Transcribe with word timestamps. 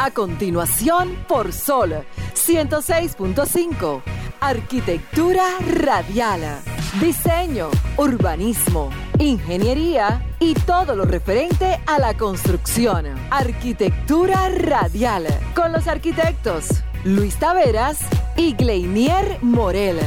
A 0.00 0.12
continuación, 0.12 1.16
por 1.26 1.52
Sol 1.52 2.04
106.5. 2.34 4.00
Arquitectura 4.40 5.42
radial. 5.58 6.60
Diseño, 7.00 7.68
urbanismo, 7.96 8.90
ingeniería 9.18 10.24
y 10.38 10.54
todo 10.54 10.94
lo 10.94 11.04
referente 11.04 11.80
a 11.88 11.98
la 11.98 12.16
construcción. 12.16 13.06
Arquitectura 13.32 14.48
radial. 14.50 15.26
Con 15.56 15.72
los 15.72 15.88
arquitectos 15.88 16.68
Luis 17.02 17.36
Taveras 17.36 17.98
y 18.36 18.52
Gleinier 18.52 19.38
Morel. 19.42 19.98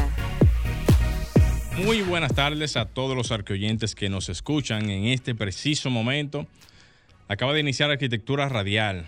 Muy 1.84 2.02
buenas 2.02 2.34
tardes 2.34 2.78
a 2.78 2.86
todos 2.86 3.18
los 3.18 3.34
arqueoyentes 3.34 3.94
que 3.94 4.08
nos 4.08 4.30
escuchan 4.30 4.90
en 4.90 5.08
este 5.08 5.36
preciso 5.36 5.90
momento. 5.90 6.48
Acaba 7.28 7.52
de 7.52 7.60
iniciar 7.60 7.92
Arquitectura 7.92 8.48
Radial 8.48 9.06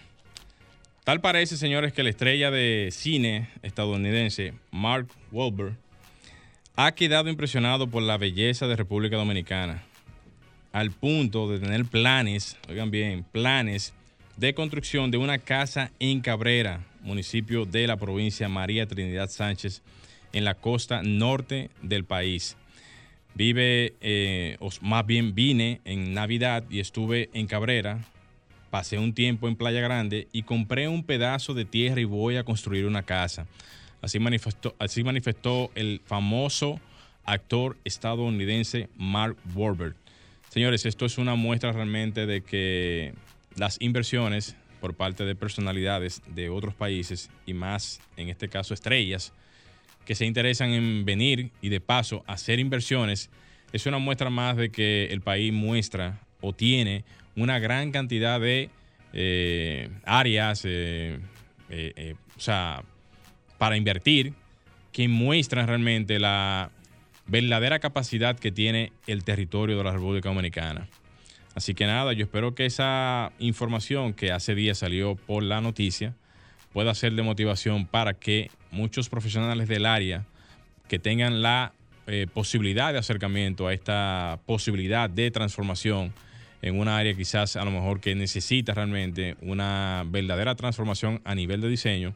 Tal 1.04 1.20
parece, 1.20 1.58
señores, 1.58 1.92
que 1.92 2.02
la 2.02 2.12
estrella 2.12 2.50
de 2.50 2.88
cine 2.92 3.50
estadounidense, 3.62 4.54
Mark 4.72 5.08
Wahlberg, 5.34 5.76
ha 6.78 6.94
quedado 6.94 7.30
impresionado 7.30 7.88
por 7.88 8.04
la 8.04 8.18
belleza 8.18 8.68
de 8.68 8.78
República 8.78 9.18
Dominicana, 9.18 9.84
al 10.72 10.92
punto 10.92 11.50
de 11.50 11.60
tener 11.60 11.84
planes, 11.84 12.58
oigan 12.70 12.90
bien, 12.90 13.26
planes 13.30 13.94
de 14.38 14.54
construcción 14.54 15.12
de 15.12 15.18
una 15.18 15.40
casa 15.40 15.92
en 16.00 16.22
Cabrera, 16.22 16.80
municipio 17.02 17.66
de 17.66 17.86
la 17.86 17.98
provincia 17.98 18.48
María 18.48 18.88
Trinidad 18.88 19.30
Sánchez, 19.30 19.82
en 20.32 20.46
la 20.46 20.56
costa 20.56 21.04
norte 21.04 21.70
del 21.82 22.06
país. 22.06 22.56
Vive, 23.36 23.96
eh, 24.00 24.56
o 24.62 24.70
más 24.80 25.06
bien 25.06 25.36
vine 25.36 25.82
en 25.84 26.14
Navidad 26.14 26.64
y 26.70 26.80
estuve 26.80 27.30
en 27.34 27.48
Cabrera, 27.48 28.00
pasé 28.74 28.98
un 28.98 29.14
tiempo 29.14 29.48
en 29.48 29.56
Playa 29.56 29.82
Grande 29.82 30.28
y 30.32 30.42
compré 30.42 30.88
un 30.88 31.04
pedazo 31.04 31.54
de 31.54 31.64
tierra 31.64 32.02
y 32.02 32.06
voy 32.06 32.38
a 32.38 32.44
construir 32.44 32.88
una 32.88 33.04
casa. 33.04 33.46
Así 34.02 34.18
manifestó, 34.18 34.76
así 34.80 35.04
manifestó 35.04 35.70
el 35.76 36.02
famoso 36.04 36.80
actor 37.24 37.78
estadounidense 37.84 38.90
Mark 38.98 39.38
Wahlberg. 39.54 39.94
Señores, 40.50 40.88
esto 40.88 41.06
es 41.06 41.20
una 41.20 41.36
muestra 41.36 41.72
realmente 41.72 42.26
de 42.26 42.42
que 42.42 43.14
las 43.56 43.78
inversiones 43.80 44.56
por 44.82 44.96
parte 44.96 45.24
de 45.24 45.36
personalidades 45.36 46.24
de 46.34 46.50
otros 46.50 46.74
países 46.74 47.30
y 47.46 47.54
más, 47.54 48.02
en 48.18 48.30
este 48.30 48.50
caso, 48.50 48.74
estrellas, 48.74 49.34
que 50.04 50.16
se 50.16 50.26
interesan 50.26 50.72
en 50.72 51.06
venir 51.06 51.52
y 51.62 51.70
de 51.70 51.80
paso 51.80 52.24
hacer 52.26 52.58
inversiones, 52.58 53.30
es 53.72 53.86
una 53.86 54.00
muestra 54.00 54.32
más 54.32 54.58
de 54.58 54.72
que 54.72 55.10
el 55.12 55.22
país 55.22 55.54
muestra 55.54 56.23
o 56.44 56.54
tiene 56.54 57.06
una 57.36 57.58
gran 57.58 57.92
cantidad 57.92 58.40
de 58.40 58.70
eh, 59.14 59.90
áreas, 60.04 60.64
eh, 60.66 61.20
eh, 61.70 62.16
o 62.38 62.40
sea, 62.40 62.84
para 63.58 63.78
invertir, 63.78 64.34
que 64.92 65.08
muestran 65.08 65.68
realmente 65.68 66.20
la 66.20 66.70
verdadera 67.26 67.80
capacidad 67.80 68.38
que 68.38 68.52
tiene 68.52 68.92
el 69.08 69.24
territorio 69.24 69.78
de 69.78 69.84
la 69.84 69.94
República 69.94 70.30
Dominicana. 70.30 70.88
Así 71.56 71.74
que 71.74 71.88
nada, 71.88 72.14
yo 72.14 72.26
espero 72.26 72.54
que 72.54 72.66
esa 72.66 73.32
información 73.40 74.14
que 74.14 74.32
hace 74.32 74.54
días 74.54 74.80
salió 74.80 75.16
por 75.16 75.44
la 75.44 75.62
noticia 75.62 76.14
pueda 76.74 76.94
ser 76.94 77.14
de 77.14 77.22
motivación 77.24 77.86
para 77.86 78.16
que 78.16 78.52
muchos 78.72 79.08
profesionales 79.08 79.68
del 79.68 79.86
área 79.86 80.26
que 80.88 81.00
tengan 81.00 81.42
la 81.42 81.74
posibilidad 82.34 82.92
de 82.92 83.00
acercamiento 83.00 83.68
a 83.68 83.74
esta 83.74 84.40
posibilidad 84.46 85.10
de 85.10 85.32
transformación 85.32 86.14
en 86.64 86.80
una 86.80 86.98
área 86.98 87.14
quizás 87.14 87.58
a 87.58 87.66
lo 87.66 87.72
mejor 87.72 88.00
que 88.00 88.16
necesita 88.16 88.74
realmente 88.74 89.36
una 89.42 90.04
verdadera 90.08 90.56
transformación 90.56 91.22
a 91.26 91.36
nivel 91.36 91.60
de 91.60 91.68
diseño, 91.68 92.16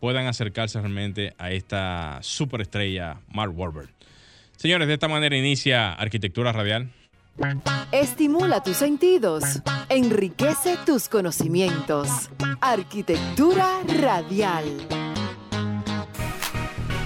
puedan 0.00 0.26
acercarse 0.26 0.80
realmente 0.80 1.34
a 1.36 1.50
esta 1.50 2.18
superestrella 2.22 3.20
Mark 3.28 3.52
Wahlberg. 3.56 3.90
Señores, 4.56 4.88
de 4.88 4.94
esta 4.94 5.08
manera 5.08 5.36
inicia 5.36 5.92
Arquitectura 5.92 6.52
Radial. 6.52 6.90
Estimula 7.92 8.62
tus 8.62 8.78
sentidos, 8.78 9.44
enriquece 9.90 10.78
tus 10.86 11.10
conocimientos. 11.10 12.30
Arquitectura 12.62 13.82
Radial. 14.00 14.64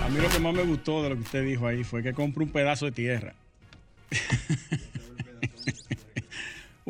A 0.05 0.09
mí 0.09 0.21
lo 0.21 0.29
que 0.29 0.39
más 0.39 0.55
me 0.55 0.63
gustó 0.63 1.03
de 1.03 1.09
lo 1.11 1.17
que 1.17 1.23
usted 1.23 1.45
dijo 1.45 1.67
ahí 1.67 1.83
fue 1.83 2.05
que 2.05 2.13
compre 2.13 2.45
un 2.45 2.51
pedazo 2.51 2.85
de 2.85 2.93
tierra. 2.93 3.35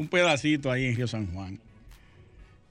un 0.00 0.08
pedacito 0.08 0.72
ahí 0.72 0.86
en 0.86 0.96
Río 0.96 1.06
San 1.06 1.26
Juan. 1.26 1.60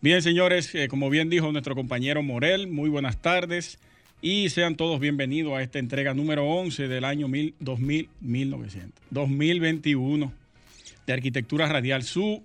Bien, 0.01 0.19
señores, 0.23 0.73
eh, 0.73 0.87
como 0.87 1.11
bien 1.11 1.29
dijo 1.29 1.51
nuestro 1.51 1.75
compañero 1.75 2.23
Morel, 2.23 2.65
muy 2.65 2.89
buenas 2.89 3.21
tardes 3.21 3.77
y 4.19 4.49
sean 4.49 4.75
todos 4.75 4.99
bienvenidos 4.99 5.53
a 5.53 5.61
esta 5.61 5.77
entrega 5.77 6.15
número 6.15 6.47
11 6.47 6.87
del 6.87 7.03
año 7.05 7.27
2000, 7.59 8.09
2021 9.11 10.33
de 11.05 11.13
Arquitectura 11.13 11.67
Radial, 11.67 12.01
su 12.01 12.41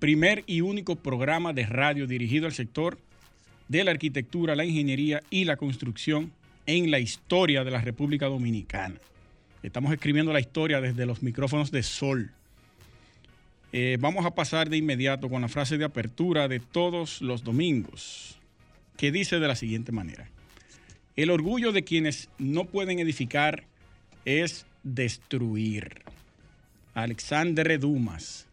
primer 0.00 0.42
y 0.48 0.62
único 0.62 0.96
programa 0.96 1.52
de 1.52 1.66
radio 1.66 2.08
dirigido 2.08 2.46
al 2.46 2.52
sector 2.52 2.98
de 3.68 3.84
la 3.84 3.92
arquitectura, 3.92 4.56
la 4.56 4.64
ingeniería 4.64 5.22
y 5.30 5.44
la 5.44 5.56
construcción 5.56 6.32
en 6.66 6.90
la 6.90 6.98
historia 6.98 7.62
de 7.62 7.70
la 7.70 7.82
República 7.82 8.26
Dominicana. 8.26 8.96
Estamos 9.62 9.92
escribiendo 9.92 10.32
la 10.32 10.40
historia 10.40 10.80
desde 10.80 11.06
los 11.06 11.22
micrófonos 11.22 11.70
de 11.70 11.84
Sol 11.84 12.32
eh, 13.72 13.98
vamos 14.00 14.24
a 14.24 14.34
pasar 14.34 14.70
de 14.70 14.76
inmediato 14.76 15.28
con 15.28 15.42
la 15.42 15.48
frase 15.48 15.78
de 15.78 15.84
apertura 15.84 16.48
de 16.48 16.60
todos 16.60 17.20
los 17.20 17.44
domingos, 17.44 18.38
que 18.96 19.12
dice 19.12 19.38
de 19.38 19.48
la 19.48 19.56
siguiente 19.56 19.92
manera. 19.92 20.28
El 21.16 21.30
orgullo 21.30 21.72
de 21.72 21.84
quienes 21.84 22.28
no 22.38 22.64
pueden 22.64 22.98
edificar 22.98 23.64
es 24.24 24.66
destruir. 24.82 26.02
Alexander 26.94 27.78
Dumas. 27.78 28.46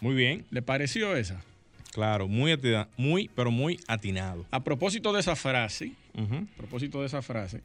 Muy 0.00 0.14
bien. 0.14 0.44
¿Le 0.50 0.62
pareció 0.62 1.14
esa? 1.16 1.42
Claro, 1.92 2.28
muy, 2.28 2.58
muy, 2.96 3.30
pero 3.34 3.50
muy 3.50 3.80
atinado. 3.86 4.46
A 4.50 4.62
propósito 4.62 5.12
de 5.12 5.20
esa 5.20 5.36
frase, 5.36 5.92
a 6.16 6.56
propósito 6.56 7.00
de 7.00 7.06
esa 7.06 7.20
frase, 7.20 7.62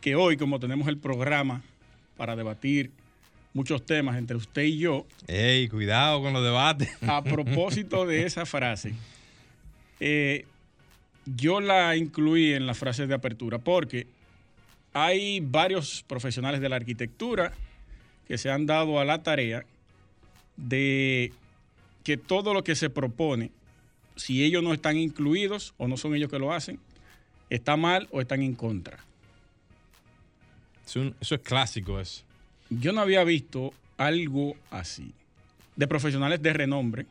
que 0.00 0.16
hoy, 0.16 0.36
como 0.36 0.58
tenemos 0.58 0.88
el 0.88 0.98
programa 0.98 1.62
para 2.16 2.36
debatir 2.36 2.90
muchos 3.52 3.84
temas 3.84 4.16
entre 4.16 4.36
usted 4.36 4.62
y 4.62 4.78
yo. 4.78 5.06
¡Ey, 5.26 5.68
cuidado 5.68 6.22
con 6.22 6.32
los 6.32 6.42
debates! 6.42 6.90
A 7.06 7.22
propósito 7.22 8.06
de 8.06 8.22
esa 8.26 8.46
frase, 8.46 8.94
eh, 9.98 10.46
yo 11.26 11.60
la 11.60 11.96
incluí 11.96 12.52
en 12.52 12.66
la 12.66 12.74
frase 12.74 13.06
de 13.06 13.14
apertura 13.14 13.58
porque 13.58 14.06
hay 14.92 15.40
varios 15.40 16.04
profesionales 16.06 16.60
de 16.60 16.68
la 16.68 16.76
arquitectura 16.76 17.52
que 18.26 18.38
se 18.38 18.50
han 18.50 18.66
dado 18.66 19.00
a 19.00 19.04
la 19.04 19.22
tarea 19.22 19.64
de 20.56 21.32
que 22.04 22.16
todo 22.16 22.54
lo 22.54 22.64
que 22.64 22.74
se 22.74 22.90
propone, 22.90 23.50
si 24.16 24.44
ellos 24.44 24.62
no 24.62 24.72
están 24.72 24.96
incluidos 24.96 25.74
o 25.78 25.88
no 25.88 25.96
son 25.96 26.14
ellos 26.14 26.30
que 26.30 26.38
lo 26.38 26.52
hacen, 26.52 26.78
está 27.50 27.76
mal 27.76 28.08
o 28.10 28.20
están 28.20 28.42
en 28.42 28.54
contra. 28.54 28.98
Eso 30.86 31.34
es 31.34 31.40
clásico, 31.40 32.00
eso 32.00 32.24
yo 32.70 32.92
no 32.92 33.00
había 33.00 33.24
visto 33.24 33.74
algo 33.98 34.56
así. 34.70 35.12
De 35.76 35.86
profesionales 35.86 36.40
de 36.42 36.52
renombre, 36.52 37.06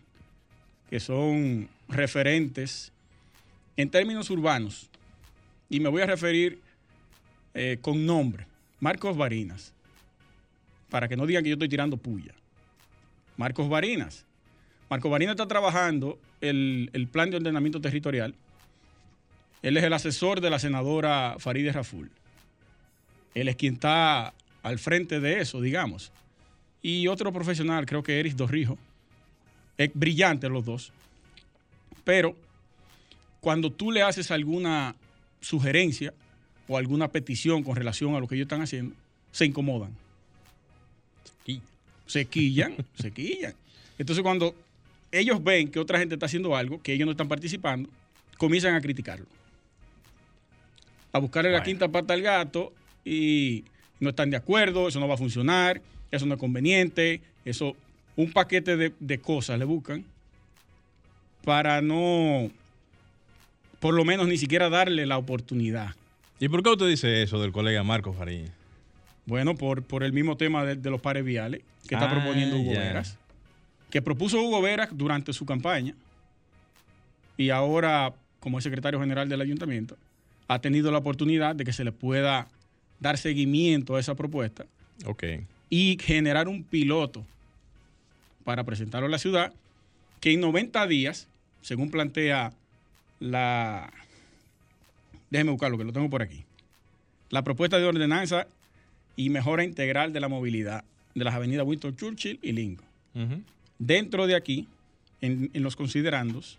que 0.90 1.00
son 1.00 1.68
referentes 1.88 2.92
en 3.78 3.90
términos 3.90 4.30
urbanos. 4.30 4.90
Y 5.70 5.80
me 5.80 5.90
voy 5.90 6.02
a 6.02 6.06
referir 6.06 6.60
eh, 7.54 7.78
con 7.82 8.06
nombre. 8.06 8.48
Marcos 8.80 9.18
Barinas. 9.18 9.74
Para 10.90 11.08
que 11.08 11.16
no 11.16 11.28
digan 11.28 11.44
que 11.44 11.50
yo 11.50 11.54
estoy 11.54 11.70
tirando 11.70 11.98
puya. 11.98 12.34
Marcos 13.38 13.70
Barinas. 13.70 14.26
Marcos 14.90 15.12
Barinas 15.12 15.34
está 15.34 15.48
trabajando 15.48 16.18
el, 16.42 16.90
el 16.94 17.08
plan 17.08 17.30
de 17.30 17.38
ordenamiento 17.38 17.80
territorial. 17.80 18.34
Él 19.62 19.78
es 19.78 19.84
el 19.84 19.94
asesor 19.94 20.42
de 20.42 20.50
la 20.50 20.58
senadora 20.58 21.36
Farideh 21.38 21.72
Raful. 21.72 22.10
Él 23.36 23.48
es 23.48 23.56
quien 23.56 23.76
está 23.76 24.34
al 24.64 24.80
frente 24.80 25.20
de 25.20 25.40
eso, 25.40 25.62
digamos. 25.62 26.12
Y 26.82 27.08
otro 27.08 27.32
profesional, 27.32 27.86
creo 27.86 28.04
que 28.04 28.20
Eris 28.20 28.36
Dorrijo. 28.36 28.78
Es 29.78 29.92
brillante 29.94 30.50
los 30.50 30.66
dos. 30.66 30.92
Pero 32.04 32.36
cuando 33.40 33.72
tú 33.72 33.92
le 33.92 34.02
haces 34.02 34.32
alguna 34.32 34.96
sugerencia 35.42 36.14
o 36.68 36.78
alguna 36.78 37.08
petición 37.08 37.64
con 37.64 37.76
relación 37.76 38.16
a 38.16 38.20
lo 38.20 38.28
que 38.28 38.36
ellos 38.36 38.46
están 38.46 38.62
haciendo, 38.62 38.96
se 39.32 39.46
incomodan. 39.46 39.92
Se 42.10 42.26
quillan, 42.26 42.76
se 43.00 43.12
quillan. 43.12 43.54
Entonces 44.00 44.24
cuando 44.24 44.56
ellos 45.12 45.44
ven 45.44 45.70
que 45.70 45.80
otra 45.80 46.00
gente 46.00 46.16
está 46.16 46.26
haciendo 46.26 46.56
algo, 46.56 46.82
que 46.82 46.94
ellos 46.94 47.06
no 47.06 47.12
están 47.12 47.28
participando, 47.28 47.88
comienzan 48.38 48.74
a 48.74 48.82
criticarlo. 48.82 49.28
A 51.12 51.20
buscarle 51.20 51.52
la 51.52 51.62
quinta 51.62 51.88
pata 51.88 52.16
al 52.16 52.22
gato 52.22 52.74
y 53.06 53.64
no 54.00 54.10
están 54.10 54.30
de 54.30 54.38
acuerdo, 54.38 54.88
eso 54.88 55.00
no 55.00 55.08
va 55.08 55.16
a 55.16 55.18
funcionar, 55.18 55.82
eso 56.12 56.26
no 56.26 56.36
es 56.36 56.40
conveniente, 56.40 57.22
eso, 57.46 57.76
un 58.16 58.32
paquete 58.32 58.78
de, 58.78 59.20
cosas 59.20 59.60
le 59.60 59.66
buscan 59.66 60.04
para 61.44 61.82
no 61.82 62.50
por 63.80 63.94
lo 63.94 64.04
menos 64.04 64.28
ni 64.28 64.38
siquiera 64.38 64.70
darle 64.70 65.06
la 65.06 65.18
oportunidad. 65.18 65.96
¿Y 66.40 66.50
por 66.50 66.64
qué 66.64 66.70
usted 66.70 66.88
dice 66.88 67.24
eso 67.24 67.42
del 67.42 67.52
colega 67.52 67.84
Marcos 67.84 68.16
Fariña? 68.18 68.50
Bueno, 69.26 69.56
por, 69.56 69.84
por 69.84 70.04
el 70.04 70.12
mismo 70.12 70.38
tema 70.38 70.66
de, 70.66 70.76
de 70.76 70.90
los 70.90 71.02
pares 71.02 71.24
viales 71.24 71.62
que 71.88 71.96
está 71.96 72.10
Ah, 72.10 72.12
proponiendo 72.12 72.58
Hugo. 72.58 72.72
Veras, 72.72 73.18
que 73.90 74.02
propuso 74.02 74.42
Hugo 74.42 74.62
Veras 74.62 74.90
durante 74.92 75.34
su 75.34 75.46
campaña 75.46 75.94
y 77.38 77.52
ahora, 77.52 78.14
como 78.42 78.58
es 78.58 78.64
secretario 78.64 79.00
general 79.00 79.30
del 79.30 79.40
ayuntamiento, 79.42 79.98
ha 80.48 80.60
tenido 80.60 80.92
la 80.92 80.98
oportunidad 80.98 81.56
de 81.56 81.64
que 81.64 81.72
se 81.72 81.84
le 81.84 81.92
pueda 81.92 82.48
dar 83.00 83.18
seguimiento 83.18 83.96
a 83.96 84.00
esa 84.00 84.16
propuesta 84.16 84.66
y 85.70 85.98
generar 86.02 86.48
un 86.48 86.64
piloto 86.64 87.26
para 88.44 88.64
presentarlo 88.64 89.08
a 89.08 89.10
la 89.10 89.20
ciudad 89.20 89.54
que 90.20 90.34
en 90.34 90.42
90 90.42 90.86
días, 90.88 91.28
según 91.62 91.92
plantea 91.92 92.54
la... 93.20 93.92
Déjeme 95.30 95.52
buscarlo, 95.52 95.78
que 95.78 95.84
lo 95.84 95.94
tengo 95.94 96.10
por 96.10 96.22
aquí. 96.22 96.44
La 97.30 97.44
propuesta 97.44 97.78
de 97.78 97.86
ordenanza 97.86 98.48
y 99.16 99.30
mejora 99.30 99.64
integral 99.64 100.12
de 100.12 100.20
la 100.20 100.28
movilidad 100.28 100.84
de 101.14 101.24
las 101.24 101.36
avenidas 101.36 101.66
Winston 101.66 101.96
Churchill 101.96 102.40
y 102.42 102.52
Lincoln. 102.52 102.88
Ujú. 103.14 103.44
Dentro 103.78 104.28
de 104.28 104.36
aquí, 104.36 104.68
en, 105.22 105.50
en 105.54 105.64
los 105.64 105.76
considerandos, 105.76 106.58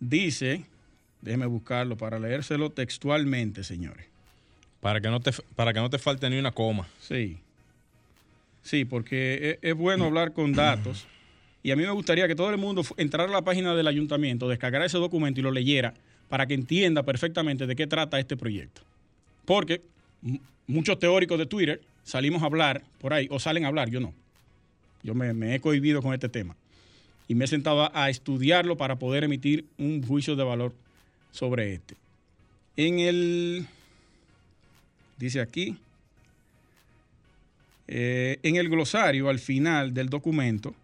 dice, 0.00 0.64
déjeme 1.20 1.46
buscarlo 1.46 1.96
para 1.96 2.18
leérselo 2.18 2.70
textualmente, 2.70 3.64
señores. 3.64 4.06
Para 4.80 5.00
que 5.00 5.08
no 5.08 5.20
te 5.20 5.32
para 5.56 5.72
que 5.72 5.80
no 5.80 5.90
te 5.90 5.98
falte 5.98 6.28
ni 6.30 6.38
una 6.38 6.52
coma. 6.52 6.86
Sí. 7.00 7.38
Sí, 8.62 8.84
porque 8.84 9.58
es, 9.62 9.70
es 9.70 9.74
bueno 9.74 10.04
hablar 10.04 10.32
con 10.32 10.52
datos. 10.52 11.06
Y 11.62 11.70
a 11.70 11.76
mí 11.76 11.82
me 11.82 11.90
gustaría 11.90 12.28
que 12.28 12.34
todo 12.34 12.50
el 12.50 12.58
mundo 12.58 12.82
entrara 12.96 13.28
a 13.28 13.32
la 13.32 13.42
página 13.42 13.74
del 13.74 13.86
ayuntamiento, 13.86 14.48
descargara 14.48 14.84
ese 14.86 14.98
documento 14.98 15.40
y 15.40 15.42
lo 15.42 15.50
leyera 15.50 15.94
para 16.28 16.46
que 16.46 16.54
entienda 16.54 17.02
perfectamente 17.02 17.66
de 17.66 17.74
qué 17.74 17.86
trata 17.86 18.18
este 18.18 18.36
proyecto. 18.36 18.82
Porque 19.44 19.82
muchos 20.66 20.98
teóricos 20.98 21.38
de 21.38 21.46
Twitter 21.46 21.80
salimos 22.04 22.42
a 22.42 22.46
hablar 22.46 22.82
por 23.00 23.12
ahí, 23.12 23.26
o 23.30 23.38
salen 23.38 23.64
a 23.64 23.68
hablar, 23.68 23.90
yo 23.90 24.00
no. 24.00 24.14
Yo 25.02 25.14
me, 25.14 25.32
me 25.32 25.54
he 25.54 25.60
cohibido 25.60 26.02
con 26.02 26.14
este 26.14 26.28
tema. 26.28 26.56
Y 27.28 27.34
me 27.34 27.44
he 27.44 27.48
sentado 27.48 27.82
a, 27.82 27.90
a 27.94 28.10
estudiarlo 28.10 28.76
para 28.76 28.98
poder 28.98 29.24
emitir 29.24 29.64
un 29.78 30.02
juicio 30.02 30.36
de 30.36 30.44
valor 30.44 30.74
sobre 31.32 31.74
este. 31.74 31.96
En 32.76 33.00
el. 33.00 33.66
Dice 35.18 35.40
aquí. 35.40 35.76
eh, 37.90 38.38
en 38.42 38.56
el 38.56 38.68
glosario, 38.68 39.28
al 39.30 39.38
final 39.38 39.94
del 39.94 40.08
documento, 40.10 40.74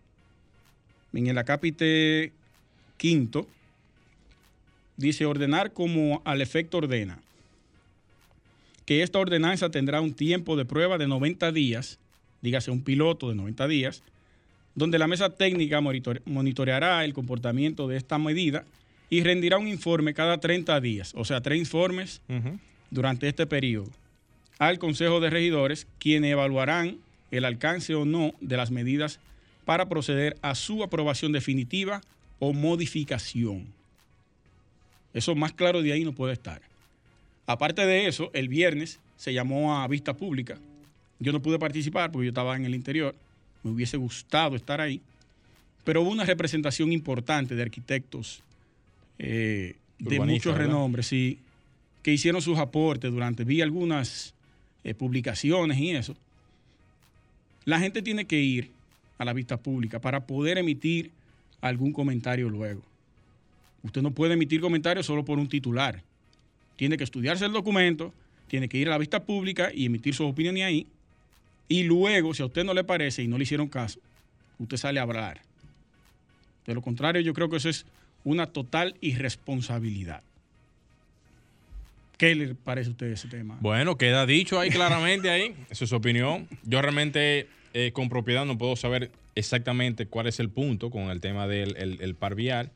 en 1.12 1.26
el 1.26 1.36
acápite 1.36 2.32
quinto, 2.96 3.46
dice 4.96 5.26
ordenar 5.26 5.72
como 5.72 6.22
al 6.24 6.40
efecto 6.40 6.78
ordena. 6.78 7.18
Que 8.86 9.02
esta 9.02 9.18
ordenanza 9.18 9.70
tendrá 9.70 10.00
un 10.00 10.14
tiempo 10.14 10.56
de 10.56 10.64
prueba 10.64 10.96
de 10.98 11.06
90 11.06 11.52
días, 11.52 11.98
dígase 12.40 12.70
un 12.70 12.82
piloto 12.82 13.28
de 13.28 13.34
90 13.34 13.68
días, 13.68 14.02
donde 14.74 14.98
la 14.98 15.06
mesa 15.06 15.30
técnica 15.30 15.80
monitor- 15.80 16.22
monitoreará 16.24 17.04
el 17.04 17.12
comportamiento 17.12 17.86
de 17.86 17.96
esta 17.98 18.18
medida 18.18 18.64
y 19.10 19.22
rendirá 19.22 19.58
un 19.58 19.68
informe 19.68 20.14
cada 20.14 20.38
30 20.40 20.80
días, 20.80 21.12
o 21.16 21.24
sea, 21.26 21.40
tres 21.42 21.58
informes 21.58 22.22
durante 22.90 23.28
este 23.28 23.46
periodo 23.46 23.90
al 24.58 24.78
Consejo 24.78 25.20
de 25.20 25.30
Regidores, 25.30 25.86
quienes 25.98 26.32
evaluarán 26.32 26.98
el 27.30 27.44
alcance 27.44 27.94
o 27.94 28.04
no 28.04 28.32
de 28.40 28.56
las 28.56 28.70
medidas 28.70 29.18
para 29.64 29.88
proceder 29.88 30.36
a 30.42 30.54
su 30.54 30.82
aprobación 30.82 31.32
definitiva 31.32 32.00
o 32.38 32.52
modificación. 32.52 33.66
Eso 35.12 35.34
más 35.34 35.52
claro 35.52 35.82
de 35.82 35.92
ahí 35.92 36.04
no 36.04 36.12
puede 36.12 36.32
estar. 36.32 36.60
Aparte 37.46 37.86
de 37.86 38.06
eso, 38.06 38.30
el 38.32 38.48
viernes 38.48 39.00
se 39.16 39.32
llamó 39.32 39.76
a 39.80 39.88
vista 39.88 40.14
pública. 40.14 40.58
Yo 41.18 41.32
no 41.32 41.40
pude 41.40 41.58
participar 41.58 42.10
porque 42.10 42.26
yo 42.26 42.30
estaba 42.30 42.56
en 42.56 42.64
el 42.64 42.74
interior. 42.74 43.14
Me 43.62 43.70
hubiese 43.70 43.96
gustado 43.96 44.56
estar 44.56 44.80
ahí. 44.80 45.00
Pero 45.84 46.02
hubo 46.02 46.10
una 46.10 46.24
representación 46.24 46.92
importante 46.92 47.54
de 47.54 47.62
arquitectos 47.62 48.42
eh, 49.18 49.76
de 49.98 50.20
muchos 50.20 50.56
renombres, 50.56 51.06
sí, 51.06 51.38
que 52.02 52.12
hicieron 52.12 52.42
sus 52.42 52.58
aportes 52.58 53.10
durante, 53.10 53.44
vi 53.44 53.62
algunas 53.62 54.33
eh, 54.84 54.94
publicaciones 54.94 55.78
y 55.78 55.90
eso. 55.90 56.14
La 57.64 57.80
gente 57.80 58.02
tiene 58.02 58.26
que 58.26 58.40
ir 58.40 58.70
a 59.18 59.24
la 59.24 59.32
vista 59.32 59.56
pública 59.56 60.00
para 60.00 60.26
poder 60.26 60.58
emitir 60.58 61.10
algún 61.60 61.92
comentario 61.92 62.50
luego. 62.50 62.82
Usted 63.82 64.02
no 64.02 64.10
puede 64.10 64.34
emitir 64.34 64.60
comentarios 64.60 65.06
solo 65.06 65.24
por 65.24 65.38
un 65.38 65.48
titular. 65.48 66.02
Tiene 66.76 66.96
que 66.96 67.04
estudiarse 67.04 67.44
el 67.44 67.52
documento, 67.52 68.12
tiene 68.48 68.68
que 68.68 68.78
ir 68.78 68.88
a 68.88 68.92
la 68.92 68.98
vista 68.98 69.24
pública 69.24 69.70
y 69.72 69.86
emitir 69.86 70.14
sus 70.14 70.26
opiniones 70.26 70.64
ahí. 70.64 70.86
Y 71.68 71.84
luego, 71.84 72.34
si 72.34 72.42
a 72.42 72.46
usted 72.46 72.64
no 72.64 72.74
le 72.74 72.84
parece 72.84 73.22
y 73.22 73.28
no 73.28 73.38
le 73.38 73.44
hicieron 73.44 73.68
caso, 73.68 74.00
usted 74.58 74.76
sale 74.76 75.00
a 75.00 75.02
hablar. 75.04 75.40
De 76.66 76.74
lo 76.74 76.82
contrario, 76.82 77.20
yo 77.22 77.32
creo 77.32 77.48
que 77.48 77.56
eso 77.56 77.68
es 77.68 77.86
una 78.24 78.46
total 78.46 78.96
irresponsabilidad. 79.00 80.22
¿Qué 82.16 82.34
le 82.34 82.54
parece 82.54 82.88
a 82.88 82.92
usted 82.92 83.06
ese 83.06 83.28
tema? 83.28 83.58
Bueno, 83.60 83.96
queda 83.96 84.26
dicho 84.26 84.60
ahí 84.60 84.70
claramente 84.70 85.30
ahí. 85.30 85.54
Esa 85.70 85.84
es 85.84 85.90
su 85.90 85.96
opinión. 85.96 86.48
Yo 86.62 86.80
realmente 86.80 87.48
eh, 87.72 87.90
con 87.92 88.08
propiedad 88.08 88.44
no 88.44 88.56
puedo 88.56 88.76
saber 88.76 89.10
exactamente 89.34 90.06
cuál 90.06 90.28
es 90.28 90.38
el 90.38 90.48
punto 90.48 90.90
con 90.90 91.10
el 91.10 91.20
tema 91.20 91.48
del 91.48 91.76
el, 91.76 92.00
el 92.00 92.14
par 92.14 92.36
vial, 92.36 92.70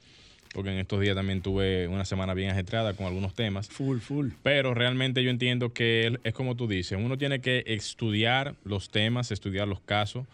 porque 0.53 0.71
en 0.71 0.79
estos 0.79 1.01
días 1.01 1.15
también 1.15 1.41
tuve 1.41 1.87
una 1.87 2.05
semana 2.05 2.35
bien 2.35 2.51
ajetreada 2.51 2.95
con 2.95 3.07
algunos 3.07 3.35
temas. 3.35 3.69
Full, 3.69 3.99
full. 3.99 4.29
Pero 4.43 4.75
realmente 4.75 5.23
yo 5.23 5.31
entiendo 5.31 5.73
que 5.73 6.19
es 6.25 6.33
como 6.33 6.57
tú 6.57 6.67
dices, 6.67 6.99
uno 7.01 7.17
tiene 7.17 7.41
que 7.41 7.63
estudiar 7.67 8.57
los 8.65 8.91
temas, 8.91 9.31
estudiar 9.31 9.69
los 9.69 9.81
casos, 9.81 10.27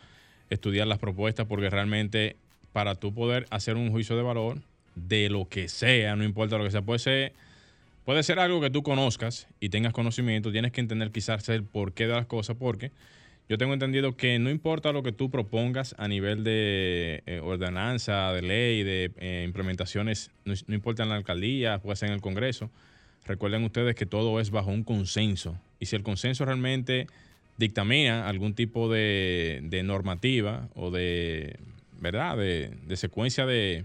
estudiar 0.48 0.86
las 0.86 0.98
propuestas, 0.98 1.46
porque 1.46 1.68
realmente 1.68 2.36
para 2.72 2.94
tú 2.94 3.12
poder 3.12 3.46
hacer 3.50 3.76
un 3.76 3.90
juicio 3.90 4.16
de 4.16 4.22
valor 4.22 4.58
de 4.94 5.28
lo 5.28 5.48
que 5.48 5.68
sea, 5.68 6.16
no 6.16 6.24
importa 6.24 6.56
lo 6.56 6.64
que 6.64 6.70
sea, 6.70 6.82
puede 6.82 6.98
ser, 6.98 7.32
puede 8.04 8.22
ser 8.22 8.38
algo 8.38 8.60
que 8.60 8.70
tú 8.70 8.82
conozcas 8.82 9.48
y 9.60 9.70
tengas 9.70 9.92
conocimiento, 9.92 10.52
tienes 10.52 10.72
que 10.72 10.80
entender 10.80 11.10
quizás 11.10 11.48
el 11.48 11.64
porqué 11.64 12.06
de 12.06 12.14
las 12.14 12.26
cosas, 12.26 12.56
porque 12.56 12.92
yo 13.48 13.58
tengo 13.58 13.74
entendido 13.74 14.16
que 14.16 14.38
no 14.38 14.50
importa 14.50 14.92
lo 14.92 15.02
que 15.02 15.12
tú 15.12 15.30
propongas 15.30 15.94
a 15.98 16.08
nivel 16.08 16.44
de 16.44 17.22
eh, 17.26 17.40
ordenanza, 17.40 18.32
de 18.32 18.42
ley, 18.42 18.82
de 18.82 19.10
eh, 19.18 19.42
implementaciones, 19.44 20.30
no, 20.44 20.54
importa 20.74 21.02
en 21.02 21.10
la 21.10 21.16
alcaldía, 21.16 21.78
puede 21.78 21.96
ser 21.96 22.08
en 22.08 22.14
el 22.14 22.20
Congreso, 22.20 22.70
recuerden 23.26 23.64
ustedes 23.64 23.94
que 23.94 24.06
todo 24.06 24.40
es 24.40 24.50
bajo 24.50 24.70
un 24.70 24.84
consenso. 24.84 25.58
Y 25.80 25.86
si 25.86 25.96
el 25.96 26.02
consenso 26.02 26.44
realmente 26.44 27.06
dictamina 27.58 28.28
algún 28.28 28.54
tipo 28.54 28.90
de, 28.90 29.82
normativa 29.84 30.68
o 30.74 30.90
de, 30.90 31.58
¿verdad? 32.00 32.36
De 32.38 32.96
secuencia 32.96 33.44
de, 33.44 33.84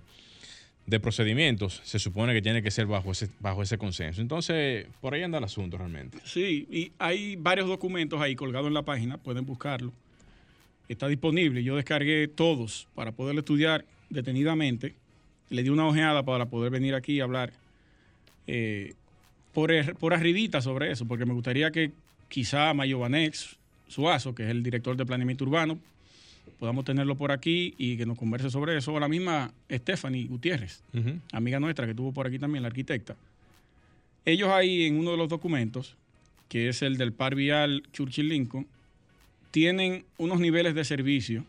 de 0.89 0.99
procedimientos, 0.99 1.81
se 1.83 1.99
supone 1.99 2.33
que 2.33 2.41
tiene 2.41 2.61
que 2.63 2.71
ser 2.71 2.85
bajo 2.87 3.11
ese, 3.11 3.29
bajo 3.39 3.61
ese 3.61 3.77
consenso. 3.77 4.21
Entonces, 4.21 4.87
por 5.01 5.13
ahí 5.13 5.21
anda 5.23 5.37
el 5.37 5.43
asunto 5.43 5.77
realmente. 5.77 6.17
Sí, 6.25 6.67
y 6.71 6.91
hay 6.99 7.35
varios 7.35 7.67
documentos 7.67 8.19
ahí 8.21 8.35
colgados 8.35 8.67
en 8.67 8.73
la 8.73 8.83
página, 8.83 9.17
pueden 9.17 9.45
buscarlo. 9.45 9.93
Está 10.87 11.07
disponible. 11.07 11.63
Yo 11.63 11.75
descargué 11.75 12.27
todos 12.27 12.87
para 12.95 13.11
poderlo 13.11 13.41
estudiar 13.41 13.85
detenidamente. 14.09 14.95
Le 15.49 15.63
di 15.63 15.69
una 15.69 15.85
ojeada 15.87 16.23
para 16.23 16.47
poder 16.47 16.71
venir 16.71 16.95
aquí 16.95 17.13
y 17.13 17.19
hablar 17.21 17.53
eh, 18.47 18.93
por, 19.53 19.71
er- 19.71 19.95
por 19.95 20.13
arribita 20.13 20.61
sobre 20.61 20.91
eso, 20.91 21.05
porque 21.05 21.25
me 21.25 21.33
gustaría 21.33 21.69
que 21.71 21.91
quizá 22.27 22.73
Mayobanex 22.73 23.57
Suazo, 23.87 24.33
que 24.33 24.43
es 24.43 24.49
el 24.49 24.63
director 24.63 24.95
de 24.95 25.05
planeamiento 25.05 25.43
urbano, 25.43 25.79
podamos 26.57 26.85
tenerlo 26.85 27.15
por 27.15 27.31
aquí 27.31 27.73
y 27.77 27.97
que 27.97 28.05
nos 28.05 28.17
converse 28.17 28.49
sobre 28.49 28.77
eso. 28.77 28.93
O 28.93 28.99
la 28.99 29.07
misma 29.07 29.53
Stephanie 29.71 30.25
Gutiérrez, 30.25 30.81
amiga 31.31 31.59
nuestra 31.59 31.85
que 31.85 31.91
estuvo 31.91 32.11
por 32.11 32.27
aquí 32.27 32.39
también, 32.39 32.63
la 32.63 32.67
arquitecta. 32.67 33.15
Ellos 34.25 34.49
ahí 34.49 34.85
en 34.85 34.97
uno 34.97 35.11
de 35.11 35.17
los 35.17 35.29
documentos, 35.29 35.95
que 36.47 36.69
es 36.69 36.81
el 36.81 36.97
del 36.97 37.13
par 37.13 37.35
vial 37.35 37.83
Churchill 37.93 38.29
Lincoln, 38.29 38.67
tienen 39.51 40.05
unos 40.17 40.39
niveles 40.39 40.75
de 40.75 40.83
servicio 40.83 41.45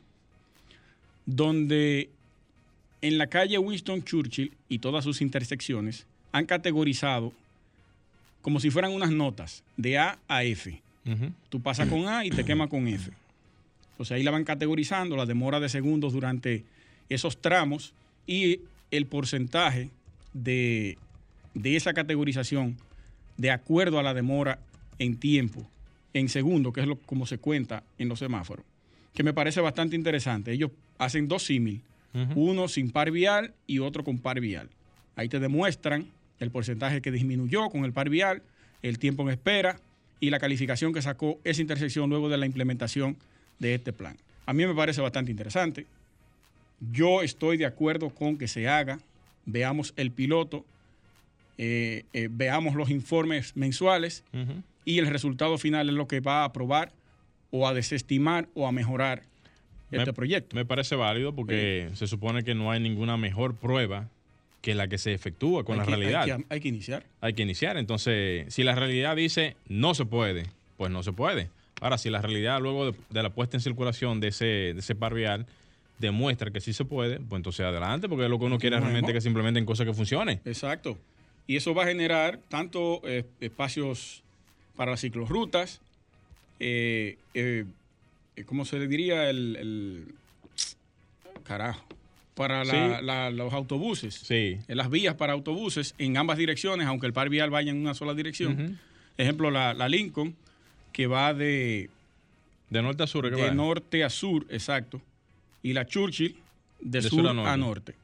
donde 1.26 2.10
en 3.02 3.18
la 3.18 3.28
calle 3.28 3.58
Winston 3.58 4.02
Churchill 4.02 4.52
y 4.68 4.78
todas 4.78 5.04
sus 5.04 5.20
intersecciones 5.20 6.06
han 6.32 6.46
categorizado 6.46 7.32
como 8.42 8.60
si 8.60 8.70
fueran 8.70 8.92
unas 8.92 9.10
notas 9.10 9.62
de 9.76 9.98
A 9.98 10.18
a 10.28 10.44
F. 10.44 10.80
Tú 11.48 11.60
pasas 11.60 11.88
con 11.88 12.06
A 12.08 12.24
y 12.24 12.30
te 12.30 12.44
quema 12.44 12.68
con 12.68 12.86
F. 12.88 13.10
Entonces 14.00 14.16
ahí 14.16 14.22
la 14.22 14.30
van 14.30 14.44
categorizando, 14.44 15.14
la 15.14 15.26
demora 15.26 15.60
de 15.60 15.68
segundos 15.68 16.14
durante 16.14 16.64
esos 17.10 17.42
tramos 17.42 17.92
y 18.26 18.60
el 18.90 19.04
porcentaje 19.04 19.90
de, 20.32 20.96
de 21.52 21.76
esa 21.76 21.92
categorización 21.92 22.78
de 23.36 23.50
acuerdo 23.50 23.98
a 23.98 24.02
la 24.02 24.14
demora 24.14 24.58
en 24.98 25.18
tiempo, 25.18 25.68
en 26.14 26.30
segundo, 26.30 26.72
que 26.72 26.80
es 26.80 26.86
lo, 26.86 26.96
como 26.96 27.26
se 27.26 27.36
cuenta 27.36 27.82
en 27.98 28.08
los 28.08 28.20
semáforos, 28.20 28.64
que 29.12 29.22
me 29.22 29.34
parece 29.34 29.60
bastante 29.60 29.96
interesante. 29.96 30.50
Ellos 30.50 30.70
hacen 30.96 31.28
dos 31.28 31.42
símil, 31.44 31.82
uno 32.34 32.68
sin 32.68 32.92
par 32.92 33.10
vial 33.10 33.52
y 33.66 33.80
otro 33.80 34.02
con 34.02 34.16
par 34.16 34.40
vial. 34.40 34.70
Ahí 35.14 35.28
te 35.28 35.40
demuestran 35.40 36.06
el 36.38 36.50
porcentaje 36.50 37.02
que 37.02 37.10
disminuyó 37.12 37.68
con 37.68 37.84
el 37.84 37.92
par 37.92 38.08
vial, 38.08 38.42
el 38.80 38.98
tiempo 38.98 39.24
en 39.24 39.28
espera 39.28 39.78
y 40.20 40.30
la 40.30 40.38
calificación 40.38 40.94
que 40.94 41.02
sacó 41.02 41.38
esa 41.44 41.60
intersección 41.60 42.08
luego 42.08 42.30
de 42.30 42.38
la 42.38 42.46
implementación 42.46 43.18
de 43.60 43.74
este 43.74 43.92
plan. 43.92 44.16
A 44.46 44.52
mí 44.52 44.66
me 44.66 44.74
parece 44.74 45.00
bastante 45.00 45.30
interesante. 45.30 45.86
Yo 46.90 47.22
estoy 47.22 47.56
de 47.56 47.66
acuerdo 47.66 48.10
con 48.10 48.36
que 48.36 48.48
se 48.48 48.66
haga, 48.68 48.98
veamos 49.46 49.94
el 49.96 50.10
piloto, 50.10 50.64
eh, 51.58 52.04
eh, 52.12 52.28
veamos 52.30 52.74
los 52.74 52.90
informes 52.90 53.54
mensuales 53.54 54.24
y 54.84 54.98
el 54.98 55.06
resultado 55.06 55.58
final 55.58 55.88
es 55.88 55.94
lo 55.94 56.08
que 56.08 56.20
va 56.20 56.40
a 56.40 56.44
aprobar 56.46 56.90
o 57.50 57.68
a 57.68 57.74
desestimar 57.74 58.48
o 58.54 58.66
a 58.66 58.72
mejorar 58.72 59.22
este 59.90 60.12
proyecto. 60.12 60.56
Me 60.56 60.64
parece 60.64 60.96
válido 60.96 61.34
porque 61.34 61.90
se 61.94 62.06
supone 62.06 62.44
que 62.44 62.54
no 62.54 62.70
hay 62.70 62.80
ninguna 62.80 63.16
mejor 63.16 63.54
prueba 63.54 64.08
que 64.62 64.74
la 64.74 64.88
que 64.88 64.98
se 64.98 65.12
efectúa 65.12 65.64
con 65.64 65.76
la 65.78 65.84
realidad. 65.84 66.22
Hay 66.48 66.60
que, 66.60 66.68
iniciar. 66.68 67.04
Hay 67.20 67.34
que 67.34 67.42
iniciar. 67.42 67.76
Entonces, 67.76 68.52
si 68.52 68.62
la 68.62 68.74
realidad 68.74 69.16
dice 69.16 69.56
no 69.68 69.94
se 69.94 70.04
puede, 70.04 70.46
pues 70.76 70.90
no 70.90 71.02
se 71.02 71.12
puede. 71.12 71.48
Ahora, 71.80 71.98
si 71.98 72.10
la 72.10 72.20
realidad 72.20 72.60
luego 72.60 72.92
de, 72.92 73.22
la 73.22 73.30
puesta 73.30 73.56
en 73.56 73.60
circulación 73.60 74.20
de 74.20 74.28
ese, 74.28 74.44
de 74.44 74.78
ese 74.78 74.94
par 74.94 75.14
vial 75.14 75.46
demuestra 75.98 76.50
que 76.50 76.60
sí 76.60 76.72
se 76.72 76.84
puede, 76.84 77.20
pues 77.20 77.38
entonces 77.38 77.64
adelante, 77.64 78.08
porque 78.08 78.28
lo 78.28 78.38
que 78.38 78.44
uno 78.44 78.58
quiere 78.58 78.78
realmente 78.80 79.12
que 79.12 79.20
simplemente 79.20 79.58
en 79.60 79.66
cosas 79.66 79.86
que 79.86 79.94
funcionen. 79.94 80.40
Exacto. 80.44 80.98
Y 81.46 81.56
eso 81.56 81.74
va 81.74 81.84
a 81.84 81.86
generar 81.86 82.38
tanto 82.48 83.00
eh, 83.04 83.24
espacios 83.40 84.22
para 84.76 84.92
las 84.92 85.00
ciclorrutas, 85.00 85.80
eh, 86.58 87.18
eh, 87.34 87.64
¿cómo 88.46 88.64
se 88.64 88.78
le 88.78 88.86
diría? 88.86 89.28
El, 89.28 90.14
carajo. 91.42 91.84
Para 92.34 92.64
los 93.30 93.52
autobuses. 93.52 94.14
Sí. 94.14 94.58
En 94.68 94.76
las 94.76 94.88
vías 94.88 95.14
para 95.16 95.32
autobuses 95.32 95.94
en 95.98 96.16
ambas 96.16 96.38
direcciones, 96.38 96.86
aunque 96.86 97.06
el 97.06 97.12
par 97.12 97.28
vial 97.28 97.50
vaya 97.50 97.70
en 97.70 97.78
una 97.78 97.92
sola 97.92 98.14
dirección. 98.14 98.78
Ejemplo, 99.18 99.50
la, 99.50 99.88
Lincoln, 99.88 100.36
que 100.92 101.06
va 101.06 101.34
de... 101.34 101.90
De 102.68 102.82
norte 102.82 103.02
a 103.02 103.06
sur. 103.06 103.28
De 103.28 103.54
norte 103.54 104.04
a 104.04 104.10
sur, 104.10 104.46
exacto. 104.48 105.00
Y 105.62 105.72
la 105.72 105.86
Churchill, 105.86 106.36
de, 106.80 107.02
sur, 107.02 107.26
a, 107.26 107.56
norte. 107.56 107.94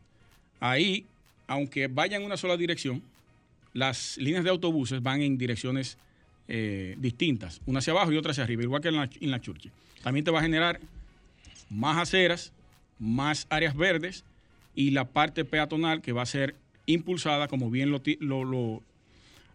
Ahí, 0.58 1.04
aunque 1.46 1.86
vaya 1.86 2.16
en 2.16 2.24
una 2.24 2.36
sola 2.36 2.56
dirección, 2.56 3.02
las 3.72 4.16
líneas 4.18 4.42
de 4.42 4.50
autobuses 4.50 5.02
van 5.02 5.22
en 5.22 5.38
direcciones 5.38 5.98
eh, 6.48 6.96
distintas, 6.98 7.60
una 7.66 7.78
hacia 7.78 7.92
abajo 7.92 8.12
y 8.12 8.16
otra 8.16 8.32
hacia 8.32 8.44
arriba, 8.44 8.62
igual 8.62 8.82
que 8.82 8.88
en 8.88 8.96
la, 8.96 9.08
en 9.20 9.30
la 9.30 9.40
Churchill. 9.40 9.70
También 10.02 10.24
te 10.24 10.30
va 10.30 10.40
a 10.40 10.42
generar 10.42 10.80
más 11.70 11.98
aceras, 11.98 12.52
más 12.98 13.46
áreas 13.50 13.76
verdes 13.76 14.24
y 14.74 14.90
la 14.90 15.04
parte 15.04 15.44
peatonal 15.44 16.02
que 16.02 16.12
va 16.12 16.22
a 16.22 16.26
ser 16.26 16.54
impulsada, 16.86 17.48
como 17.48 17.70
bien 17.70 17.90
lo, 17.90 18.82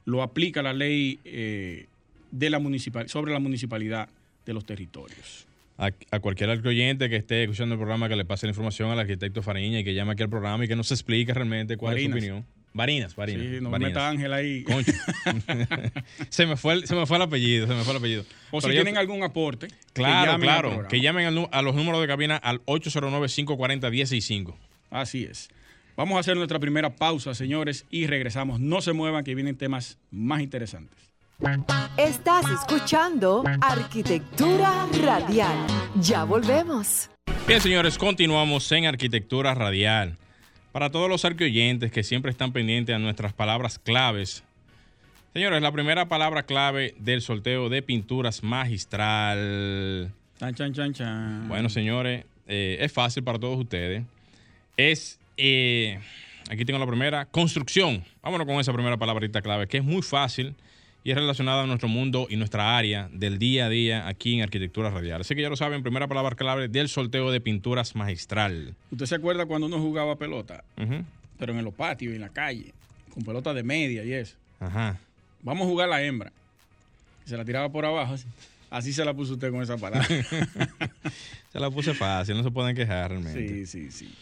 lo, 0.05 0.23
aplica 0.23 0.61
la 0.61 0.73
ley 0.73 1.19
eh, 1.23 1.85
de 2.31 2.49
la 2.49 2.59
municipal, 2.59 3.09
sobre 3.09 3.33
la 3.33 3.39
municipalidad 3.39 4.09
de 4.45 4.53
los 4.53 4.65
territorios. 4.65 5.47
A, 5.77 6.19
cualquier 6.19 6.49
oyente 6.49 7.09
que 7.09 7.15
esté 7.15 7.43
escuchando 7.43 7.73
el 7.73 7.79
programa 7.79 8.07
que 8.07 8.15
le 8.15 8.23
pase 8.23 8.45
la 8.45 8.51
información 8.51 8.91
al 8.91 8.99
arquitecto 8.99 9.41
Fariña 9.41 9.79
y 9.79 9.83
que 9.83 9.95
llame 9.95 10.11
aquí 10.11 10.21
al 10.21 10.29
programa 10.29 10.65
y 10.65 10.67
que 10.67 10.75
nos 10.75 10.91
explique 10.91 11.33
realmente 11.33 11.75
cuál 11.75 11.97
es 11.97 12.03
su 12.03 12.11
opinión. 12.11 12.45
Varinas, 12.73 13.15
Varinas. 13.15 13.45
Sí, 13.45 13.59
no 13.61 13.69
meta 13.71 14.07
Ángel 14.07 14.31
ahí. 14.31 14.63
se, 16.29 16.45
me 16.45 16.55
fue 16.55 16.73
el, 16.73 16.87
se 16.87 16.95
me 16.95 17.05
fue 17.05 17.17
el 17.17 17.23
apellido, 17.23 17.67
se 17.67 17.73
me 17.73 17.83
fue 17.83 17.91
el 17.93 17.97
apellido. 17.97 18.25
O 18.51 18.61
si 18.61 18.69
tienen 18.69 18.97
algún 18.97 19.23
aporte. 19.23 19.67
Claro, 19.93 20.39
claro. 20.39 20.87
Que 20.87 21.01
llamen 21.01 21.47
a 21.51 21.61
los 21.61 21.75
números 21.75 21.99
de 21.99 22.07
cabina 22.07 22.37
al 22.37 22.63
809-540-165. 22.65 24.55
Así 24.89 25.25
es. 25.25 25.49
Vamos 25.97 26.15
a 26.15 26.19
hacer 26.21 26.37
nuestra 26.37 26.59
primera 26.59 26.95
pausa, 26.95 27.35
señores, 27.35 27.85
y 27.89 28.07
regresamos. 28.07 28.59
No 28.59 28.81
se 28.81 28.93
muevan, 28.93 29.23
que 29.23 29.35
vienen 29.35 29.57
temas 29.57 29.97
más 30.09 30.41
interesantes. 30.41 31.10
Estás 31.97 32.45
escuchando 32.51 33.43
Arquitectura 33.61 34.87
Radial. 35.03 35.57
Ya 35.99 36.23
volvemos. 36.23 37.09
Bien, 37.47 37.59
señores, 37.59 37.97
continuamos 37.97 38.71
en 38.71 38.85
Arquitectura 38.85 39.55
Radial. 39.55 40.17
Para 40.71 40.91
todos 40.91 41.09
los 41.09 41.25
arqueoyentes 41.25 41.91
que 41.91 42.03
siempre 42.03 42.29
están 42.29 42.53
pendientes 42.53 42.95
a 42.95 42.99
nuestras 42.99 43.33
palabras 43.33 43.79
claves. 43.79 44.43
Señores, 45.33 45.63
la 45.63 45.71
primera 45.71 46.07
palabra 46.07 46.43
clave 46.43 46.93
del 46.99 47.21
sorteo 47.21 47.69
de 47.69 47.81
pinturas 47.81 48.43
magistral. 48.43 50.11
Chan, 50.39 50.53
chan, 50.53 50.73
chan, 50.73 50.93
chan. 50.93 51.47
Bueno, 51.47 51.69
señores, 51.69 52.25
eh, 52.47 52.77
es 52.81 52.91
fácil 52.91 53.23
para 53.23 53.39
todos 53.39 53.57
ustedes. 53.57 54.03
Es, 54.77 55.19
eh, 55.37 55.99
aquí 56.51 56.65
tengo 56.65 56.77
la 56.77 56.87
primera, 56.87 57.25
construcción. 57.25 58.03
Vámonos 58.21 58.45
con 58.45 58.59
esa 58.59 58.73
primera 58.73 58.97
palabrita 58.97 59.41
clave, 59.41 59.67
que 59.67 59.77
es 59.77 59.83
muy 59.83 60.03
fácil 60.03 60.55
y 61.03 61.11
es 61.11 61.17
relacionada 61.17 61.63
a 61.63 61.65
nuestro 61.65 61.87
mundo 61.87 62.27
y 62.29 62.35
nuestra 62.35 62.77
área 62.77 63.09
del 63.11 63.39
día 63.39 63.65
a 63.65 63.69
día 63.69 64.07
aquí 64.07 64.35
en 64.35 64.43
Arquitectura 64.43 64.89
Radial. 64.89 65.21
Así 65.21 65.35
que 65.35 65.41
ya 65.41 65.49
lo 65.49 65.55
saben, 65.55 65.81
primera 65.81 66.07
palabra 66.07 66.35
clave 66.35 66.67
del 66.67 66.89
sorteo 66.89 67.31
de 67.31 67.41
pinturas 67.41 67.95
magistral. 67.95 68.75
¿Usted 68.91 69.05
se 69.05 69.15
acuerda 69.15 69.45
cuando 69.45 69.67
uno 69.67 69.79
jugaba 69.79 70.15
pelota? 70.17 70.63
Pero 71.39 71.57
en 71.57 71.65
los 71.65 71.73
patios, 71.73 72.13
en 72.13 72.21
la 72.21 72.29
calle, 72.29 72.73
con 73.13 73.23
pelota 73.23 73.53
de 73.53 73.63
media 73.63 74.03
y 74.03 74.13
eso. 74.13 74.35
Ajá. 74.59 74.99
Vamos 75.41 75.65
a 75.65 75.69
jugar 75.69 75.89
la 75.89 76.03
hembra. 76.03 76.31
Se 77.25 77.35
la 77.35 77.45
tiraba 77.45 77.69
por 77.69 77.85
abajo. 77.85 78.15
Así, 78.69 78.93
se 78.93 79.03
la 79.03 79.13
puso 79.13 79.33
usted 79.33 79.51
con 79.51 79.61
esa 79.63 79.77
palabra. 79.77 80.07
se 81.51 81.59
la 81.59 81.69
puse 81.71 81.93
fácil, 81.93 82.37
no 82.37 82.43
se 82.43 82.51
pueden 82.51 82.75
quejar 82.75 83.09
realmente. 83.09 83.65
Sí, 83.65 83.65
sí, 83.65 83.91
sí. 83.91 84.13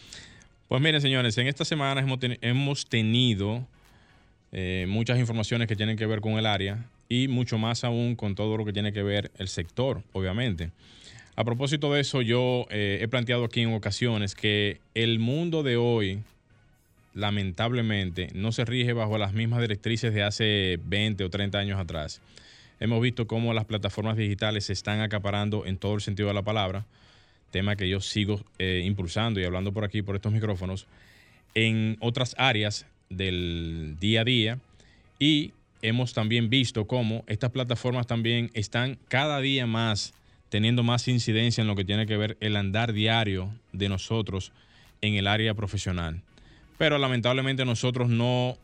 Pues 0.66 0.80
miren, 0.80 1.00
señores, 1.00 1.36
en 1.36 1.46
esta 1.46 1.64
semana 1.64 2.04
hemos 2.40 2.86
tenido 2.86 3.66
eh, 4.52 4.86
muchas 4.88 5.18
informaciones 5.18 5.68
que 5.68 5.76
tienen 5.76 5.96
que 5.96 6.06
ver 6.06 6.20
con 6.20 6.32
el 6.32 6.46
área 6.46 6.86
y 7.08 7.28
mucho 7.28 7.58
más 7.58 7.84
aún 7.84 8.16
con 8.16 8.34
todo 8.34 8.56
lo 8.56 8.64
que 8.64 8.72
tiene 8.72 8.92
que 8.92 9.02
ver 9.02 9.30
el 9.38 9.48
sector, 9.48 10.02
obviamente. 10.12 10.70
A 11.36 11.44
propósito 11.44 11.92
de 11.92 12.00
eso, 12.00 12.20
yo 12.22 12.66
eh, 12.70 12.98
he 13.00 13.08
planteado 13.08 13.44
aquí 13.44 13.62
en 13.62 13.72
ocasiones 13.72 14.34
que 14.34 14.80
el 14.94 15.18
mundo 15.18 15.62
de 15.62 15.76
hoy, 15.76 16.22
lamentablemente, 17.14 18.28
no 18.34 18.52
se 18.52 18.64
rige 18.64 18.92
bajo 18.92 19.16
las 19.18 19.32
mismas 19.32 19.60
directrices 19.60 20.12
de 20.12 20.22
hace 20.22 20.78
20 20.84 21.24
o 21.24 21.30
30 21.30 21.58
años 21.58 21.80
atrás. 21.80 22.20
Hemos 22.80 23.00
visto 23.00 23.26
cómo 23.26 23.54
las 23.54 23.64
plataformas 23.64 24.16
digitales 24.16 24.66
se 24.66 24.72
están 24.72 25.00
acaparando 25.00 25.64
en 25.66 25.78
todo 25.78 25.94
el 25.94 26.00
sentido 26.00 26.28
de 26.28 26.34
la 26.34 26.42
palabra, 26.42 26.86
tema 27.50 27.76
que 27.76 27.88
yo 27.88 28.00
sigo 28.00 28.44
eh, 28.58 28.82
impulsando 28.84 29.40
y 29.40 29.44
hablando 29.44 29.72
por 29.72 29.84
aquí, 29.84 30.02
por 30.02 30.16
estos 30.16 30.32
micrófonos, 30.32 30.86
en 31.54 31.96
otras 32.00 32.34
áreas 32.38 32.86
del 33.10 33.96
día 34.00 34.22
a 34.22 34.24
día 34.24 34.58
y 35.18 35.52
hemos 35.82 36.14
también 36.14 36.48
visto 36.48 36.86
cómo 36.86 37.24
estas 37.26 37.50
plataformas 37.50 38.06
también 38.06 38.50
están 38.54 38.98
cada 39.08 39.40
día 39.40 39.66
más 39.66 40.14
teniendo 40.48 40.82
más 40.82 41.06
incidencia 41.08 41.60
en 41.60 41.68
lo 41.68 41.76
que 41.76 41.84
tiene 41.84 42.06
que 42.06 42.16
ver 42.16 42.36
el 42.40 42.56
andar 42.56 42.92
diario 42.92 43.50
de 43.72 43.88
nosotros 43.88 44.52
en 45.00 45.14
el 45.14 45.26
área 45.26 45.54
profesional. 45.54 46.22
Pero 46.78 46.98
lamentablemente 46.98 47.64
nosotros 47.64 48.08
no 48.08 48.56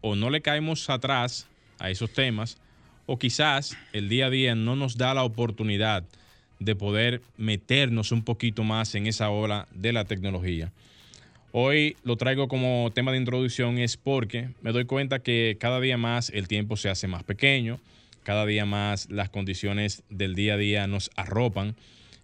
o 0.00 0.16
no 0.16 0.30
le 0.30 0.40
caemos 0.40 0.90
atrás 0.90 1.46
a 1.78 1.90
esos 1.90 2.12
temas 2.12 2.58
o 3.06 3.18
quizás 3.18 3.76
el 3.92 4.08
día 4.08 4.26
a 4.26 4.30
día 4.30 4.54
no 4.54 4.76
nos 4.76 4.96
da 4.96 5.14
la 5.14 5.24
oportunidad 5.24 6.04
de 6.58 6.76
poder 6.76 7.22
meternos 7.36 8.12
un 8.12 8.22
poquito 8.22 8.64
más 8.64 8.94
en 8.94 9.06
esa 9.06 9.30
ola 9.30 9.66
de 9.72 9.92
la 9.92 10.04
tecnología. 10.04 10.72
Hoy 11.52 11.96
lo 12.04 12.16
traigo 12.16 12.46
como 12.46 12.92
tema 12.94 13.10
de 13.10 13.18
introducción 13.18 13.78
es 13.78 13.96
porque 13.96 14.50
me 14.62 14.70
doy 14.70 14.84
cuenta 14.84 15.18
que 15.18 15.56
cada 15.58 15.80
día 15.80 15.96
más 15.96 16.30
el 16.30 16.46
tiempo 16.46 16.76
se 16.76 16.88
hace 16.88 17.08
más 17.08 17.24
pequeño, 17.24 17.80
cada 18.22 18.46
día 18.46 18.66
más 18.66 19.10
las 19.10 19.30
condiciones 19.30 20.04
del 20.10 20.36
día 20.36 20.54
a 20.54 20.56
día 20.58 20.86
nos 20.86 21.10
arropan 21.16 21.74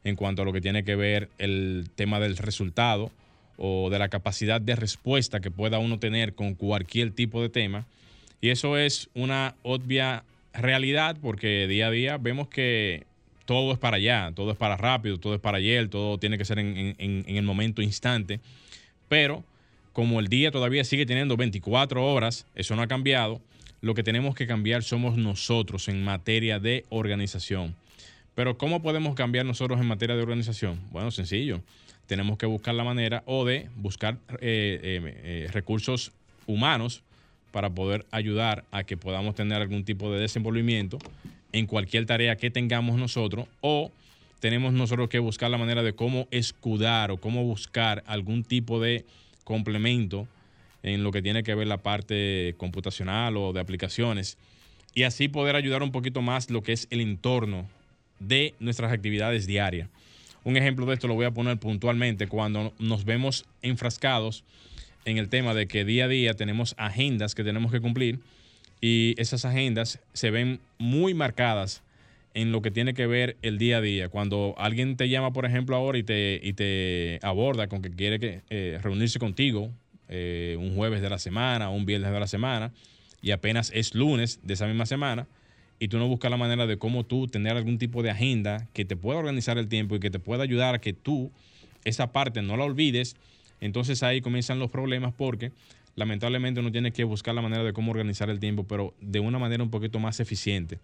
en 0.05 0.15
cuanto 0.15 0.43
a 0.43 0.45
lo 0.45 0.53
que 0.53 0.61
tiene 0.61 0.85
que 0.85 0.95
ver 0.95 1.29
el 1.39 1.89
tema 1.97 2.21
del 2.21 2.37
resultado 2.37 3.11
o 3.57 3.91
de 3.91 3.99
la 3.99 4.09
capacidad 4.11 4.61
de 4.61 4.77
respuesta 4.77 5.41
que 5.41 5.51
pueda 5.51 5.81
uno 5.81 5.99
tener 5.99 6.35
con 6.35 6.55
cualquier 6.55 7.11
tipo 7.11 7.43
de 7.43 7.49
tema. 7.49 7.85
Y 8.41 8.51
eso 8.51 8.79
es 8.79 9.09
una 9.13 9.57
obvia 9.65 10.23
realidad 10.53 11.17
porque 11.21 11.67
día 11.67 11.89
a 11.89 11.91
día 11.91 12.17
vemos 12.17 12.47
que 12.47 13.07
todo 13.45 13.73
es 13.73 13.79
para 13.79 13.97
allá, 13.97 14.31
todo 14.37 14.53
es 14.53 14.57
para 14.57 14.77
rápido, 14.77 15.19
todo 15.19 15.35
es 15.35 15.41
para 15.41 15.59
ayer, 15.59 15.89
todo 15.89 16.17
tiene 16.19 16.39
que 16.39 16.45
ser 16.45 16.61
en, 16.61 16.95
en 16.97 17.37
el 17.37 17.43
momento 17.43 17.83
instante. 17.83 18.39
Pero 19.09 19.45
como 19.93 20.21
el 20.21 20.29
día 20.29 20.51
todavía 20.51 20.85
sigue 20.85 21.07
teniendo 21.07 21.37
24 21.37 22.05
horas, 22.05 22.47
eso 22.55 22.77
no 22.77 22.83
ha 22.83 22.87
cambiado, 22.87 23.41
lo 23.81 23.95
que 23.95 24.03
tenemos 24.03 24.35
que 24.35 24.47
cambiar 24.47 24.83
somos 24.83 25.17
nosotros 25.17 25.89
en 25.89 26.05
materia 26.05 26.59
de 26.59 26.85
organización. 26.91 27.75
Pero 28.35 28.59
¿cómo 28.59 28.83
podemos 28.83 29.15
cambiar 29.15 29.47
nosotros 29.47 29.81
en 29.81 29.87
materia 29.87 30.15
de 30.15 30.23
organización? 30.23 30.79
Bueno, 30.91 31.11
sencillo. 31.11 31.63
Tenemos 32.07 32.37
que 32.37 32.45
buscar 32.47 32.75
la 32.75 32.85
manera 32.85 33.23
o 33.27 33.45
de 33.45 33.69
buscar 33.77 34.19
eh, 34.41 34.79
eh, 34.83 35.21
eh, 35.25 35.49
recursos 35.53 36.13
humanos 36.47 37.03
para 37.51 37.71
poder 37.71 38.05
ayudar 38.11 38.65
a 38.71 38.85
que 38.85 38.99
podamos 38.99 39.35
tener 39.35 39.63
algún 39.63 39.85
tipo 39.85 40.13
de 40.13 40.21
desenvolvimiento 40.21 40.99
en 41.53 41.67
cualquier 41.67 42.05
tarea 42.05 42.37
que 42.37 42.51
tengamos 42.51 42.99
nosotros 42.99 43.47
o 43.63 43.91
tenemos 44.41 44.73
nosotros 44.73 45.09
que 45.09 45.19
buscar 45.19 45.51
la 45.51 45.59
manera 45.59 45.83
de 45.83 45.95
cómo 45.95 46.29
escudar 46.31 47.11
o 47.11 47.19
cómo 47.19 47.45
buscar 47.45 48.03
algún 48.07 48.45
tipo 48.45 48.81
de 48.81 49.05
complemento 49.45 50.29
en 50.83 51.03
lo 51.03 51.13
que 51.13 51.23
tiene 51.23 51.43
que 51.43 51.55
ver 51.55 51.67
la 51.67 51.79
parte 51.79 52.55
computacional 52.59 53.37
o 53.37 53.53
de 53.53 53.61
aplicaciones 53.61 54.39
y 54.95 55.03
así 55.03 55.29
poder 55.29 55.57
ayudar 55.57 55.83
un 55.83 55.93
poquito 55.93 56.23
más 56.23 56.51
lo 56.51 56.63
que 56.63 56.73
es 56.73 56.87
el 56.91 57.01
entorno 57.01 57.69
de 58.19 58.55
nuestras 58.61 58.93
actividades 58.93 59.47
diarias. 59.47 59.89
Un 60.45 60.57
ejemplo 60.57 60.87
de 60.87 60.95
esto 60.95 61.09
lo 61.09 61.15
voy 61.15 61.27
a 61.27 61.33
poner 61.33 61.59
puntualmente 61.59 62.29
cuando 62.29 62.73
nos 62.79 63.05
vemos 63.05 63.45
enfrascados 63.63 64.45
en 65.05 65.19
el 65.19 65.29
tema 65.29 65.55
de 65.55 65.67
que 65.67 65.85
día 65.85 66.05
a 66.05 66.09
día 66.09 66.35
tenemos 66.35 66.75
agendas 66.79 67.35
que 67.35 67.45
tenemos 67.45 67.73
que 67.73 67.81
cumplir 67.81 68.21
y 68.81 69.15
esas 69.19 69.45
agendas 69.45 70.01
se 70.13 70.31
ven 70.31 70.61
muy 70.79 71.15
marcadas 71.15 71.83
en 72.37 72.53
lo 72.53 72.61
que 72.61 72.71
tiene 72.71 72.93
que 72.93 73.07
ver 73.07 73.39
el 73.41 73.57
día 73.57 73.79
a 73.79 73.81
día. 73.81 74.11
Cuando 74.11 74.55
alguien 74.59 74.99
te 74.99 75.09
llama, 75.09 75.33
por 75.33 75.47
ejemplo, 75.47 75.75
ahora 75.75 75.97
y 75.97 76.03
te, 76.03 76.39
y 76.43 76.53
te 76.53 77.19
aborda 77.23 77.67
con 77.67 77.81
que 77.81 77.91
quiere 77.91 78.43
eh, 78.51 78.79
reunirse 78.83 79.19
contigo 79.19 79.71
eh, 80.11 80.55
un 80.61 80.77
jueves 80.77 81.01
de 81.01 81.09
la 81.09 81.19
semana, 81.19 81.71
un 81.71 81.87
viernes 81.87 82.13
de 82.13 82.21
la 82.21 82.27
semana, 82.27 82.75
y 83.23 83.31
apenas 83.31 83.73
es 83.75 83.95
lunes 83.95 84.39
de 84.43 84.53
esa 84.53 84.67
misma 84.67 84.85
semana, 84.85 85.27
y 85.79 85.89
tú 85.89 85.97
no 85.97 86.09
buscas 86.09 86.31
la 86.31 86.37
manera 86.37 86.67
de 86.67 86.77
cómo 86.77 87.05
tú 87.05 87.27
tener 87.27 87.57
algún 87.57 87.79
tipo 87.79 88.03
de 88.03 88.11
agenda 88.11 88.69
que 88.75 88.85
te 88.85 88.97
pueda 88.97 89.19
organizar 89.19 89.57
el 89.57 89.69
tiempo 89.69 89.97
y 89.97 90.01
que 90.01 90.11
te 90.11 90.19
pueda 90.19 90.43
ayudar 90.43 90.75
a 90.75 90.79
que 90.79 90.93
tú 90.93 91.33
esa 91.85 92.13
parte 92.13 92.43
no 92.43 92.59
la 92.59 92.65
olvides, 92.65 93.17
entonces 93.63 94.03
ahí 94.03 94.21
comienzan 94.21 94.59
los 94.59 94.71
problemas 94.71 95.15
porque 95.17 95.53
lamentablemente 95.95 96.61
uno 96.61 96.71
tiene 96.71 96.93
que 96.93 97.05
buscar 97.05 97.35
la 97.35 97.41
manera 97.41 97.65
de 97.65 97.73
cómo 97.73 97.93
organizar 97.93 98.29
el 98.29 98.41
tiempo, 98.41 98.65
pero 98.65 98.93
de 99.01 99.21
una 99.21 99.39
manera 99.39 99.63
un 99.63 99.71
poquito 99.71 99.99
más 99.99 100.21
eficiente. 100.21 100.81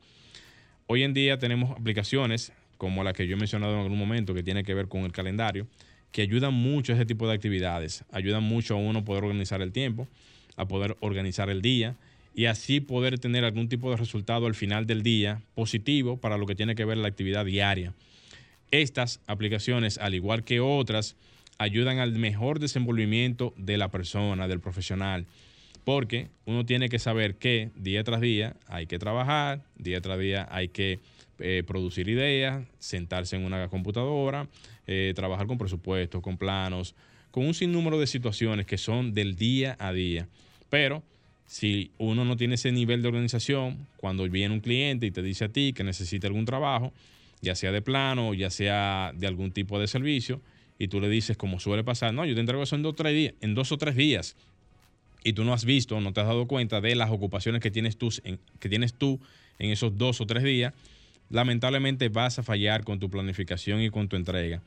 Hoy 0.87 1.05
en 1.05 1.15
día 1.15 1.39
tenemos 1.39 1.71
aplicaciones 1.71 2.53
como 2.77 3.05
la 3.05 3.13
que 3.13 3.27
yo 3.27 3.37
he 3.37 3.39
mencionado 3.39 3.75
en 3.75 3.83
algún 3.83 3.99
momento, 3.99 4.35
que 4.35 4.43
tiene 4.43 4.65
que 4.65 4.75
ver 4.75 4.89
con 4.89 5.03
el 5.03 5.13
calendario, 5.13 5.69
que 6.11 6.23
ayudan 6.23 6.53
mucho 6.53 6.93
a 6.93 6.97
ese 6.97 7.07
tipo 7.07 7.29
de 7.29 7.35
actividades, 7.35 8.05
ayudan 8.11 8.43
mucho 8.43 8.75
a 8.75 8.79
uno 8.79 9.05
poder 9.05 9.25
organizar 9.25 9.63
el 9.63 9.73
tiempo, 9.73 10.09
a 10.57 10.67
poder 10.67 10.97
organizar 11.01 11.49
el 11.49 11.63
día 11.63 11.95
y 12.35 12.47
así 12.47 12.81
poder 12.81 13.19
tener 13.19 13.45
algún 13.45 13.69
tipo 13.69 13.91
de 13.91 13.97
resultado 13.97 14.47
al 14.47 14.55
final 14.55 14.87
del 14.87 15.03
día 15.03 15.43
positivo 15.55 16.17
para 16.17 16.37
lo 16.37 16.47
que 16.47 16.55
tiene 16.55 16.75
que 16.75 16.85
ver 16.85 16.99
la 16.99 17.09
actividad 17.09 17.45
diaria. 17.45 17.95
Estas 18.73 19.21
aplicaciones, 19.27 19.99
al 19.99 20.15
igual 20.15 20.45
que 20.45 20.61
otras, 20.61 21.15
ayudan 21.59 22.01
al 22.01 22.13
mejor 22.13 22.59
desenvolvimiento 22.59 23.55
de 23.57 23.77
la 23.77 23.91
persona, 23.91 24.49
del 24.49 24.61
profesional 24.61 25.27
porque 25.85 26.29
uno 26.45 26.65
tiene 26.65 26.89
que 26.89 26.99
saber 26.99 27.37
que 27.37 27.71
día 27.75 28.05
tras 28.05 28.21
día 28.21 28.57
hay 28.67 28.87
que 28.87 28.99
trabajar, 28.99 29.65
día 29.77 30.01
tras 30.01 30.19
día 30.19 30.49
hay 30.51 30.69
que 30.69 31.01
eh, 31.39 31.65
producir 31.67 32.09
ideas, 32.09 32.65
sentarse 32.79 33.37
en 33.37 33.45
una 33.45 33.69
computadora, 33.69 34.49
eh, 34.87 35.13
trabajar 35.17 35.47
con 35.47 35.59
presupuestos, 35.59 36.23
con 36.23 36.37
planos, 36.37 36.95
con 37.31 37.47
un 37.47 37.55
sinnúmero 37.55 37.99
de 37.99 38.07
situaciones 38.07 38.67
que 38.67 38.79
son 38.79 39.13
del 39.13 39.35
día 39.35 39.77
a 39.81 39.93
día. 39.93 40.29
Pero 40.71 41.03
si 41.47 41.91
uno 41.99 42.25
no 42.25 42.37
tiene 42.37 42.55
ese 42.55 42.71
nivel 42.71 43.03
de 43.03 43.09
organización, 43.09 43.89
cuando 43.97 44.29
viene 44.29 44.55
un 44.55 44.61
cliente 44.61 45.07
y 45.07 45.11
te 45.11 45.23
dice 45.23 45.47
a 45.47 45.49
ti 45.49 45.73
que 45.73 45.83
necesita 45.83 46.29
algún 46.29 46.45
trabajo, 46.45 46.93
ya 47.41 47.57
sea 47.57 47.73
de 47.73 47.83
plano, 47.83 48.35
ya 48.35 48.51
sea 48.51 49.13
de 49.17 49.27
algún 49.27 49.51
tipo 49.51 49.81
de 49.81 49.89
servicio, 49.89 50.41
y 50.79 50.89
tú 50.89 51.01
le 51.01 51.09
dices, 51.09 51.37
como 51.37 51.61
suele 51.61 51.85
pasar, 51.85 52.15
no, 52.15 52.25
yo 52.25 52.35
te 52.35 52.41
entrego 52.41 52.63
eso 52.63 52.77
en 52.77 52.83
dos, 52.83 52.95
tres 52.95 53.15
días, 53.15 53.35
en 53.41 53.55
dos 53.55 53.73
o 53.73 53.79
tres 53.79 53.97
días 53.97 54.37
y 55.25 55.33
tú 55.33 55.45
no 55.45 55.53
has 55.53 55.65
visto, 55.65 56.01
no 56.01 56.13
te 56.13 56.21
has 56.21 56.27
dado 56.27 56.47
cuenta 56.47 56.81
de 56.81 56.95
las 56.95 57.11
ocupaciones 57.11 57.61
que 57.61 57.71
tienes 57.71 57.97
tú 57.97 58.11
en, 58.25 58.39
que 58.59 58.69
tienes 58.69 58.95
tú 58.95 59.21
en 59.59 59.71
esos 59.71 59.97
dos 59.97 60.21
o 60.21 60.27
tres 60.27 60.43
días, 60.43 60.75
lamentablemente 61.31 62.09
vas 62.09 62.39
a 62.39 62.43
fallar 62.43 62.85
con 62.85 62.99
tu 62.99 63.11
planificación 63.11 63.81
y 63.81 63.91
con 63.91 64.09
tu 64.09 64.17
entrega. 64.17 64.63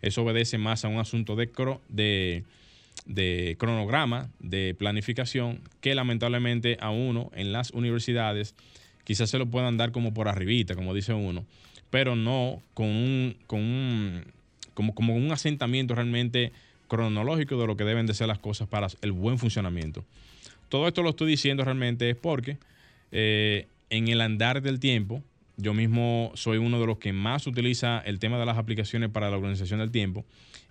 Eso 0.00 0.22
obedece 0.22 0.58
más 0.58 0.84
a 0.84 0.88
un 0.88 0.98
asunto 0.98 1.36
de, 1.36 1.50
de, 1.88 2.44
de 3.06 3.56
cronograma, 3.58 4.30
de 4.38 4.74
planificación, 4.78 5.60
que 5.80 5.94
lamentablemente 5.94 6.78
a 6.80 6.90
uno 6.90 7.30
en 7.34 7.52
las 7.52 7.70
universidades 7.72 8.54
quizás 9.04 9.30
se 9.30 9.38
lo 9.38 9.46
puedan 9.46 9.76
dar 9.76 9.92
como 9.92 10.14
por 10.14 10.28
arribita, 10.28 10.74
como 10.74 10.94
dice 10.94 11.12
uno, 11.12 11.44
pero 11.90 12.16
no 12.16 12.62
con 12.74 12.86
un, 12.86 13.36
con 13.46 13.60
un, 13.60 14.24
como, 14.74 14.94
como 14.94 15.16
un 15.16 15.32
asentamiento 15.32 15.94
realmente 15.94 16.52
cronológico 16.88 17.60
de 17.60 17.66
lo 17.66 17.76
que 17.76 17.84
deben 17.84 18.06
de 18.06 18.14
ser 18.14 18.26
las 18.26 18.38
cosas 18.38 18.68
para 18.68 18.88
el 19.02 19.12
buen 19.12 19.38
funcionamiento. 19.38 20.04
Todo 20.68 20.88
esto 20.88 21.02
lo 21.02 21.10
estoy 21.10 21.30
diciendo 21.30 21.64
realmente 21.64 22.10
es 22.10 22.16
porque 22.16 22.58
eh, 23.12 23.66
en 23.90 24.08
el 24.08 24.20
andar 24.20 24.60
del 24.62 24.80
tiempo, 24.80 25.22
yo 25.56 25.74
mismo 25.74 26.32
soy 26.34 26.58
uno 26.58 26.80
de 26.80 26.86
los 26.86 26.98
que 26.98 27.12
más 27.12 27.46
utiliza 27.46 28.00
el 28.00 28.18
tema 28.18 28.38
de 28.38 28.46
las 28.46 28.58
aplicaciones 28.58 29.10
para 29.10 29.30
la 29.30 29.36
organización 29.36 29.80
del 29.80 29.90
tiempo 29.90 30.24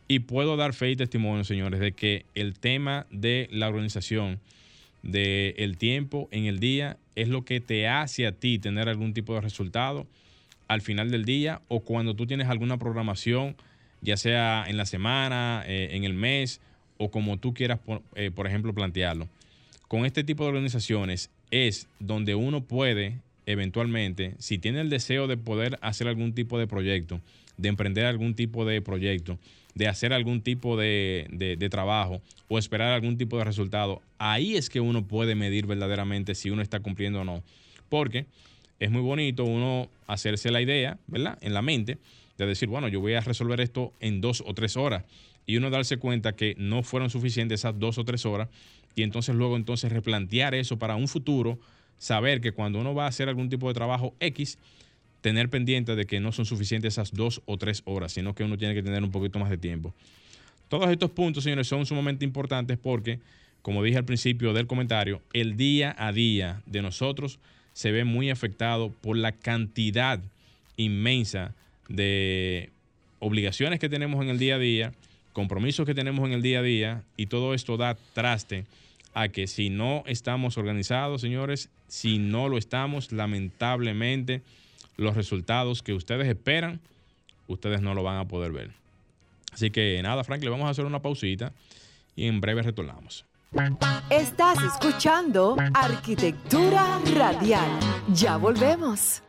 y 0.07 0.19
puedo 0.19 0.55
dar 0.55 0.73
fe 0.73 0.91
y 0.91 0.95
testimonio, 0.95 1.43
señores, 1.43 1.79
de 1.79 1.91
que 1.91 2.25
el 2.35 2.57
tema 2.57 3.05
de 3.11 3.47
la 3.51 3.67
organización 3.67 4.39
del 5.03 5.77
tiempo 5.77 6.27
en 6.31 6.45
el 6.45 6.59
día 6.59 6.97
es 7.15 7.27
lo 7.27 7.43
que 7.43 7.59
te 7.59 7.87
hace 7.87 8.27
a 8.27 8.31
ti 8.31 8.59
tener 8.59 8.89
algún 8.89 9.13
tipo 9.13 9.33
de 9.33 9.41
resultado 9.41 10.07
al 10.67 10.81
final 10.81 11.11
del 11.11 11.25
día 11.25 11.61
o 11.67 11.81
cuando 11.81 12.13
tú 12.13 12.25
tienes 12.27 12.47
alguna 12.47 12.77
programación 12.77 13.55
ya 14.01 14.17
sea 14.17 14.65
en 14.67 14.77
la 14.77 14.85
semana, 14.85 15.63
eh, 15.67 15.89
en 15.91 16.03
el 16.03 16.13
mes 16.13 16.61
o 16.97 17.11
como 17.11 17.37
tú 17.37 17.53
quieras, 17.53 17.79
eh, 18.15 18.31
por, 18.31 18.47
ejemplo, 18.47 18.73
plantearlo. 18.73 19.27
Con 19.87 20.05
este 20.05 20.23
tipo 20.23 20.43
de 20.43 20.49
organizaciones 20.49 21.29
es 21.51 21.87
donde 21.99 22.35
uno 22.35 22.63
puede 22.63 23.19
eventualmente, 23.45 24.33
si 24.39 24.57
tiene 24.57 24.81
el 24.81 24.89
deseo 24.89 25.27
de 25.27 25.37
poder 25.37 25.79
hacer 25.81 26.07
algún 26.07 26.33
tipo 26.33 26.59
de 26.59 26.67
proyecto, 26.67 27.21
de 27.55 27.69
emprender 27.69 28.05
algún 28.05 28.35
tipo 28.35 28.65
de 28.65 28.81
proyecto, 28.81 29.39
de 29.73 29.87
hacer 29.87 30.11
algún 30.11 30.41
tipo 30.41 30.75
de, 30.75 31.27
de, 31.31 31.69
trabajo 31.69 32.21
o 32.49 32.57
esperar 32.57 32.91
algún 32.91 33.17
tipo 33.17 33.37
de 33.37 33.45
resultado, 33.45 34.01
ahí 34.17 34.57
es 34.57 34.69
que 34.69 34.81
uno 34.81 35.05
puede 35.05 35.35
medir 35.35 35.65
verdaderamente 35.65 36.35
si 36.35 36.49
uno 36.49 36.61
está 36.61 36.81
cumpliendo 36.81 37.21
o 37.21 37.23
no. 37.23 37.43
Porque 37.87 38.25
es 38.79 38.91
muy 38.91 39.01
bonito 39.01 39.45
uno 39.45 39.89
hacerse 40.07 40.51
la 40.51 40.61
idea, 40.61 40.97
¿verdad? 41.07 41.37
En 41.41 41.53
la 41.53 41.61
mente 41.61 41.99
de 42.37 42.45
decir, 42.45 42.69
bueno, 42.69 42.87
yo 42.87 42.99
voy 42.99 43.13
a 43.13 43.21
resolver 43.21 43.59
esto 43.61 43.93
en 43.99 44.21
dos 44.21 44.43
o 44.45 44.53
tres 44.53 44.77
horas 44.77 45.03
y 45.45 45.57
uno 45.57 45.69
darse 45.69 45.97
cuenta 45.97 46.35
que 46.35 46.55
no 46.57 46.83
fueron 46.83 47.09
suficientes 47.09 47.61
esas 47.61 47.79
dos 47.79 47.97
o 47.97 48.05
tres 48.05 48.25
horas 48.25 48.49
y 48.95 49.03
entonces 49.03 49.35
luego 49.35 49.55
entonces 49.55 49.91
replantear 49.91 50.55
eso 50.55 50.77
para 50.77 50.95
un 50.95 51.07
futuro, 51.07 51.59
saber 51.97 52.41
que 52.41 52.51
cuando 52.51 52.79
uno 52.79 52.93
va 52.93 53.05
a 53.05 53.07
hacer 53.07 53.29
algún 53.29 53.49
tipo 53.49 53.67
de 53.67 53.73
trabajo 53.73 54.15
X, 54.19 54.57
tener 55.21 55.49
pendiente 55.49 55.95
de 55.95 56.05
que 56.05 56.19
no 56.19 56.31
son 56.31 56.45
suficientes 56.45 56.93
esas 56.93 57.13
dos 57.13 57.41
o 57.45 57.57
tres 57.57 57.81
horas, 57.85 58.13
sino 58.13 58.35
que 58.35 58.43
uno 58.43 58.57
tiene 58.57 58.73
que 58.73 58.83
tener 58.83 59.03
un 59.03 59.11
poquito 59.11 59.39
más 59.39 59.49
de 59.49 59.57
tiempo. 59.57 59.93
Todos 60.69 60.89
estos 60.89 61.11
puntos, 61.11 61.43
señores, 61.43 61.67
son 61.67 61.85
sumamente 61.85 62.25
importantes 62.25 62.77
porque, 62.77 63.19
como 63.61 63.83
dije 63.83 63.97
al 63.97 64.05
principio 64.05 64.53
del 64.53 64.67
comentario, 64.67 65.21
el 65.33 65.57
día 65.57 65.95
a 65.97 66.11
día 66.11 66.61
de 66.65 66.81
nosotros 66.81 67.39
se 67.73 67.91
ve 67.91 68.03
muy 68.03 68.29
afectado 68.29 68.91
por 68.91 69.15
la 69.17 69.31
cantidad 69.31 70.19
inmensa 70.75 71.53
de 71.87 72.71
obligaciones 73.19 73.79
que 73.79 73.89
tenemos 73.89 74.21
en 74.23 74.29
el 74.29 74.39
día 74.39 74.55
a 74.55 74.59
día, 74.59 74.93
compromisos 75.33 75.85
que 75.85 75.95
tenemos 75.95 76.25
en 76.27 76.33
el 76.33 76.41
día 76.41 76.59
a 76.59 76.63
día, 76.63 77.03
y 77.15 77.27
todo 77.27 77.53
esto 77.53 77.77
da 77.77 77.97
traste 78.13 78.65
a 79.13 79.29
que 79.29 79.47
si 79.47 79.69
no 79.69 80.03
estamos 80.05 80.57
organizados, 80.57 81.21
señores, 81.21 81.69
si 81.87 82.19
no 82.19 82.49
lo 82.49 82.57
estamos, 82.57 83.11
lamentablemente 83.11 84.41
los 84.97 85.15
resultados 85.15 85.81
que 85.81 85.93
ustedes 85.93 86.27
esperan, 86.27 86.79
ustedes 87.47 87.81
no 87.81 87.93
lo 87.93 88.03
van 88.03 88.17
a 88.17 88.27
poder 88.27 88.51
ver. 88.51 88.71
Así 89.53 89.71
que 89.71 89.99
nada, 90.03 90.23
Frank, 90.23 90.43
le 90.43 90.49
vamos 90.49 90.67
a 90.67 90.69
hacer 90.69 90.85
una 90.85 91.01
pausita 91.01 91.51
y 92.15 92.27
en 92.27 92.41
breve 92.41 92.61
retornamos. 92.61 93.25
Estás 94.09 94.57
escuchando 94.61 95.55
Arquitectura 95.73 96.99
Radial. 97.15 97.79
Ya 98.13 98.37
volvemos. 98.37 99.23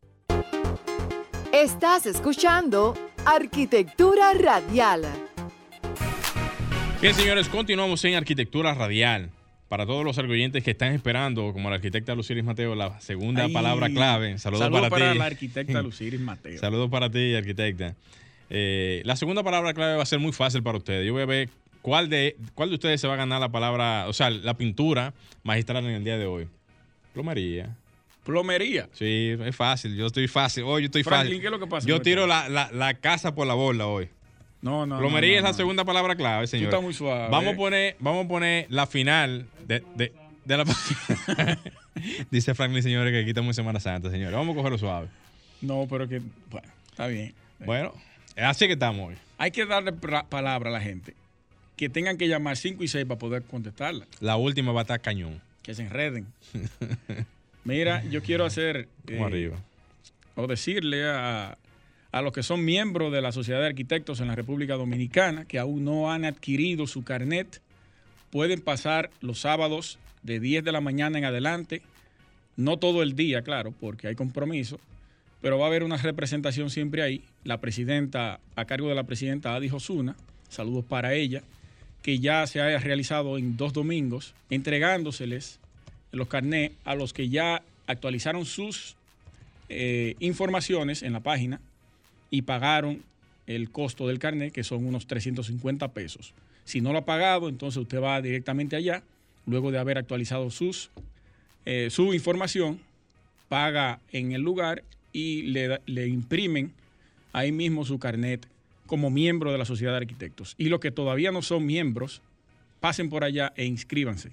Estás 1.60 2.06
escuchando 2.06 2.94
Arquitectura 3.26 4.32
Radial. 4.32 5.02
Bien, 7.02 7.12
señores, 7.14 7.48
continuamos 7.48 8.04
en 8.04 8.14
Arquitectura 8.14 8.74
Radial. 8.74 9.30
Para 9.68 9.84
todos 9.84 10.04
los 10.04 10.16
argoyentes 10.18 10.62
que 10.62 10.70
están 10.70 10.92
esperando, 10.92 11.52
como 11.52 11.68
la 11.68 11.74
arquitecta 11.74 12.14
Luciris 12.14 12.44
Mateo, 12.44 12.76
la 12.76 13.00
segunda 13.00 13.48
palabra 13.48 13.90
clave. 13.90 14.38
Saludos 14.38 14.66
Saludo 14.66 14.88
para, 14.88 15.12
la 15.16 15.24
arquitecta 15.24 15.82
Luciris 15.82 16.20
Mateo. 16.20 16.58
Saludos 16.60 16.90
para 16.90 17.10
ti, 17.10 17.34
arquitecta. 17.34 17.96
Eh, 18.50 19.02
la 19.04 19.16
segunda 19.16 19.42
palabra 19.42 19.74
clave 19.74 19.96
va 19.96 20.04
a 20.04 20.06
ser 20.06 20.20
muy 20.20 20.30
fácil 20.30 20.62
para 20.62 20.78
ustedes. 20.78 21.04
Yo 21.04 21.12
voy 21.12 21.22
a 21.22 21.26
ver 21.26 21.50
cuál 21.82 22.08
de, 22.08 22.36
cuál 22.54 22.68
de 22.68 22.76
ustedes 22.76 23.00
se 23.00 23.08
va 23.08 23.14
a 23.14 23.16
ganar 23.16 23.40
la 23.40 23.48
palabra, 23.48 24.06
o 24.06 24.12
sea, 24.12 24.30
la 24.30 24.56
pintura 24.56 25.12
magistral 25.42 25.84
en 25.86 25.90
el 25.90 26.04
día 26.04 26.18
de 26.18 26.26
hoy. 26.26 26.46
Plomería. 27.14 27.74
Plomería. 28.28 28.90
Sí, 28.92 29.34
es 29.42 29.56
fácil. 29.56 29.96
Yo 29.96 30.04
estoy 30.04 30.28
fácil. 30.28 30.64
Hoy 30.64 30.82
yo 30.82 30.86
estoy 30.86 31.02
fácil. 31.02 31.40
¿qué 31.40 31.46
es 31.46 31.50
lo 31.50 31.58
que 31.58 31.66
pasa? 31.66 31.88
Yo 31.88 32.02
tiro 32.02 32.26
la, 32.26 32.98
casa 33.00 33.34
por 33.34 33.46
la 33.46 33.54
borda 33.54 33.86
hoy. 33.86 34.10
No, 34.60 34.84
no. 34.84 34.98
Plomería 34.98 35.38
es 35.38 35.42
la 35.42 35.54
segunda 35.54 35.82
palabra 35.86 36.14
clave, 36.14 36.46
señor. 36.46 36.70
Tú 36.70 36.82
muy 36.82 36.92
suave. 36.92 37.30
Vamos 37.30 37.54
a 37.54 37.56
poner, 37.56 37.96
vamos 38.00 38.26
a 38.26 38.28
poner 38.28 38.66
la 38.68 38.86
final 38.86 39.46
de, 39.66 39.82
de, 39.94 40.12
de 40.44 40.56
la 40.58 40.66
Dice 42.30 42.54
Franklin, 42.54 42.82
señores, 42.82 43.14
que 43.14 43.20
aquí 43.20 43.30
estamos 43.30 43.48
en 43.56 43.64
Semana 43.64 43.80
Santa, 43.80 44.10
señores. 44.10 44.34
Vamos 44.34 44.52
a 44.52 44.56
cogerlo 44.56 44.76
suave. 44.76 45.08
No, 45.62 45.86
pero 45.88 46.06
que. 46.06 46.20
Bueno, 46.50 46.68
está 46.90 47.06
bien. 47.06 47.32
Bueno, 47.60 47.94
así 48.36 48.66
que 48.66 48.74
estamos 48.74 49.08
hoy. 49.08 49.16
Hay 49.38 49.52
que 49.52 49.64
darle 49.64 49.94
palabra 50.28 50.68
a 50.68 50.72
la 50.74 50.82
gente. 50.82 51.14
que 51.76 51.88
tengan 51.88 52.18
que 52.18 52.28
llamar 52.28 52.58
5 52.58 52.84
y 52.84 52.88
6 52.88 53.06
para 53.06 53.18
poder 53.18 53.42
contestarla. 53.44 54.06
La 54.20 54.36
última 54.36 54.72
va 54.72 54.80
a 54.80 54.82
estar 54.82 55.00
cañón. 55.00 55.40
Que 55.62 55.74
se 55.74 55.80
enreden. 55.80 56.26
Mira, 57.68 58.02
yo 58.04 58.22
quiero 58.22 58.46
hacer... 58.46 58.88
Eh, 59.08 59.20
arriba. 59.22 59.56
o 60.36 60.46
decirle 60.46 61.06
a, 61.06 61.58
a 62.12 62.22
los 62.22 62.32
que 62.32 62.42
son 62.42 62.64
miembros 62.64 63.12
de 63.12 63.20
la 63.20 63.30
Sociedad 63.30 63.60
de 63.60 63.66
Arquitectos 63.66 64.20
en 64.20 64.28
la 64.28 64.34
República 64.34 64.76
Dominicana 64.76 65.44
que 65.44 65.58
aún 65.58 65.84
no 65.84 66.10
han 66.10 66.24
adquirido 66.24 66.86
su 66.86 67.04
carnet, 67.04 67.60
pueden 68.30 68.62
pasar 68.62 69.10
los 69.20 69.40
sábados 69.40 69.98
de 70.22 70.40
10 70.40 70.64
de 70.64 70.72
la 70.72 70.80
mañana 70.80 71.18
en 71.18 71.26
adelante, 71.26 71.82
no 72.56 72.78
todo 72.78 73.02
el 73.02 73.14
día, 73.14 73.42
claro, 73.42 73.74
porque 73.78 74.08
hay 74.08 74.14
compromiso, 74.14 74.80
pero 75.42 75.58
va 75.58 75.66
a 75.66 75.68
haber 75.68 75.82
una 75.82 75.98
representación 75.98 76.70
siempre 76.70 77.02
ahí. 77.02 77.22
La 77.44 77.60
presidenta, 77.60 78.40
a 78.56 78.64
cargo 78.64 78.88
de 78.88 78.94
la 78.94 79.04
presidenta 79.04 79.54
Adi 79.54 79.68
Osuna, 79.68 80.16
saludos 80.48 80.86
para 80.86 81.12
ella, 81.12 81.42
que 82.00 82.18
ya 82.18 82.46
se 82.46 82.62
haya 82.62 82.78
realizado 82.78 83.36
en 83.36 83.58
dos 83.58 83.74
domingos, 83.74 84.34
entregándoseles 84.48 85.60
los 86.12 86.28
carnets 86.28 86.74
a 86.84 86.94
los 86.94 87.12
que 87.12 87.28
ya 87.28 87.62
actualizaron 87.86 88.44
sus 88.44 88.96
eh, 89.68 90.14
informaciones 90.20 91.02
en 91.02 91.12
la 91.12 91.20
página 91.20 91.60
y 92.30 92.42
pagaron 92.42 93.02
el 93.46 93.70
costo 93.70 94.06
del 94.06 94.18
carnet, 94.18 94.52
que 94.52 94.64
son 94.64 94.84
unos 94.86 95.06
350 95.06 95.88
pesos. 95.88 96.34
Si 96.64 96.80
no 96.80 96.92
lo 96.92 96.98
ha 96.98 97.04
pagado, 97.04 97.48
entonces 97.48 97.78
usted 97.78 98.00
va 98.00 98.20
directamente 98.20 98.76
allá, 98.76 99.02
luego 99.46 99.70
de 99.70 99.78
haber 99.78 99.96
actualizado 99.96 100.50
sus, 100.50 100.90
eh, 101.64 101.88
su 101.90 102.12
información, 102.12 102.80
paga 103.48 104.00
en 104.12 104.32
el 104.32 104.42
lugar 104.42 104.84
y 105.12 105.42
le, 105.42 105.80
le 105.86 106.06
imprimen 106.06 106.72
ahí 107.32 107.52
mismo 107.52 107.86
su 107.86 107.98
carnet 107.98 108.46
como 108.86 109.10
miembro 109.10 109.52
de 109.52 109.58
la 109.58 109.64
Sociedad 109.64 109.92
de 109.92 109.98
Arquitectos. 109.98 110.54
Y 110.58 110.68
los 110.68 110.80
que 110.80 110.90
todavía 110.90 111.32
no 111.32 111.40
son 111.40 111.64
miembros, 111.64 112.20
pasen 112.80 113.08
por 113.08 113.24
allá 113.24 113.52
e 113.56 113.64
inscríbanse, 113.64 114.32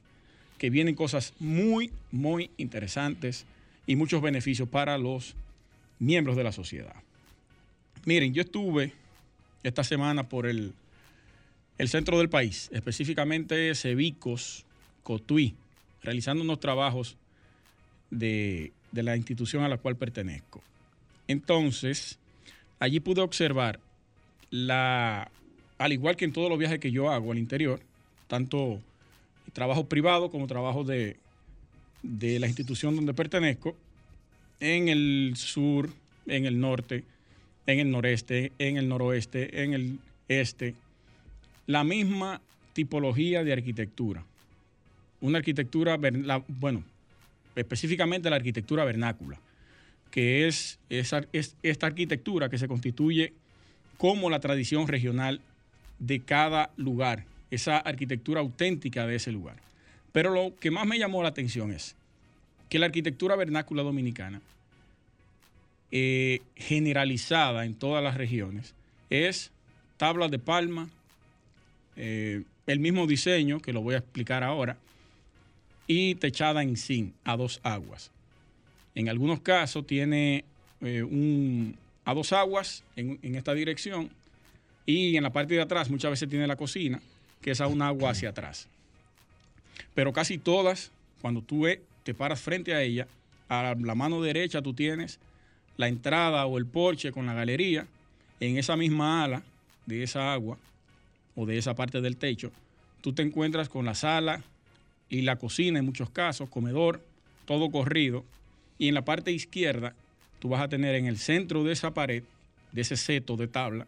que 0.57 0.69
vienen 0.69 0.95
cosas 0.95 1.33
muy, 1.39 1.91
muy 2.11 2.49
interesantes 2.57 3.45
y 3.85 3.95
muchos 3.95 4.21
beneficios 4.21 4.69
para 4.69 4.97
los 4.97 5.35
miembros 5.99 6.35
de 6.35 6.43
la 6.43 6.51
sociedad. 6.51 6.95
Miren, 8.05 8.33
yo 8.33 8.41
estuve 8.41 8.93
esta 9.63 9.83
semana 9.83 10.29
por 10.29 10.45
el, 10.45 10.73
el 11.77 11.89
centro 11.89 12.17
del 12.17 12.29
país, 12.29 12.69
específicamente 12.71 13.73
Cebicos, 13.75 14.65
Cotuí, 15.03 15.55
realizando 16.03 16.43
unos 16.43 16.59
trabajos 16.59 17.17
de, 18.11 18.71
de 18.91 19.03
la 19.03 19.17
institución 19.17 19.63
a 19.63 19.69
la 19.69 19.77
cual 19.77 19.95
pertenezco. 19.95 20.61
Entonces, 21.27 22.19
allí 22.79 22.99
pude 22.99 23.21
observar 23.21 23.79
la, 24.51 25.31
al 25.77 25.93
igual 25.93 26.15
que 26.15 26.25
en 26.25 26.33
todos 26.33 26.49
los 26.49 26.59
viajes 26.59 26.79
que 26.79 26.91
yo 26.91 27.09
hago 27.09 27.31
al 27.31 27.39
interior, 27.39 27.81
tanto 28.27 28.79
trabajo 29.53 29.87
privado 29.87 30.29
como 30.29 30.47
trabajo 30.47 30.83
de, 30.83 31.17
de 32.03 32.39
la 32.39 32.47
institución 32.47 32.95
donde 32.95 33.13
pertenezco, 33.13 33.75
en 34.59 34.87
el 34.89 35.33
sur, 35.35 35.89
en 36.27 36.45
el 36.45 36.59
norte, 36.59 37.03
en 37.67 37.79
el 37.79 37.91
noreste, 37.91 38.51
en 38.59 38.77
el 38.77 38.87
noroeste, 38.87 39.63
en 39.63 39.73
el 39.73 39.99
este, 40.27 40.75
la 41.67 41.83
misma 41.83 42.41
tipología 42.73 43.43
de 43.43 43.53
arquitectura. 43.53 44.23
Una 45.21 45.39
arquitectura, 45.39 45.97
la- 45.97 46.43
bueno, 46.47 46.83
específicamente 47.55 48.29
la 48.29 48.35
arquitectura 48.35 48.85
vernácula, 48.85 49.39
que 50.11 50.47
es 50.47 50.79
esta 50.89 51.87
arquitectura 51.87 52.49
que 52.49 52.57
se 52.57 52.67
constituye 52.67 53.33
como 53.97 54.29
la 54.29 54.39
tradición 54.39 54.87
regional 54.87 55.41
de 55.99 56.19
cada 56.19 56.71
lugar, 56.77 57.25
esa 57.51 57.77
arquitectura 57.77 58.41
auténtica 58.41 59.05
de 59.07 59.15
ese 59.15 59.31
lugar. 59.31 59.57
Pero 60.11 60.31
lo 60.33 60.55
que 60.59 60.71
más 60.71 60.87
me 60.87 60.97
llamó 60.97 61.21
la 61.23 61.29
atención 61.29 61.71
es 61.71 61.95
que 62.69 62.79
la 62.79 62.87
arquitectura 62.87 63.35
vernácula 63.35 63.83
dominicana, 63.83 64.41
eh, 65.91 66.41
generalizada 66.55 67.65
en 67.65 67.75
todas 67.75 68.03
las 68.03 68.15
regiones, 68.15 68.73
es 69.09 69.51
tablas 69.97 70.31
de 70.31 70.39
palma, 70.39 70.89
eh, 71.95 72.43
el 72.67 72.79
mismo 72.79 73.07
diseño, 73.07 73.59
que 73.59 73.73
lo 73.73 73.81
voy 73.81 73.95
a 73.95 73.99
explicar 73.99 74.43
ahora, 74.43 74.77
y 75.87 76.15
techada 76.15 76.63
en 76.63 76.77
zinc 76.77 77.13
a 77.23 77.37
dos 77.37 77.59
aguas. 77.63 78.11
En 78.95 79.09
algunos 79.09 79.41
casos 79.41 79.85
tiene 79.85 80.45
eh, 80.81 81.03
un, 81.03 81.77
a 82.05 82.13
dos 82.13 82.33
aguas 82.33 82.83
en, 82.95 83.19
en 83.21 83.35
esta 83.35 83.53
dirección 83.53 84.09
y 84.85 85.17
en 85.17 85.23
la 85.23 85.31
parte 85.31 85.53
de 85.53 85.61
atrás 85.61 85.89
muchas 85.89 86.11
veces 86.11 86.29
tiene 86.29 86.47
la 86.47 86.55
cocina, 86.55 87.01
que 87.45 87.51
es 87.51 87.61
a 87.61 87.67
un 87.67 87.83
agua 87.83 88.09
hacia 88.09 88.29
atrás. 88.29 88.67
Pero 89.93 90.11
casi 90.11 90.39
todas, 90.39 90.91
cuando 91.21 91.43
tú 91.43 91.67
te 92.01 92.15
paras 92.15 92.41
frente 92.41 92.73
a 92.73 92.81
ella, 92.81 93.07
a 93.47 93.75
la 93.79 93.93
mano 93.93 94.19
derecha 94.19 94.63
tú 94.63 94.73
tienes 94.73 95.19
la 95.77 95.87
entrada 95.87 96.47
o 96.47 96.57
el 96.57 96.65
porche 96.65 97.11
con 97.11 97.27
la 97.27 97.35
galería, 97.35 97.85
en 98.39 98.57
esa 98.57 98.75
misma 98.75 99.23
ala 99.23 99.43
de 99.85 100.01
esa 100.01 100.33
agua 100.33 100.57
o 101.35 101.45
de 101.45 101.59
esa 101.59 101.75
parte 101.75 102.01
del 102.01 102.17
techo, 102.17 102.51
tú 103.01 103.13
te 103.13 103.21
encuentras 103.21 103.69
con 103.69 103.85
la 103.85 103.93
sala 103.93 104.41
y 105.07 105.21
la 105.21 105.35
cocina 105.35 105.77
en 105.77 105.85
muchos 105.85 106.09
casos, 106.09 106.49
comedor, 106.49 106.99
todo 107.45 107.69
corrido, 107.69 108.25
y 108.79 108.87
en 108.87 108.95
la 108.95 109.05
parte 109.05 109.31
izquierda 109.31 109.93
tú 110.39 110.49
vas 110.49 110.63
a 110.63 110.67
tener 110.67 110.95
en 110.95 111.05
el 111.05 111.19
centro 111.19 111.63
de 111.63 111.73
esa 111.73 111.93
pared, 111.93 112.23
de 112.71 112.81
ese 112.81 112.97
seto 112.97 113.37
de 113.37 113.47
tabla, 113.47 113.85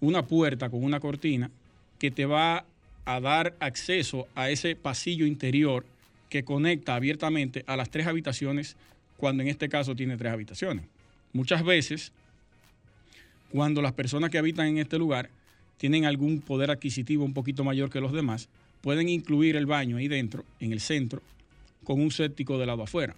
una 0.00 0.26
puerta 0.26 0.68
con 0.70 0.82
una 0.82 0.98
cortina 0.98 1.52
que 1.98 2.10
te 2.10 2.26
va 2.26 2.64
a 3.04 3.20
dar 3.20 3.54
acceso 3.60 4.26
a 4.34 4.50
ese 4.50 4.76
pasillo 4.76 5.26
interior 5.26 5.84
que 6.28 6.44
conecta 6.44 6.94
abiertamente 6.94 7.64
a 7.66 7.76
las 7.76 7.90
tres 7.90 8.06
habitaciones, 8.06 8.76
cuando 9.16 9.42
en 9.42 9.48
este 9.48 9.68
caso 9.68 9.94
tiene 9.94 10.16
tres 10.16 10.32
habitaciones. 10.32 10.84
Muchas 11.32 11.64
veces, 11.64 12.12
cuando 13.50 13.82
las 13.82 13.92
personas 13.92 14.30
que 14.30 14.38
habitan 14.38 14.66
en 14.66 14.78
este 14.78 14.98
lugar 14.98 15.30
tienen 15.76 16.06
algún 16.06 16.40
poder 16.40 16.70
adquisitivo 16.70 17.24
un 17.24 17.34
poquito 17.34 17.64
mayor 17.64 17.90
que 17.90 18.00
los 18.00 18.12
demás, 18.12 18.48
pueden 18.80 19.08
incluir 19.08 19.56
el 19.56 19.66
baño 19.66 19.96
ahí 19.96 20.08
dentro, 20.08 20.44
en 20.60 20.72
el 20.72 20.80
centro, 20.80 21.22
con 21.84 22.00
un 22.00 22.10
séptico 22.10 22.58
de 22.58 22.66
lado 22.66 22.82
afuera. 22.82 23.14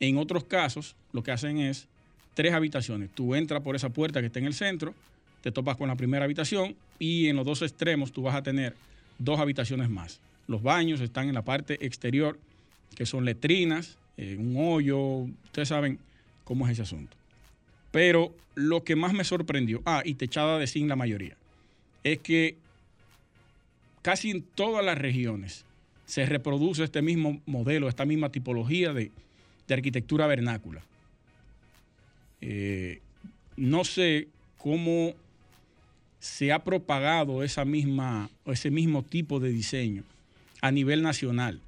En 0.00 0.18
otros 0.18 0.44
casos, 0.44 0.96
lo 1.12 1.22
que 1.22 1.32
hacen 1.32 1.58
es 1.58 1.86
tres 2.34 2.52
habitaciones. 2.52 3.10
Tú 3.14 3.34
entras 3.34 3.62
por 3.62 3.76
esa 3.76 3.90
puerta 3.90 4.20
que 4.20 4.26
está 4.26 4.38
en 4.38 4.46
el 4.46 4.54
centro, 4.54 4.94
te 5.42 5.52
topas 5.52 5.76
con 5.76 5.88
la 5.88 5.96
primera 5.96 6.24
habitación 6.24 6.74
y 6.98 7.28
en 7.28 7.36
los 7.36 7.44
dos 7.44 7.62
extremos 7.62 8.12
tú 8.12 8.22
vas 8.22 8.34
a 8.34 8.42
tener 8.42 8.74
dos 9.18 9.38
habitaciones 9.40 9.90
más. 9.90 10.20
Los 10.46 10.62
baños 10.62 11.00
están 11.00 11.28
en 11.28 11.34
la 11.34 11.42
parte 11.42 11.84
exterior, 11.84 12.38
que 12.94 13.06
son 13.06 13.24
letrinas, 13.24 13.98
eh, 14.16 14.36
un 14.38 14.54
hoyo, 14.56 15.00
ustedes 15.44 15.68
saben 15.68 15.98
cómo 16.44 16.66
es 16.66 16.72
ese 16.72 16.82
asunto. 16.82 17.16
Pero 17.90 18.34
lo 18.54 18.84
que 18.84 18.96
más 18.96 19.12
me 19.12 19.24
sorprendió, 19.24 19.82
ah, 19.86 20.02
y 20.04 20.14
techada 20.14 20.58
de 20.58 20.66
zinc 20.66 20.88
la 20.88 20.96
mayoría, 20.96 21.36
es 22.02 22.18
que 22.18 22.56
casi 24.02 24.30
en 24.30 24.42
todas 24.42 24.84
las 24.84 24.98
regiones 24.98 25.64
se 26.06 26.26
reproduce 26.26 26.84
este 26.84 27.02
mismo 27.02 27.40
modelo, 27.46 27.88
esta 27.88 28.04
misma 28.04 28.30
tipología 28.30 28.92
de, 28.92 29.10
de 29.66 29.74
arquitectura 29.74 30.26
vernácula. 30.26 30.82
Eh, 32.40 33.00
no 33.56 33.84
sé 33.84 34.28
cómo 34.58 35.14
se 36.24 36.52
ha 36.52 36.64
propagado 36.64 37.42
esa 37.42 37.66
misma, 37.66 38.30
ese 38.46 38.70
mismo 38.70 39.02
tipo 39.02 39.40
de 39.40 39.50
diseño 39.50 40.04
a 40.62 40.70
nivel 40.70 41.02
nacional, 41.02 41.60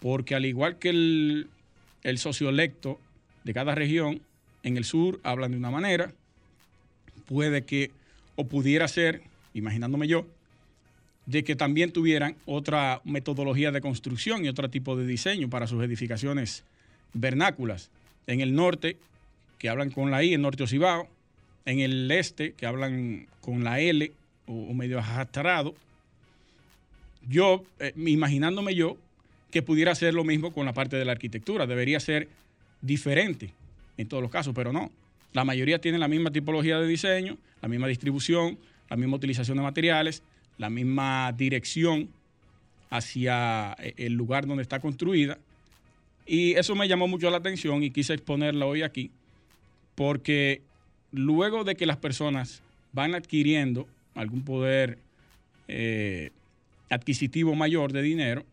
porque 0.00 0.34
al 0.34 0.44
igual 0.44 0.80
que 0.80 0.88
el, 0.88 1.48
el 2.02 2.18
sociolecto 2.18 2.98
de 3.44 3.54
cada 3.54 3.76
región, 3.76 4.22
en 4.64 4.76
el 4.76 4.84
sur 4.84 5.20
hablan 5.22 5.52
de 5.52 5.58
una 5.58 5.70
manera, 5.70 6.12
puede 7.26 7.62
que, 7.62 7.92
o 8.34 8.48
pudiera 8.48 8.88
ser, 8.88 9.22
imaginándome 9.54 10.08
yo, 10.08 10.26
de 11.26 11.44
que 11.44 11.54
también 11.54 11.92
tuvieran 11.92 12.34
otra 12.44 13.00
metodología 13.04 13.70
de 13.70 13.80
construcción 13.80 14.44
y 14.44 14.48
otro 14.48 14.68
tipo 14.68 14.96
de 14.96 15.06
diseño 15.06 15.48
para 15.48 15.68
sus 15.68 15.84
edificaciones 15.84 16.64
vernáculas. 17.12 17.90
En 18.26 18.40
el 18.40 18.56
norte, 18.56 18.96
que 19.60 19.68
hablan 19.68 19.90
con 19.90 20.10
la 20.10 20.24
I, 20.24 20.34
en 20.34 20.42
norte 20.42 20.64
Ocibao, 20.64 21.08
en 21.66 21.80
el 21.80 22.10
este, 22.10 22.52
que 22.52 22.64
hablan 22.64 23.26
con 23.40 23.64
la 23.64 23.80
L 23.80 24.12
o, 24.46 24.72
medio 24.72 24.98
ajastrado. 24.98 25.74
Yo, 27.28 27.64
eh, 27.80 27.92
imaginándome 27.96 28.74
yo, 28.74 28.96
que 29.50 29.62
pudiera 29.62 29.94
ser 29.94 30.14
lo 30.14 30.24
mismo 30.24 30.52
con 30.52 30.64
la 30.64 30.72
parte 30.72 30.96
de 30.96 31.04
la 31.04 31.12
arquitectura, 31.12 31.66
debería 31.66 32.00
ser 32.00 32.28
diferente 32.80 33.52
en 33.96 34.08
todos 34.08 34.22
los 34.22 34.30
casos, 34.30 34.54
pero 34.54 34.72
no. 34.72 34.90
La 35.32 35.44
mayoría 35.44 35.80
tienen 35.80 36.00
la 36.00 36.08
misma 36.08 36.30
tipología 36.30 36.78
de 36.78 36.86
diseño, 36.86 37.36
la 37.60 37.68
misma 37.68 37.88
distribución, 37.88 38.58
la 38.88 38.96
misma 38.96 39.16
utilización 39.16 39.56
de 39.56 39.62
materiales, 39.64 40.22
la 40.58 40.70
misma 40.70 41.32
dirección 41.36 42.08
hacia 42.90 43.76
eh, 43.80 43.94
el 43.96 44.12
lugar 44.12 44.46
donde 44.46 44.62
está 44.62 44.80
construida. 44.80 45.38
Y 46.26 46.52
eso 46.54 46.74
me 46.74 46.88
llamó 46.88 47.08
mucho 47.08 47.28
la 47.30 47.38
atención 47.38 47.82
y 47.82 47.90
quise 47.90 48.14
exponerla 48.14 48.66
hoy 48.66 48.82
aquí, 48.82 49.10
porque 49.94 50.62
luego 51.12 51.64
de 51.64 51.74
que 51.74 51.86
las 51.86 51.96
personas 51.96 52.62
van 52.92 53.14
adquiriendo 53.14 53.86
algún 54.14 54.44
poder 54.44 54.98
eh, 55.68 56.30
adquisitivo 56.90 57.54
mayor 57.54 57.92
de 57.92 58.02
dinero, 58.02 58.44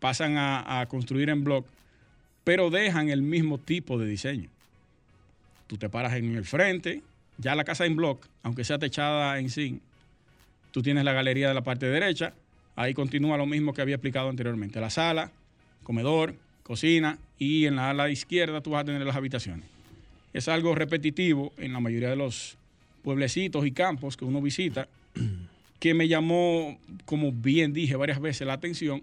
pasan 0.00 0.36
a, 0.36 0.80
a 0.80 0.86
construir 0.86 1.30
en 1.30 1.44
block, 1.44 1.66
pero 2.44 2.70
dejan 2.70 3.08
el 3.08 3.22
mismo 3.22 3.58
tipo 3.58 3.98
de 3.98 4.06
diseño. 4.06 4.48
Tú 5.66 5.76
te 5.76 5.88
paras 5.88 6.14
en 6.14 6.36
el 6.36 6.44
frente, 6.44 7.02
ya 7.38 7.54
la 7.54 7.64
casa 7.64 7.86
en 7.86 7.96
block, 7.96 8.26
aunque 8.42 8.64
sea 8.64 8.78
techada 8.78 9.38
en 9.38 9.50
zinc, 9.50 9.80
tú 10.70 10.82
tienes 10.82 11.04
la 11.04 11.12
galería 11.12 11.48
de 11.48 11.54
la 11.54 11.62
parte 11.62 11.86
derecha, 11.86 12.34
ahí 12.76 12.94
continúa 12.94 13.36
lo 13.36 13.46
mismo 13.46 13.72
que 13.72 13.82
había 13.82 13.96
explicado 13.96 14.28
anteriormente. 14.28 14.80
La 14.80 14.90
sala, 14.90 15.32
comedor, 15.82 16.34
cocina 16.62 17.18
y 17.38 17.66
en 17.66 17.76
la 17.76 17.90
ala 17.90 18.10
izquierda 18.10 18.60
tú 18.60 18.70
vas 18.70 18.82
a 18.82 18.84
tener 18.84 19.02
las 19.06 19.16
habitaciones. 19.16 19.75
Es 20.36 20.48
algo 20.48 20.74
repetitivo 20.74 21.54
en 21.56 21.72
la 21.72 21.80
mayoría 21.80 22.10
de 22.10 22.16
los 22.16 22.58
pueblecitos 23.02 23.66
y 23.66 23.70
campos 23.70 24.18
que 24.18 24.26
uno 24.26 24.42
visita, 24.42 24.86
que 25.80 25.94
me 25.94 26.08
llamó, 26.08 26.78
como 27.06 27.32
bien 27.32 27.72
dije 27.72 27.96
varias 27.96 28.20
veces, 28.20 28.46
la 28.46 28.52
atención 28.52 29.02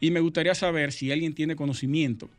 y 0.00 0.10
me 0.10 0.20
gustaría 0.20 0.54
saber 0.54 0.92
si 0.92 1.12
alguien 1.12 1.34
tiene 1.34 1.54
conocimiento 1.54 2.30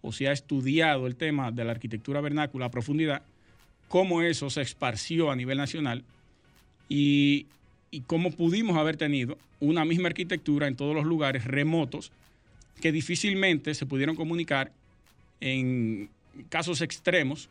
o 0.00 0.10
si 0.10 0.24
ha 0.24 0.32
estudiado 0.32 1.06
el 1.06 1.16
tema 1.16 1.52
de 1.52 1.66
la 1.66 1.72
arquitectura 1.72 2.22
vernácula 2.22 2.64
a 2.64 2.70
profundidad, 2.70 3.20
cómo 3.88 4.22
eso 4.22 4.48
se 4.48 4.62
esparció 4.62 5.30
a 5.30 5.36
nivel 5.36 5.58
nacional 5.58 6.02
y, 6.88 7.44
y 7.90 8.00
cómo 8.00 8.30
pudimos 8.30 8.78
haber 8.78 8.96
tenido 8.96 9.36
una 9.60 9.84
misma 9.84 10.08
arquitectura 10.08 10.66
en 10.66 10.76
todos 10.76 10.94
los 10.94 11.04
lugares 11.04 11.44
remotos 11.44 12.10
que 12.80 12.90
difícilmente 12.90 13.74
se 13.74 13.84
pudieron 13.84 14.16
comunicar 14.16 14.72
en 15.42 16.08
casos 16.48 16.80
extremos, 16.80 17.50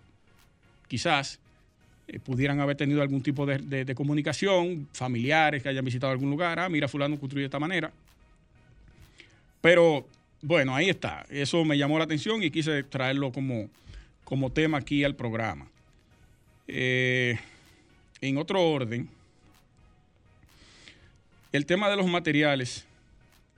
quizás 0.92 1.40
eh, 2.10 2.20
pudieran 2.20 2.60
haber 2.60 2.76
tenido 2.76 3.02
algún 3.02 3.24
tipo 3.24 3.46
de, 3.46 3.96
comunicación, 3.96 4.90
familiares 4.92 5.64
que 5.64 5.70
hayan 5.70 5.86
visitado 5.86 6.12
algún 6.12 6.30
lugar, 6.30 6.60
ah, 6.60 6.68
mira, 6.68 6.90
fulano 6.90 7.18
construye 7.18 7.44
de 7.44 7.46
esta 7.46 7.60
manera. 7.60 7.94
Pero 9.62 10.06
bueno, 10.42 10.76
ahí 10.76 10.90
está. 10.90 11.26
Eso 11.30 11.64
me 11.64 11.78
llamó 11.78 11.98
la 11.98 12.04
atención 12.04 12.44
y 12.44 12.52
quise 12.52 12.84
traerlo 12.84 13.32
como, 13.32 13.70
como 14.26 14.52
tema 14.52 14.80
aquí 14.80 15.06
al 15.06 15.16
programa. 15.16 15.70
Eh, 16.68 17.40
en 18.20 18.38
otro 18.38 18.62
orden, 18.62 19.08
el 21.54 21.66
tema 21.66 21.90
de 21.90 21.96
los 21.96 22.08
materiales 22.08 22.86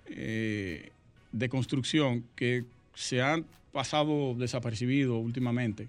eh, 0.05 0.91
de 1.31 1.49
construcción 1.49 2.25
que 2.35 2.63
se 2.93 3.23
han 3.23 3.43
pasado 3.71 4.35
desapercibidos 4.35 5.19
últimamente 5.19 5.87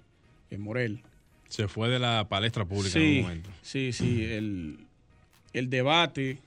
en 0.50 0.62
Morel. 0.62 1.02
Se 1.54 1.68
fue 1.68 1.88
de 1.88 2.00
la 2.00 2.26
palestra 2.28 2.64
pública 2.64 2.98
en 2.98 3.04
Sí, 3.04 3.16
un 3.18 3.22
momento. 3.22 3.50
sí, 3.62 3.92
sí. 3.92 4.24
El, 4.24 4.76
el 5.52 5.70
debate 5.70 6.38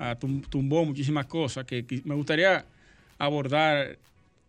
ah, 0.00 0.16
tum- 0.18 0.44
tumbó 0.50 0.84
muchísimas 0.84 1.26
cosas 1.26 1.64
que, 1.64 1.84
me 2.04 2.16
gustaría 2.16 2.64
abordar 3.18 3.96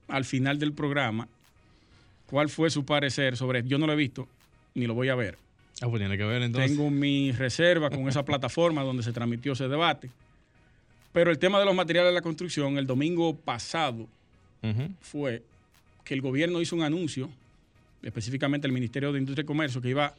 al 0.07 0.25
final 0.25 0.57
del 0.57 0.73
programa. 0.73 1.27
¿Cuál 2.25 2.49
fue 2.49 2.71
su 2.71 2.85
parecer 2.85 3.37
sobre 3.37 3.63
Yo 3.63 3.77
no 3.77 3.85
lo 3.85 3.93
he 3.93 3.95
visto 3.95 4.27
ni 4.73 4.87
lo 4.87 4.95
voy 4.95 5.09
a 5.09 5.15
ver. 5.15 5.37
Ah, 5.79 5.87
pues 5.87 5.99
tiene 5.99 6.17
que 6.17 6.23
ver 6.25 6.41
entonces. 6.41 6.71
Tengo 6.71 6.89
mi 6.89 7.31
reserva 7.31 7.91
con 7.91 8.07
esa 8.09 8.25
plataforma 8.25 8.81
donde 8.81 9.03
se 9.03 9.13
transmitió 9.13 9.53
ese 9.53 9.67
debate. 9.67 10.09
Pero 11.13 11.29
el 11.29 11.37
tema 11.37 11.59
de 11.59 11.65
los 11.65 11.75
materiales 11.75 12.09
de 12.09 12.15
la 12.15 12.21
construcción, 12.23 12.79
el 12.79 12.87
domingo 12.87 13.35
pasado, 13.35 14.07
fue 15.01 15.43
que 16.03 16.15
el 16.15 16.21
gobierno 16.21 16.61
hizo 16.61 16.75
un 16.75 16.81
anuncio, 16.81 17.29
específicamente 18.03 18.67
el 18.67 18.73
Ministerio 18.73 19.11
de 19.11 19.19
Industria 19.19 19.43
y 19.43 19.45
Comercio, 19.47 19.81
que 19.81 19.89
iba 19.89 20.13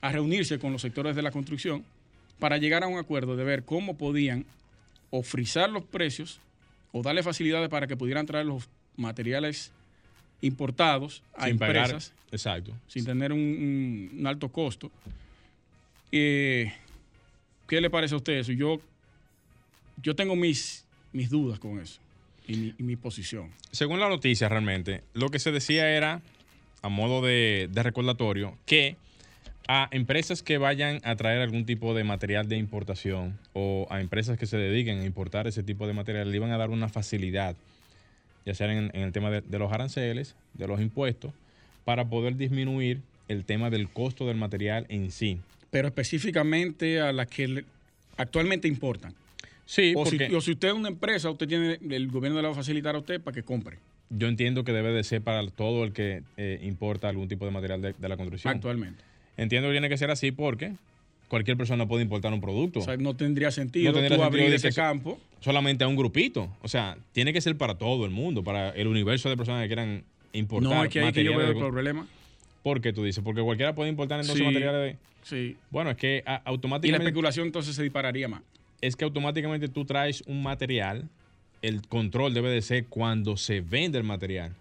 a 0.00 0.12
reunirse 0.12 0.58
con 0.58 0.72
los 0.72 0.82
sectores 0.82 1.16
de 1.16 1.22
la 1.22 1.30
construcción 1.30 1.84
para 2.38 2.58
llegar 2.58 2.84
a 2.84 2.86
un 2.86 2.98
acuerdo 2.98 3.36
de 3.36 3.44
ver 3.44 3.64
cómo 3.64 3.96
podían 3.96 4.44
o 5.10 5.22
frizar 5.22 5.70
los 5.70 5.84
precios 5.84 6.40
o 6.92 7.02
darle 7.02 7.22
facilidades 7.22 7.68
para 7.68 7.86
que 7.86 7.96
pudieran 7.96 8.26
traer 8.26 8.46
los 8.46 8.68
materiales 8.96 9.72
importados 10.42 11.22
a 11.34 11.46
Sin 11.46 11.58
pagar. 11.58 11.76
empresas 11.76 12.12
Exacto. 12.30 12.72
sin 12.88 13.04
tener 13.04 13.32
un, 13.32 13.38
un- 13.40 14.18
un 14.20 14.26
alto 14.26 14.50
costo. 14.50 14.90
Eh, 16.12 16.72
¿Qué 17.68 17.80
le 17.80 17.90
parece 17.90 18.14
a 18.14 18.18
usted 18.18 18.34
eso? 18.34 18.52
Yo, 18.52 18.80
yo 20.02 20.14
tengo 20.14 20.36
mis, 20.36 20.84
mis 21.12 21.30
dudas 21.30 21.58
con 21.58 21.80
eso 21.80 22.00
y 22.46 22.56
mi, 22.56 22.74
y 22.78 22.82
mi 22.82 22.96
posición. 22.96 23.50
Según 23.72 23.98
la 23.98 24.08
noticia, 24.08 24.48
realmente, 24.48 25.02
lo 25.14 25.30
que 25.30 25.38
se 25.38 25.50
decía 25.52 25.88
era, 25.90 26.22
a 26.86 26.88
modo 26.88 27.20
de, 27.20 27.68
de 27.72 27.82
recordatorio, 27.82 28.56
que 28.64 28.96
a 29.66 29.88
empresas 29.90 30.44
que 30.44 30.56
vayan 30.56 31.00
a 31.02 31.16
traer 31.16 31.42
algún 31.42 31.66
tipo 31.66 31.94
de 31.94 32.04
material 32.04 32.48
de 32.48 32.58
importación 32.58 33.36
o 33.54 33.88
a 33.90 34.00
empresas 34.00 34.38
que 34.38 34.46
se 34.46 34.56
dediquen 34.56 35.00
a 35.00 35.04
importar 35.04 35.48
ese 35.48 35.64
tipo 35.64 35.88
de 35.88 35.94
material, 35.94 36.30
le 36.30 36.36
iban 36.36 36.52
a 36.52 36.56
dar 36.56 36.70
una 36.70 36.88
facilidad, 36.88 37.56
ya 38.44 38.54
sea 38.54 38.72
en, 38.72 38.92
en 38.94 39.02
el 39.02 39.10
tema 39.10 39.32
de, 39.32 39.40
de 39.40 39.58
los 39.58 39.72
aranceles, 39.72 40.36
de 40.54 40.68
los 40.68 40.80
impuestos, 40.80 41.32
para 41.84 42.08
poder 42.08 42.36
disminuir 42.36 43.00
el 43.26 43.44
tema 43.44 43.68
del 43.68 43.88
costo 43.88 44.28
del 44.28 44.36
material 44.36 44.86
en 44.88 45.10
sí. 45.10 45.40
Pero 45.72 45.88
específicamente 45.88 47.00
a 47.00 47.12
las 47.12 47.26
que 47.26 47.64
actualmente 48.16 48.68
importan. 48.68 49.12
Sí, 49.64 49.92
o, 49.96 50.06
si, 50.06 50.22
o 50.32 50.40
si 50.40 50.52
usted 50.52 50.68
es 50.68 50.74
una 50.74 50.88
empresa, 50.88 51.28
usted 51.30 51.48
tiene, 51.48 51.80
el 51.90 52.06
gobierno 52.06 52.40
le 52.40 52.46
va 52.46 52.52
a 52.52 52.56
facilitar 52.56 52.94
a 52.94 52.98
usted 52.98 53.20
para 53.20 53.34
que 53.34 53.42
compre 53.42 53.78
yo 54.10 54.28
entiendo 54.28 54.64
que 54.64 54.72
debe 54.72 54.92
de 54.92 55.02
ser 55.04 55.22
para 55.22 55.46
todo 55.48 55.84
el 55.84 55.92
que 55.92 56.22
eh, 56.36 56.60
importa 56.62 57.08
algún 57.08 57.28
tipo 57.28 57.44
de 57.44 57.50
material 57.50 57.82
de, 57.82 57.92
de 57.92 58.08
la 58.08 58.16
construcción. 58.16 58.54
actualmente. 58.54 59.02
Entiendo 59.36 59.68
que 59.68 59.72
tiene 59.72 59.88
que 59.88 59.96
ser 59.98 60.10
así 60.10 60.30
porque 60.32 60.72
cualquier 61.28 61.56
persona 61.56 61.86
puede 61.86 62.02
importar 62.02 62.32
un 62.32 62.40
producto. 62.40 62.78
O 62.80 62.82
sea, 62.82 62.96
no 62.96 63.14
tendría 63.14 63.50
sentido 63.50 63.90
No 63.92 63.98
tendría 63.98 64.16
tú 64.16 64.22
sentido 64.22 64.42
abrir 64.44 64.54
ese 64.54 64.72
campo. 64.72 65.18
solamente 65.40 65.84
a 65.84 65.88
un 65.88 65.96
grupito. 65.96 66.48
O 66.62 66.68
sea, 66.68 66.96
tiene 67.12 67.32
que 67.32 67.40
ser 67.40 67.56
para 67.56 67.74
todo 67.76 68.04
el 68.04 68.10
mundo, 68.12 68.42
para 68.44 68.70
el 68.70 68.86
universo 68.86 69.28
de 69.28 69.36
personas 69.36 69.62
que 69.62 69.66
quieran 69.68 70.04
importar 70.32 70.70
No, 70.72 70.84
es 70.84 70.90
que 70.90 71.00
ahí 71.00 71.12
que 71.12 71.24
yo 71.24 71.36
veo 71.36 71.48
el 71.50 71.56
problema. 71.56 72.06
¿Por 72.62 72.80
qué 72.80 72.92
tú 72.92 73.04
dices? 73.04 73.22
Porque 73.22 73.42
cualquiera 73.42 73.74
puede 73.74 73.90
importar 73.90 74.20
entonces 74.20 74.38
Sí. 74.38 74.44
materiales 74.44 74.92
de... 74.92 74.98
Sí. 75.22 75.56
Bueno, 75.70 75.90
es 75.90 75.96
que 75.96 76.22
a- 76.24 76.34
Y 76.34 76.34
la 76.34 76.42
automáticamente... 76.44 77.04
especulación 77.08 77.46
entonces 77.46 77.74
se 77.74 77.82
dispararía 77.82 78.28
más. 78.28 78.42
es 78.80 78.94
que 78.96 79.04
automáticamente 79.04 79.68
tú 79.68 79.84
traes 79.84 80.22
un 80.26 80.42
material, 80.42 81.08
el 81.62 81.86
control 81.86 82.34
debe 82.34 82.50
de 82.50 82.62
ser 82.62 82.86
cuando 82.86 83.36
se 83.36 83.60
vende 83.60 83.98
el 83.98 84.04
material, 84.04 84.52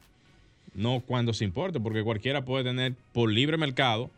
no 0.73 1.01
cuando 1.01 1.33
se 1.33 1.45
importe, 1.45 1.79
porque 1.79 2.03
cualquiera 2.03 2.45
puede 2.45 2.63
tener 2.63 2.93
por 3.13 3.31
libre 3.31 3.57
mercado 3.57 4.09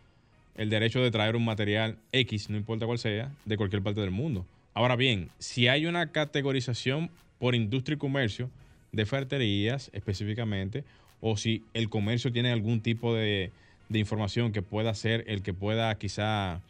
el 0.55 0.69
derecho 0.69 1.01
de 1.01 1.11
traer 1.11 1.35
un 1.35 1.45
material 1.45 1.97
X, 2.11 2.49
no 2.49 2.57
importa 2.57 2.85
cuál 2.85 2.97
sea, 2.97 3.31
de 3.45 3.57
cualquier 3.57 3.83
parte 3.83 4.01
del 4.01 4.11
mundo. 4.11 4.45
Ahora 4.73 4.95
bien, 4.95 5.29
si 5.39 5.67
hay 5.67 5.85
una 5.85 6.11
categorización 6.11 7.09
por 7.39 7.55
industria 7.55 7.95
y 7.95 7.99
comercio 7.99 8.49
de 8.91 9.05
ferreterías 9.05 9.89
específicamente, 9.93 10.83
o 11.21 11.37
si 11.37 11.63
el 11.73 11.89
comercio 11.89 12.31
tiene 12.31 12.51
algún 12.51 12.81
tipo 12.81 13.13
de, 13.13 13.51
de 13.89 13.99
información 13.99 14.51
que 14.51 14.61
pueda 14.61 14.93
ser 14.93 15.23
el 15.27 15.41
que 15.41 15.53
pueda 15.53 15.93
quizá 15.97 16.61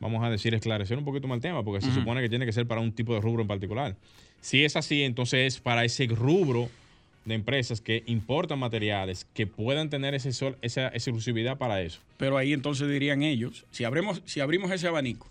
vamos 0.00 0.22
a 0.22 0.30
decir, 0.30 0.54
esclarecer 0.54 0.98
un 0.98 1.04
poquito 1.04 1.26
más 1.28 1.36
el 1.36 1.42
tema, 1.42 1.62
porque 1.62 1.84
se 1.84 1.92
supone 1.92 2.20
que 2.20 2.28
tiene 2.28 2.44
que 2.44 2.52
ser 2.52 2.66
para 2.66 2.80
un 2.80 2.92
tipo 2.92 3.14
de 3.14 3.20
rubro 3.20 3.42
en 3.42 3.48
particular. 3.48 3.96
Si 4.44 4.62
es 4.62 4.76
así, 4.76 5.04
entonces 5.04 5.54
es 5.54 5.58
para 5.58 5.86
ese 5.86 6.06
rubro 6.06 6.68
de 7.24 7.32
empresas 7.34 7.80
que 7.80 8.02
importan 8.04 8.58
materiales 8.58 9.26
que 9.32 9.46
puedan 9.46 9.88
tener 9.88 10.14
ese 10.14 10.34
sol- 10.34 10.58
esa 10.60 10.88
exclusividad 10.88 11.56
para 11.56 11.80
eso. 11.80 11.98
Pero 12.18 12.36
ahí 12.36 12.52
entonces 12.52 12.86
dirían 12.90 13.22
ellos, 13.22 13.64
si 13.70 13.84
abrimos, 13.84 14.20
si 14.26 14.40
abrimos 14.40 14.70
ese 14.70 14.86
abanico, 14.86 15.26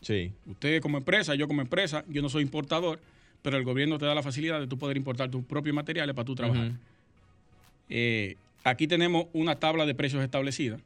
Sí, 0.00 0.32
usted 0.46 0.80
como 0.80 0.96
empresa, 0.96 1.34
yo 1.34 1.46
como 1.46 1.60
empresa, 1.60 2.04
yo 2.08 2.22
no 2.22 2.30
soy 2.30 2.42
importador, 2.42 3.00
pero 3.42 3.58
el 3.58 3.64
gobierno 3.64 3.98
te 3.98 4.06
da 4.06 4.14
la 4.14 4.22
facilidad 4.22 4.60
de 4.60 4.66
tú 4.66 4.78
poder 4.78 4.96
importar 4.96 5.30
tus 5.30 5.44
propios 5.44 5.74
materiales 5.74 6.14
para 6.14 6.24
tú 6.24 6.34
trabajar. 6.34 6.72
Eh, 7.90 8.36
aquí 8.64 8.86
tenemos 8.86 9.26
una 9.34 9.56
tabla 9.56 9.84
de 9.84 9.94
precios 9.94 10.22
establecida 10.24 10.78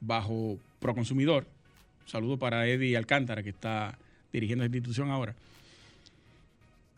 bajo 0.00 0.58
Proconsumidor. 0.78 1.46
Saludo 2.06 2.38
para 2.38 2.66
Eddie 2.68 2.96
Alcántara, 2.96 3.42
que 3.42 3.50
está 3.50 3.98
dirigiendo 4.32 4.62
la 4.62 4.66
institución 4.66 5.10
ahora. 5.10 5.34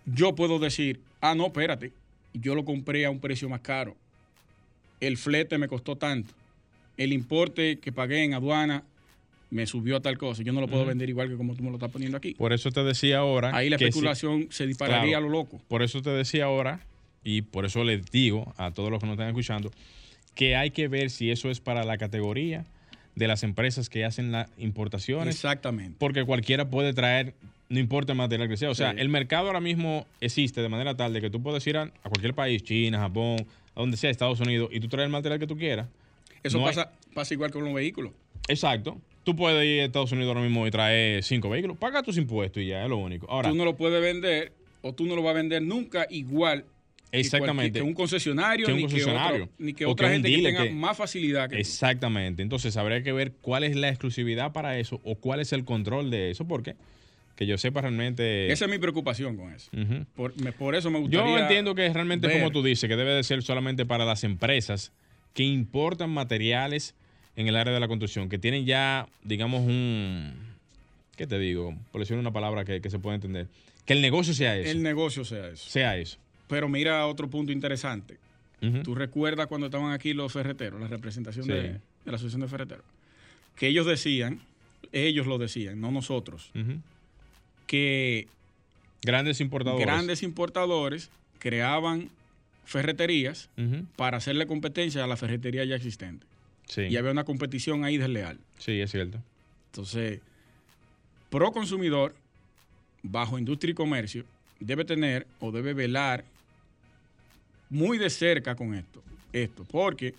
Yo 0.06 0.34
puedo 0.34 0.58
decir, 0.58 1.00
ah, 1.20 1.34
no, 1.34 1.46
espérate, 1.46 1.92
yo 2.34 2.54
lo 2.54 2.64
compré 2.64 3.04
a 3.06 3.10
un 3.10 3.20
precio 3.20 3.48
más 3.48 3.60
caro. 3.60 3.94
El 5.00 5.16
flete 5.16 5.58
me 5.58 5.68
costó 5.68 5.96
tanto. 5.96 6.32
El 6.96 7.12
importe 7.12 7.78
que 7.78 7.92
pagué 7.92 8.24
en 8.24 8.34
aduana 8.34 8.84
me 9.50 9.66
subió 9.66 9.96
a 9.96 10.00
tal 10.00 10.16
cosa. 10.18 10.42
Yo 10.42 10.52
no 10.52 10.60
lo 10.60 10.68
puedo 10.68 10.84
vender 10.86 11.08
igual 11.08 11.28
que 11.28 11.36
como 11.36 11.54
tú 11.54 11.62
me 11.62 11.70
lo 11.70 11.76
estás 11.76 11.90
poniendo 11.90 12.16
aquí. 12.16 12.34
por 12.34 12.52
eso 12.52 12.70
te 12.70 12.82
decía 12.84 13.18
ahora. 13.18 13.54
Ahí 13.54 13.68
la 13.68 13.76
que 13.76 13.84
si- 13.84 13.88
especulación 13.90 14.48
se 14.50 14.66
dispararía 14.66 15.02
Claro. 15.18 15.26
a 15.26 15.28
lo 15.28 15.28
loco. 15.30 15.60
por 15.68 15.82
eso 15.82 16.00
te 16.02 16.10
decía 16.10 16.44
ahora, 16.44 16.80
y 17.24 17.42
por 17.42 17.64
eso 17.64 17.84
les 17.84 18.04
digo 18.10 18.52
a 18.56 18.70
todos 18.72 18.90
los 18.90 18.98
que 19.00 19.06
nos 19.06 19.14
están 19.14 19.28
escuchando, 19.28 19.70
que 20.34 20.56
hay 20.56 20.70
que 20.70 20.88
ver 20.88 21.10
si 21.10 21.30
eso 21.30 21.50
es 21.50 21.60
para 21.60 21.84
la 21.84 21.98
categoría 21.98 22.64
de 23.14 23.28
las 23.28 23.42
empresas 23.42 23.88
que 23.88 24.04
hacen 24.04 24.32
las 24.32 24.48
importaciones 24.58 25.34
Exactamente. 25.34 25.96
porque 25.98 26.24
cualquiera 26.24 26.70
puede 26.70 26.92
traer, 26.94 27.34
no 27.68 27.78
importa 27.78 28.12
el 28.12 28.18
material 28.18 28.48
que 28.48 28.56
sea. 28.56 28.70
O 28.70 28.74
sea, 28.74 28.92
Sí. 28.92 28.96
el 29.00 29.08
mercado 29.08 29.46
ahora 29.48 29.60
mismo 29.60 30.06
existe 30.20 30.62
de 30.62 30.68
manera 30.68 30.96
tal 30.96 31.12
de 31.12 31.20
que 31.20 31.30
tú 31.30 31.42
puedes 31.42 31.66
ir 31.66 31.76
a, 31.76 31.82
a 31.82 32.08
cualquier 32.08 32.34
país, 32.34 32.62
China, 32.62 32.98
Japón, 33.00 33.46
a 33.74 33.80
donde 33.80 33.96
sea, 33.96 34.10
Estados 34.10 34.40
Unidos, 34.40 34.70
y 34.72 34.80
tú 34.80 34.88
traes 34.88 35.06
el 35.06 35.12
material 35.12 35.38
que 35.38 35.46
tú 35.46 35.56
quieras. 35.56 35.88
Eso 36.42 36.58
No 36.58 36.64
hay- 36.66 36.74
pasa, 36.74 36.92
pasa 37.14 37.34
igual 37.34 37.50
con 37.50 37.64
los 37.64 37.72
vehículos. 37.74 38.12
Exacto. 38.48 38.98
Tú 39.24 39.36
puedes 39.36 39.64
ir 39.64 39.82
a 39.82 39.84
Estados 39.84 40.10
Unidos 40.10 40.28
ahora 40.28 40.40
mismo 40.40 40.66
y 40.66 40.70
traer 40.70 41.22
cinco 41.22 41.48
vehículos, 41.48 41.76
paga 41.76 42.02
tus 42.02 42.16
impuestos 42.16 42.62
y 42.62 42.66
ya 42.66 42.82
es 42.82 42.88
lo 42.88 42.96
único. 42.96 43.30
Ahora, 43.30 43.50
tú 43.50 43.54
no 43.54 43.64
lo 43.64 43.76
puedes 43.76 44.02
vender 44.02 44.52
o 44.80 44.92
tú 44.94 45.06
no 45.06 45.14
lo 45.14 45.22
vas 45.22 45.30
a 45.30 45.34
vender 45.36 45.62
nunca 45.62 46.06
igual 46.10 46.64
Exactamente. 47.12 47.78
que 47.78 47.82
un 47.84 47.94
concesionario, 47.94 48.66
Que 48.66 48.72
un 48.72 48.78
ni, 48.78 48.82
concesionario. 48.84 49.36
Que 49.36 49.42
otro- 49.44 49.54
ni 49.58 49.72
que 49.74 49.86
otra 49.86 50.08
que 50.08 50.14
gente 50.14 50.30
que 50.30 50.42
tenga 50.42 50.64
más 50.72 50.96
facilidad 50.96 51.48
que. 51.50 51.60
Exactamente. 51.60 52.42
Entonces 52.42 52.76
habría 52.76 53.02
que 53.02 53.12
ver 53.12 53.32
cuál 53.40 53.64
es 53.64 53.76
la 53.76 53.88
exclusividad 53.90 54.52
para 54.52 54.78
eso 54.78 55.00
o 55.04 55.14
cuál 55.16 55.40
es 55.40 55.52
el 55.52 55.64
control 55.64 56.10
de 56.10 56.30
eso, 56.30 56.46
porque 56.46 56.74
que 57.36 57.46
yo 57.46 57.58
sepa 57.58 57.80
realmente. 57.82 58.50
Esa 58.52 58.64
es 58.66 58.70
mi 58.70 58.78
preocupación 58.78 59.36
con 59.36 59.52
eso. 59.52 59.70
Por, 60.16 60.38
me- 60.40 60.52
por 60.52 60.74
eso 60.74 60.90
me 60.90 60.98
gustaría. 61.00 61.24
Yo 61.26 61.38
entiendo 61.38 61.74
que 61.74 61.92
realmente, 61.92 62.26
ver. 62.28 62.38
como 62.38 62.50
tú 62.50 62.62
dices, 62.62 62.88
que 62.88 62.96
debe 62.96 63.12
de 63.12 63.22
ser 63.24 63.42
solamente 63.42 63.84
para 63.86 64.04
las 64.04 64.24
empresas 64.24 64.92
que 65.34 65.42
importan 65.44 66.10
materiales 66.10 66.94
en 67.36 67.48
el 67.48 67.56
área 67.56 67.72
de 67.72 67.80
la 67.80 67.88
construcción, 67.88 68.28
que 68.28 68.38
tienen 68.38 68.64
ya, 68.66 69.06
digamos, 69.24 69.62
un. 69.62 70.32
¿Qué 71.16 71.26
te 71.26 71.38
digo? 71.38 71.76
Por 71.90 72.00
decir 72.00 72.16
una 72.16 72.32
palabra 72.32 72.64
que, 72.64 72.80
que 72.80 72.90
se 72.90 72.98
pueda 72.98 73.14
entender. 73.14 73.46
Que 73.84 73.92
el 73.94 74.00
negocio 74.00 74.32
sea 74.34 74.56
eso. 74.56 74.70
el 74.70 74.82
negocio 74.82 75.24
sea 75.24 75.48
eso. 75.48 75.68
sea 75.68 75.96
eso. 75.96 76.18
Pero 76.48 76.68
mira 76.68 77.06
otro 77.06 77.28
punto 77.28 77.52
interesante. 77.52 78.18
¿Tú 78.84 78.94
recuerdas 78.94 79.48
cuando 79.48 79.66
estaban 79.66 79.92
aquí 79.92 80.12
los 80.14 80.32
ferreteros, 80.32 80.80
la 80.80 80.86
representación 80.86 81.44
Sí. 81.44 81.50
de, 81.52 81.62
de 81.62 81.80
la 82.04 82.12
Asociación 82.14 82.42
de 82.42 82.48
Ferreteros? 82.48 82.84
Que 83.56 83.66
ellos 83.66 83.86
decían, 83.86 84.38
ellos 84.92 85.26
lo 85.26 85.36
decían, 85.38 85.80
no 85.80 85.90
nosotros, 85.90 86.50
que 87.66 88.28
Grandes 89.02 89.40
importadores. 89.40 89.84
grandes 89.84 90.22
importadores 90.22 91.10
creaban 91.40 92.08
ferreterías 92.64 93.50
para 93.96 94.18
hacerle 94.18 94.46
competencia 94.46 95.02
a 95.02 95.06
la 95.08 95.16
ferretería 95.16 95.64
ya 95.64 95.74
existente. 95.74 96.24
Sí. 96.66 96.82
Y 96.82 96.96
había 96.96 97.10
una 97.10 97.24
competición 97.24 97.84
ahí 97.84 97.96
desleal. 97.98 98.38
sí, 98.58 98.80
es 98.80 98.90
cierto. 98.92 99.18
Entonces, 99.72 100.20
pro 101.30 101.50
consumidor, 101.50 102.14
bajo 103.02 103.38
industria 103.38 103.72
y 103.72 103.74
comercio, 103.74 104.24
debe 104.60 104.84
tener 104.84 105.26
o 105.40 105.50
debe 105.50 105.74
velar 105.74 106.24
muy 107.72 107.98
de 107.98 108.10
cerca 108.10 108.54
con 108.54 108.74
esto. 108.74 109.02
Esto, 109.32 109.64
porque 109.70 110.14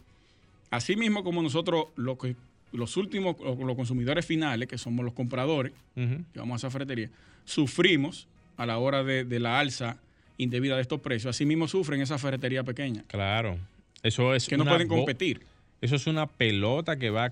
así 0.72 0.96
mismo 0.96 1.24
como 1.24 1.42
nosotros, 1.44 1.86
lo 1.96 2.18
que, 2.18 2.36
los 2.72 2.98
últimos, 2.98 3.36
los 3.40 3.76
consumidores 3.76 4.26
finales, 4.26 4.68
que 4.68 4.78
somos 4.78 5.06
los 5.06 5.14
compradores, 5.14 5.72
que 5.96 6.40
vamos 6.40 6.56
a 6.56 6.68
esa 6.68 6.72
ferretería, 6.72 7.10
sufrimos 7.46 8.28
a 8.58 8.66
la 8.66 8.78
hora 8.80 9.04
de, 9.04 9.24
de 9.24 9.40
la 9.40 9.60
alza 9.60 9.98
indebida 10.38 10.76
de 10.76 10.82
estos 10.82 11.00
precios. 11.00 11.36
Así 11.36 11.46
mismo 11.46 11.68
sufren 11.68 12.02
esa 12.02 12.18
ferretería 12.18 12.64
pequeña, 12.64 13.04
Claro. 13.08 13.58
Eso 14.02 14.36
es 14.36 14.48
que 14.48 14.58
no 14.58 14.66
pueden 14.66 14.88
competir. 14.90 15.42
Eso 15.80 15.96
es 15.96 16.08
una 16.08 16.28
pelota 16.28 16.98
que 16.98 17.10
va 17.10 17.32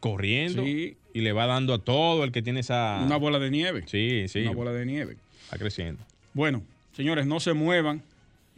corriendo 0.00 0.64
Sí. 0.64 0.96
y 1.14 1.20
le 1.20 1.32
va 1.32 1.46
dando 1.46 1.74
a 1.74 1.78
todo 1.78 2.24
el 2.24 2.32
que 2.32 2.42
tiene 2.42 2.60
esa. 2.60 3.00
Una 3.04 3.16
bola 3.16 3.38
de 3.38 3.50
nieve. 3.50 3.84
Sí, 3.86 4.24
sí. 4.28 4.40
Una 4.40 4.50
bola 4.52 4.72
de 4.72 4.84
nieve. 4.86 5.16
Va 5.52 5.58
creciendo. 5.58 6.02
Bueno, 6.34 6.62
señores, 6.92 7.26
no 7.26 7.38
se 7.38 7.52
muevan. 7.52 8.02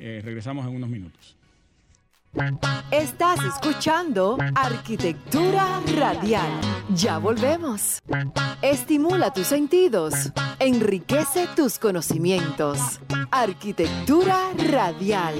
Eh, 0.02 0.22
regresamos 0.24 0.66
en 0.66 0.74
unos 0.74 0.88
minutos. 0.88 1.36
Estás 2.90 3.38
escuchando 3.44 4.38
Arquitectura 4.54 5.82
Radial. 5.94 6.50
Ya 6.94 7.18
volvemos. 7.18 7.98
Estimula 8.62 9.30
tus 9.30 9.48
sentidos, 9.48 10.32
enriquece 10.58 11.48
tus 11.54 11.78
conocimientos. 11.78 12.98
Arquitectura 13.30 14.38
Radial. 14.70 15.34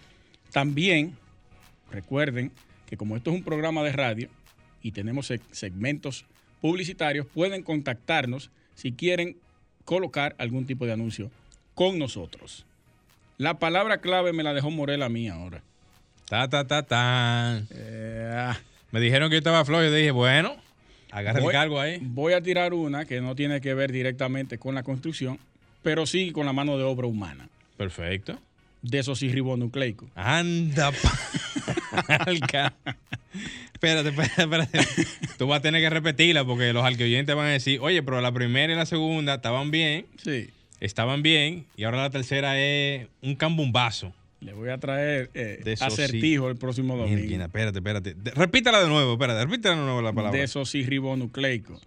También 0.51 1.15
recuerden 1.91 2.51
que 2.87 2.97
como 2.97 3.15
esto 3.15 3.29
es 3.31 3.37
un 3.37 3.43
programa 3.43 3.83
de 3.83 3.93
radio 3.93 4.27
y 4.81 4.91
tenemos 4.91 5.29
seg- 5.31 5.39
segmentos 5.51 6.25
publicitarios, 6.59 7.25
pueden 7.27 7.63
contactarnos 7.63 8.49
si 8.75 8.91
quieren 8.91 9.37
colocar 9.85 10.35
algún 10.37 10.65
tipo 10.65 10.85
de 10.85 10.91
anuncio 10.93 11.31
con 11.75 11.97
nosotros. 11.97 12.65
La 13.37 13.57
palabra 13.59 14.01
clave 14.01 14.33
me 14.33 14.43
la 14.43 14.53
dejó 14.53 14.69
Morel 14.69 15.01
a 15.03 15.09
mí 15.09 15.29
ahora. 15.29 15.63
Ta, 16.29 16.47
ta, 16.49 16.67
ta, 16.67 16.83
ta. 16.83 17.61
Eh, 17.71 18.51
Me 18.91 18.99
dijeron 18.99 19.29
que 19.29 19.35
yo 19.35 19.39
estaba 19.39 19.63
flojo. 19.65 19.83
Yo 19.83 19.91
dije, 19.93 20.11
bueno, 20.11 20.55
agarra 21.11 21.39
el 21.43 21.51
cargo 21.51 21.79
ahí. 21.79 21.99
voy 22.01 22.33
a 22.33 22.41
tirar 22.41 22.73
una 22.73 23.05
que 23.05 23.21
no 23.21 23.35
tiene 23.35 23.61
que 23.61 23.73
ver 23.73 23.91
directamente 23.91 24.57
con 24.57 24.75
la 24.75 24.83
construcción, 24.83 25.37
pero 25.83 26.05
sí 26.05 26.31
con 26.31 26.45
la 26.45 26.53
mano 26.53 26.77
de 26.77 26.83
obra 26.83 27.07
humana, 27.07 27.49
Perfecto. 27.77 28.39
de 28.81 28.99
esos 28.99 29.19
ribonucleicos. 29.21 30.09
Anda, 30.15 30.91
palca. 32.07 32.73
Espérate, 33.73 34.09
espérate, 34.09 34.41
espérate. 34.43 34.79
Tú 35.37 35.47
vas 35.47 35.59
a 35.59 35.61
tener 35.61 35.81
que 35.81 35.89
repetirla 35.89 36.45
porque 36.45 36.71
los 36.73 36.83
arqueoyentes 36.83 37.35
van 37.35 37.47
a 37.47 37.51
decir, 37.51 37.79
oye, 37.81 38.03
pero 38.03 38.21
la 38.21 38.31
primera 38.31 38.71
y 38.71 38.75
la 38.75 38.85
segunda 38.85 39.35
estaban 39.35 39.71
bien, 39.71 40.05
Sí. 40.17 40.49
estaban 40.79 41.23
bien, 41.23 41.65
y 41.77 41.83
ahora 41.85 41.97
la 42.03 42.09
tercera 42.11 42.59
es 42.59 43.07
un 43.23 43.35
cambumbazo. 43.35 44.13
Le 44.41 44.53
voy 44.53 44.69
a 44.69 44.77
traer 44.79 45.29
eh, 45.35 45.75
acertijo 45.79 46.49
el 46.49 46.55
próximo 46.57 46.97
domingo. 46.97 47.21
Mierda, 47.21 47.45
espérate, 47.45 47.77
espérate. 47.77 48.13
De- 48.15 48.31
repítala 48.31 48.81
de 48.81 48.87
nuevo, 48.87 49.13
espérate, 49.13 49.45
repítala 49.45 49.75
de 49.75 49.81
nuevo 49.83 50.01
la 50.01 50.13
palabra. 50.13 50.37
De 50.37 50.43
esos 50.43 50.71
ribonucleicos. 50.73 51.79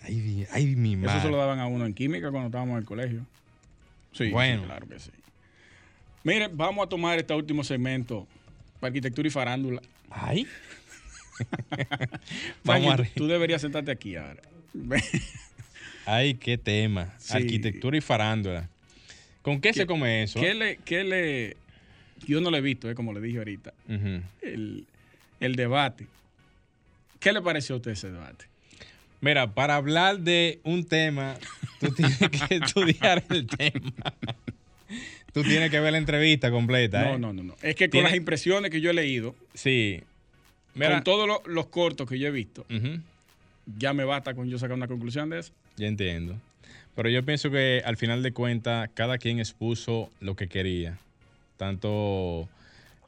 Ay, 0.00 0.16
mi- 0.16 0.46
ay, 0.52 0.66
mi 0.74 0.92
Eso 0.94 1.00
madre. 1.02 1.20
se 1.22 1.28
lo 1.30 1.36
daban 1.36 1.58
a 1.60 1.66
uno 1.66 1.84
en 1.86 1.92
química 1.94 2.30
cuando 2.30 2.46
estábamos 2.48 2.72
en 2.74 2.78
el 2.78 2.84
colegio. 2.86 3.26
Sí, 4.12 4.30
Bueno. 4.30 4.62
sí, 4.62 4.66
claro 4.66 4.88
que 4.88 4.98
sí. 4.98 5.10
Miren, 6.24 6.56
vamos 6.56 6.86
a 6.86 6.88
tomar 6.88 7.18
este 7.18 7.34
último 7.34 7.62
segmento 7.62 8.26
para 8.80 8.88
arquitectura 8.88 9.28
y 9.28 9.30
farándula. 9.30 9.82
Ay. 10.10 10.46
Vamos 12.64 12.94
a 12.94 12.96
tú, 12.96 13.04
tú 13.14 13.26
deberías 13.26 13.60
sentarte 13.60 13.90
aquí 13.90 14.16
ahora. 14.16 14.40
Ay, 16.06 16.34
qué 16.34 16.56
tema. 16.56 17.12
Sí. 17.18 17.36
Arquitectura 17.36 17.96
y 17.96 18.00
farándula. 18.00 18.68
¿Con 19.42 19.60
qué, 19.60 19.68
¿Qué- 19.70 19.80
se 19.80 19.86
come 19.86 20.22
eso? 20.22 20.40
¿Qué 20.40 20.54
le, 20.54 20.76
qué 20.78 21.04
le, 21.04 21.56
yo 22.26 22.40
no 22.40 22.50
lo 22.50 22.56
he 22.56 22.60
visto, 22.60 22.90
eh, 22.90 22.94
como 22.94 23.12
le 23.12 23.20
dije 23.20 23.38
ahorita, 23.38 23.72
el, 24.42 24.86
el 25.40 25.56
debate. 25.56 26.06
¿Qué 27.20 27.32
le 27.32 27.42
pareció 27.42 27.74
a 27.74 27.78
usted 27.78 27.92
ese 27.92 28.10
debate? 28.10 28.46
Mira, 29.20 29.52
para 29.54 29.76
hablar 29.76 30.20
de 30.20 30.60
un 30.62 30.84
tema, 30.84 31.36
tú 31.80 31.92
tienes 31.92 32.18
que 32.18 32.54
estudiar 32.56 33.24
el 33.30 33.46
tema. 33.46 33.92
Tú 35.32 35.42
tienes 35.42 35.70
que 35.70 35.80
ver 35.80 35.92
la 35.92 35.98
entrevista 35.98 36.50
completa. 36.50 37.02
No, 37.04 37.14
¿eh? 37.14 37.18
no, 37.18 37.32
no, 37.32 37.42
no. 37.42 37.56
Es 37.62 37.74
que 37.76 37.90
con 37.90 38.02
las 38.04 38.14
impresiones 38.14 38.70
que 38.70 38.80
yo 38.80 38.90
he 38.90 38.94
leído, 38.94 39.34
Sí. 39.54 40.00
Mira. 40.74 40.92
con 40.94 41.04
todos 41.04 41.26
lo- 41.26 41.42
los 41.46 41.66
cortos 41.66 42.08
que 42.08 42.18
yo 42.18 42.28
he 42.28 42.30
visto, 42.30 42.64
ya 43.78 43.92
me 43.94 44.04
basta 44.04 44.34
con 44.34 44.48
yo 44.48 44.58
sacar 44.58 44.76
una 44.76 44.88
conclusión 44.88 45.28
de 45.30 45.40
eso. 45.40 45.52
Ya 45.76 45.86
entiendo. 45.88 46.38
Pero 46.94 47.08
yo 47.10 47.22
pienso 47.24 47.50
que 47.50 47.82
al 47.84 47.96
final 47.96 48.22
de 48.22 48.32
cuentas, 48.32 48.88
cada 48.94 49.18
quien 49.18 49.38
expuso 49.38 50.10
lo 50.20 50.36
que 50.36 50.48
quería. 50.48 50.98
Tanto 51.56 52.48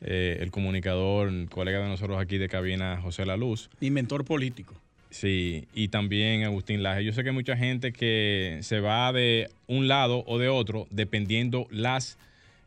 eh, 0.00 0.38
el 0.40 0.50
comunicador, 0.50 1.28
el 1.28 1.48
colega 1.50 1.80
de 1.80 1.88
nosotros 1.88 2.20
aquí 2.20 2.38
de 2.38 2.48
cabina, 2.48 3.00
José 3.02 3.26
La 3.26 3.36
Luz, 3.36 3.70
Inventor 3.80 4.24
político. 4.24 4.74
Sí, 5.10 5.66
y 5.74 5.88
también 5.88 6.44
Agustín 6.44 6.82
Laje. 6.82 7.04
Yo 7.04 7.12
sé 7.12 7.22
que 7.22 7.30
hay 7.30 7.34
mucha 7.34 7.56
gente 7.56 7.92
que 7.92 8.58
se 8.62 8.80
va 8.80 9.12
de 9.12 9.48
un 9.66 9.88
lado 9.88 10.22
o 10.26 10.38
de 10.38 10.48
otro 10.48 10.86
dependiendo 10.90 11.66
las, 11.70 12.18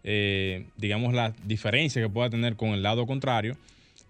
eh, 0.03 0.65
digamos, 0.77 1.13
las 1.13 1.33
diferencias 1.47 2.03
que 2.03 2.09
pueda 2.09 2.29
tener 2.29 2.55
con 2.55 2.69
el 2.69 2.81
lado 2.81 3.05
contrario, 3.05 3.57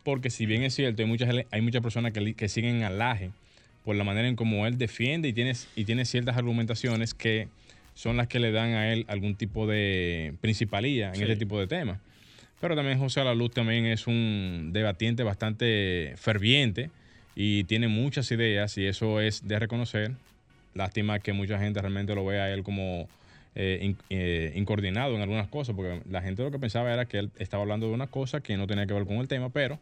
porque 0.04 0.30
si 0.30 0.46
bien 0.46 0.64
es 0.64 0.74
cierto, 0.74 1.02
hay 1.02 1.08
muchas, 1.08 1.30
hay 1.52 1.62
muchas 1.62 1.82
personas 1.82 2.14
que 2.14 2.50
siguen 2.50 2.84
a 2.84 2.90
Laje 2.90 3.32
por 3.84 3.96
la 3.96 4.04
manera 4.04 4.28
en 4.28 4.36
cómo 4.36 4.68
él 4.68 4.78
defiende 4.78 5.28
y 5.28 5.34
tiene, 5.34 5.54
y 5.76 5.86
tiene 5.86 6.06
ciertas 6.06 6.38
argumentaciones 6.38 7.14
que 7.14 7.48
son 7.94 8.18
las 8.18 8.28
que 8.28 8.40
le 8.40 8.52
dan 8.52 8.70
a 8.74 8.92
él 8.94 9.06
algún 9.08 9.36
tipo 9.36 9.68
de 9.68 10.34
principalía 10.42 11.10
en 11.10 11.16
Sí. 11.16 11.22
este 11.24 11.36
tipo 11.36 11.60
de 11.60 11.68
temas. 11.68 12.00
Pero 12.60 12.76
también 12.76 13.00
José 13.00 13.24
La 13.24 13.34
Luz 13.34 13.52
también 13.52 13.86
es 13.86 14.06
un 14.08 14.70
debatiente 14.72 15.24
bastante 15.24 16.14
ferviente 16.18 16.90
y 17.36 17.64
tiene 17.64 17.88
muchas 17.88 18.30
ideas 18.32 18.78
y 18.78 18.86
eso 18.86 19.20
es 19.20 19.48
de 19.48 19.58
reconocer. 19.60 20.12
Lástima 20.76 21.20
que 21.20 21.34
mucha 21.34 21.60
gente 21.60 21.82
realmente 21.82 22.16
lo 22.16 22.26
vea 22.26 22.44
a 22.46 22.52
él 22.54 22.64
como 22.64 23.08
eh, 23.56 23.80
in- 23.82 23.98
eh, 24.10 24.54
incoordinado 24.56 25.14
en 25.16 25.22
algunas 25.22 25.48
cosas, 25.50 25.76
porque 25.76 26.02
la 26.10 26.22
gente 26.22 26.42
lo 26.44 26.52
que 26.52 26.60
pensaba 26.60 26.94
era 26.94 27.06
que 27.06 27.18
él 27.20 27.32
estaba 27.38 27.64
hablando 27.64 27.88
de 27.90 27.94
una 27.94 28.08
cosa 28.08 28.40
que 28.42 28.56
no 28.56 28.66
tenía 28.68 28.86
que 28.86 28.94
ver 28.94 29.06
con 29.06 29.18
el 29.18 29.28
tema, 29.28 29.50
pero 29.50 29.78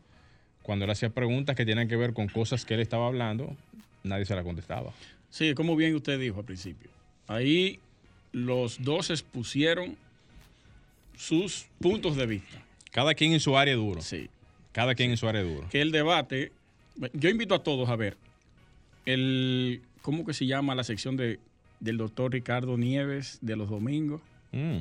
cuando 0.64 0.86
él 0.86 0.92
hacía 0.92 1.10
preguntas 1.12 1.56
que 1.56 1.66
tenían 1.66 1.88
que 1.88 1.96
ver 1.96 2.14
con 2.14 2.28
cosas 2.30 2.66
que 2.66 2.74
él 2.74 2.80
estaba 2.80 3.06
hablando, 3.06 3.56
nadie 4.04 4.26
se 4.26 4.36
la 4.36 4.42
contestaba. 4.44 4.92
Sí, 5.30 5.54
como 5.54 5.76
bien 5.76 5.94
usted 5.96 6.20
dijo 6.20 6.40
al 6.40 6.46
principio. 6.46 6.90
Ahí 7.28 7.80
los 8.32 8.82
dos 8.84 9.10
expusieron 9.10 9.98
sus 11.18 11.66
puntos 11.80 12.16
de 12.16 12.26
vista. 12.26 12.64
Cada 12.92 13.14
quien 13.14 13.34
en 13.34 13.40
su 13.40 13.58
área 13.58 13.76
duro. 13.76 14.02
Sí. 14.02 14.30
Cada 14.72 14.96
quien 14.96 15.12
en 15.12 15.18
su 15.18 15.28
área 15.28 15.42
duro. 15.42 15.68
Que 15.70 15.82
el 15.82 15.92
debate, 15.92 16.52
yo 17.14 17.30
invito 17.30 17.56
a 17.56 17.64
todos 17.64 17.90
a 17.90 17.96
ver 17.96 18.18
el, 19.06 19.82
¿cómo 20.02 20.26
que 20.26 20.34
se 20.34 20.46
llama 20.46 20.76
la 20.76 20.84
sección 20.84 21.18
de 21.18 21.40
del 21.80 21.98
doctor 21.98 22.32
Ricardo 22.32 22.78
Nieves 22.78 23.40
de 23.42 23.56
los 23.56 23.70
domingos. 23.70 24.22
Mm. 24.52 24.80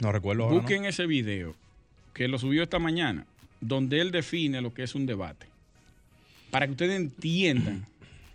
No 0.00 0.12
recuerdo 0.12 0.44
ahora, 0.44 0.54
¿no? 0.54 0.60
Busquen 0.60 0.84
ese 0.84 1.06
video 1.06 1.54
que 2.12 2.28
lo 2.28 2.38
subió 2.38 2.62
esta 2.62 2.78
mañana, 2.78 3.26
donde 3.60 4.00
él 4.00 4.10
define 4.10 4.60
lo 4.60 4.72
que 4.72 4.84
es 4.84 4.94
un 4.94 5.06
debate. 5.06 5.46
Para 6.50 6.66
que 6.66 6.72
ustedes 6.72 6.96
entiendan 6.96 7.84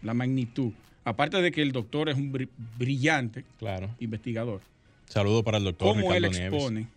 la 0.02 0.14
magnitud. 0.14 0.74
Aparte 1.10 1.41
de 1.41 1.51
que 1.51 1.62
el 1.62 1.72
doctor 1.72 2.07
es 2.10 2.16
un 2.16 2.32
bri- 2.32 2.49
brillante 2.78 3.43
Claro. 3.57 3.89
investigador, 3.99 4.62
Saludo 5.07 5.43
para 5.43 5.57
el 5.57 5.64
doctor 5.64 5.88
cómo 5.95 6.14
él 6.14 6.22
Nieves. 6.22 6.38
expone 6.39 6.88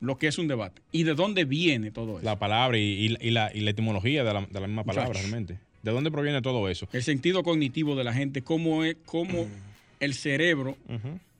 lo 0.00 0.16
que 0.16 0.28
es 0.28 0.38
un 0.38 0.48
debate 0.48 0.80
y 0.92 1.02
de 1.02 1.14
dónde 1.14 1.44
viene 1.44 1.90
todo 1.90 2.16
eso. 2.18 2.24
La 2.24 2.38
palabra 2.38 2.78
y, 2.78 2.82
y- 2.82 3.16
y 3.20 3.30
la, 3.30 3.50
y 3.54 3.60
la 3.60 3.70
etimología 3.70 4.24
de 4.24 4.32
la, 4.32 4.40
de 4.46 4.60
la 4.60 4.66
misma 4.66 4.84
palabra, 4.84 5.12
realmente. 5.12 5.58
¿De 5.82 5.90
dónde 5.92 6.10
proviene 6.10 6.40
todo 6.42 6.68
eso? 6.68 6.88
El 6.92 7.02
sentido 7.02 7.42
cognitivo 7.42 7.94
de 7.94 8.04
la 8.04 8.12
gente, 8.14 8.42
cómo, 8.42 8.84
es, 8.84 8.96
cómo 9.04 9.46
el 10.00 10.14
cerebro 10.14 10.76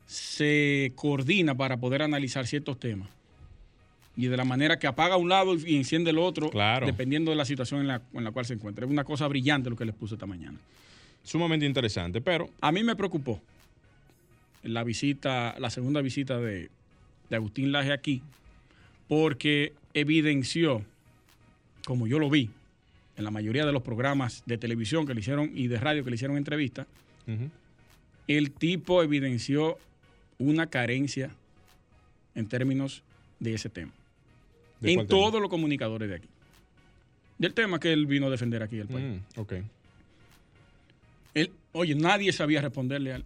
se 0.07 0.93
coordina 0.97 1.55
para 1.55 1.77
poder 1.79 2.03
analizar 2.03 2.47
ciertos 2.47 2.79
temas. 2.79 3.09
Y 4.17 4.27
de 4.27 4.37
la 4.37 4.45
manera 4.45 4.79
que 4.79 4.87
apaga 4.89 5.17
un 5.17 5.29
lado 5.29 5.55
y 5.55 5.77
enciende 5.77 6.11
el 6.11 6.19
otro, 6.19 6.51
Claro. 6.51 6.87
dependiendo 6.87 7.31
de 7.31 7.37
la 7.37 7.45
situación 7.45 7.81
en 7.83 7.87
la, 7.87 8.03
en 8.13 8.25
la 8.25 8.33
cual 8.33 8.45
se 8.47 8.55
encuentra. 8.55 8.85
Es 8.85 8.91
una 8.91 9.05
cosa 9.05 9.29
brillante 9.29 9.71
lo 9.71 9.77
que 9.77 9.85
les 9.85 9.95
puse 9.95 10.15
esta 10.15 10.27
mañana. 10.27 10.59
Sumamente 11.23 11.67
interesante, 11.67 12.21
pero 12.21 12.49
A 12.61 12.73
mí 12.73 12.83
me 12.83 12.97
preocupó 12.97 13.41
la 14.63 14.85
visita, 14.85 15.55
la 15.59 15.71
segunda 15.71 16.01
visita 16.01 16.39
de, 16.39 16.71
de 17.31 17.37
Agustín 17.37 17.73
Laje 17.73 17.93
aquí, 17.93 18.23
porque 19.09 19.73
evidenció, 19.95 20.83
como 21.85 22.07
yo 22.07 22.19
lo 22.19 22.31
vi, 22.31 22.51
en 23.17 23.25
la 23.25 23.31
mayoría 23.31 23.67
de 23.67 23.73
los 23.73 23.83
programas 23.83 24.43
de 24.47 24.59
televisión 24.59 25.07
que 25.07 25.15
le 25.15 25.21
hicieron 25.21 25.51
y 25.55 25.67
de 25.67 25.79
radio 25.79 26.05
que 26.05 26.11
le 26.11 26.17
hicieron 26.17 26.37
entrevistas, 26.37 26.87
el 28.29 28.51
tipo 28.53 29.03
evidenció 29.03 29.77
una 30.39 30.69
carencia 30.69 31.31
en 32.35 32.47
términos 32.47 33.03
de 33.41 33.55
ese 33.55 33.69
tema. 33.69 33.93
¿de 34.81 34.93
En 34.93 34.99
tema? 34.99 35.09
todos 35.09 35.41
los 35.41 35.51
comunicadores 35.51 36.09
de 36.09 36.17
aquí. 36.17 36.29
Del 37.39 37.55
tema 37.55 37.81
que 37.81 37.93
él 37.93 38.07
vino 38.07 38.27
a 38.27 38.31
defender 38.31 38.63
aquí 38.63 38.79
el 38.79 38.87
país. 38.87 39.21
Mm. 39.37 39.41
Oye, 41.73 41.95
nadie 41.95 42.33
sabía 42.33 42.61
responderle 42.61 43.13
a 43.13 43.17
él. 43.17 43.25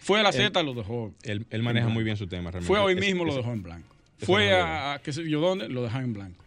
Fue 0.00 0.20
a 0.20 0.22
la 0.22 0.32
Z, 0.32 0.62
lo 0.62 0.74
dejó. 0.74 1.12
Él, 1.24 1.46
él 1.50 1.62
maneja 1.62 1.88
muy 1.88 2.04
bien 2.04 2.16
su 2.16 2.26
tema, 2.26 2.50
realmente. 2.50 2.66
Fue 2.66 2.78
hoy 2.78 2.94
Es- 2.94 3.00
mismo, 3.00 3.24
lo 3.24 3.34
dejó 3.36 3.52
en 3.52 3.62
blanco. 3.62 3.94
Fue 4.18 4.52
a, 4.52 4.94
a 4.94 4.98
qué 5.00 5.12
sé 5.12 5.28
yo 5.28 5.40
dónde, 5.40 5.68
lo 5.68 5.82
dejaron 5.82 6.06
en 6.06 6.12
blanco. 6.14 6.44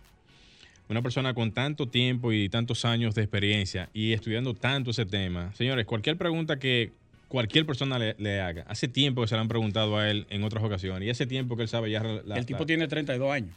Una 0.88 1.02
persona 1.04 1.36
con 1.36 1.52
tanto 1.52 1.88
tiempo 1.88 2.32
y 2.34 2.50
tantos 2.50 2.84
años 2.84 3.14
de 3.14 3.22
experiencia 3.22 3.90
y 3.94 4.14
estudiando 4.14 4.56
tanto 4.56 4.90
ese 4.92 5.06
tema. 5.06 5.54
Señores, 5.54 5.86
cualquier 5.86 6.18
pregunta 6.18 6.58
que 6.58 6.92
cualquier 7.28 7.68
persona 7.68 8.00
le, 8.00 8.16
le 8.18 8.42
haga, 8.42 8.64
hace 8.68 8.88
tiempo 8.88 9.22
que 9.22 9.28
se 9.28 9.36
le 9.36 9.42
han 9.42 9.48
preguntado 9.48 9.98
a 10.00 10.10
él 10.10 10.26
en 10.32 10.44
otras 10.44 10.64
ocasiones 10.64 11.06
y 11.06 11.12
hace 11.12 11.28
tiempo 11.28 11.56
que 11.56 11.62
él 11.62 11.68
sabe 11.68 11.92
ya 11.92 12.02
la- 12.02 12.38
el 12.38 12.46
tipo 12.48 12.62
la- 12.62 12.66
tiene 12.66 12.88
32 12.88 13.32
años 13.32 13.52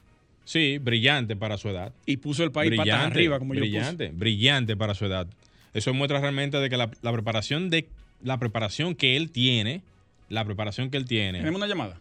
Sí, 0.45 0.77
brillante 0.77 1.35
para 1.37 1.57
su 1.57 1.71
edad. 1.71 1.93
y 2.05 2.19
puso 2.19 2.45
el 2.45 2.51
país 2.53 2.71
patas 2.73 2.85
brillante, 2.85 3.15
arriba, 3.15 3.39
como 3.39 3.55
yo 3.55 3.61
brillante, 3.61 4.11
brillante 4.13 4.77
para 4.77 4.93
su 4.95 5.07
edad. 5.07 5.27
Eso 5.75 5.95
muestra 5.95 6.21
realmente 6.21 6.59
de 6.59 6.69
que 6.69 6.77
la, 6.77 6.91
la 7.03 7.13
preparación 7.13 7.71
de 7.71 7.89
la 8.23 8.39
preparación 8.39 8.95
que 8.95 9.17
él 9.17 9.31
tiene, 9.31 9.83
la 10.29 10.45
preparación 10.45 10.91
que 10.91 10.97
él 10.97 11.07
tiene 11.07 11.39
Tenemos 11.39 11.59
una 11.59 11.67
llamada. 11.67 11.99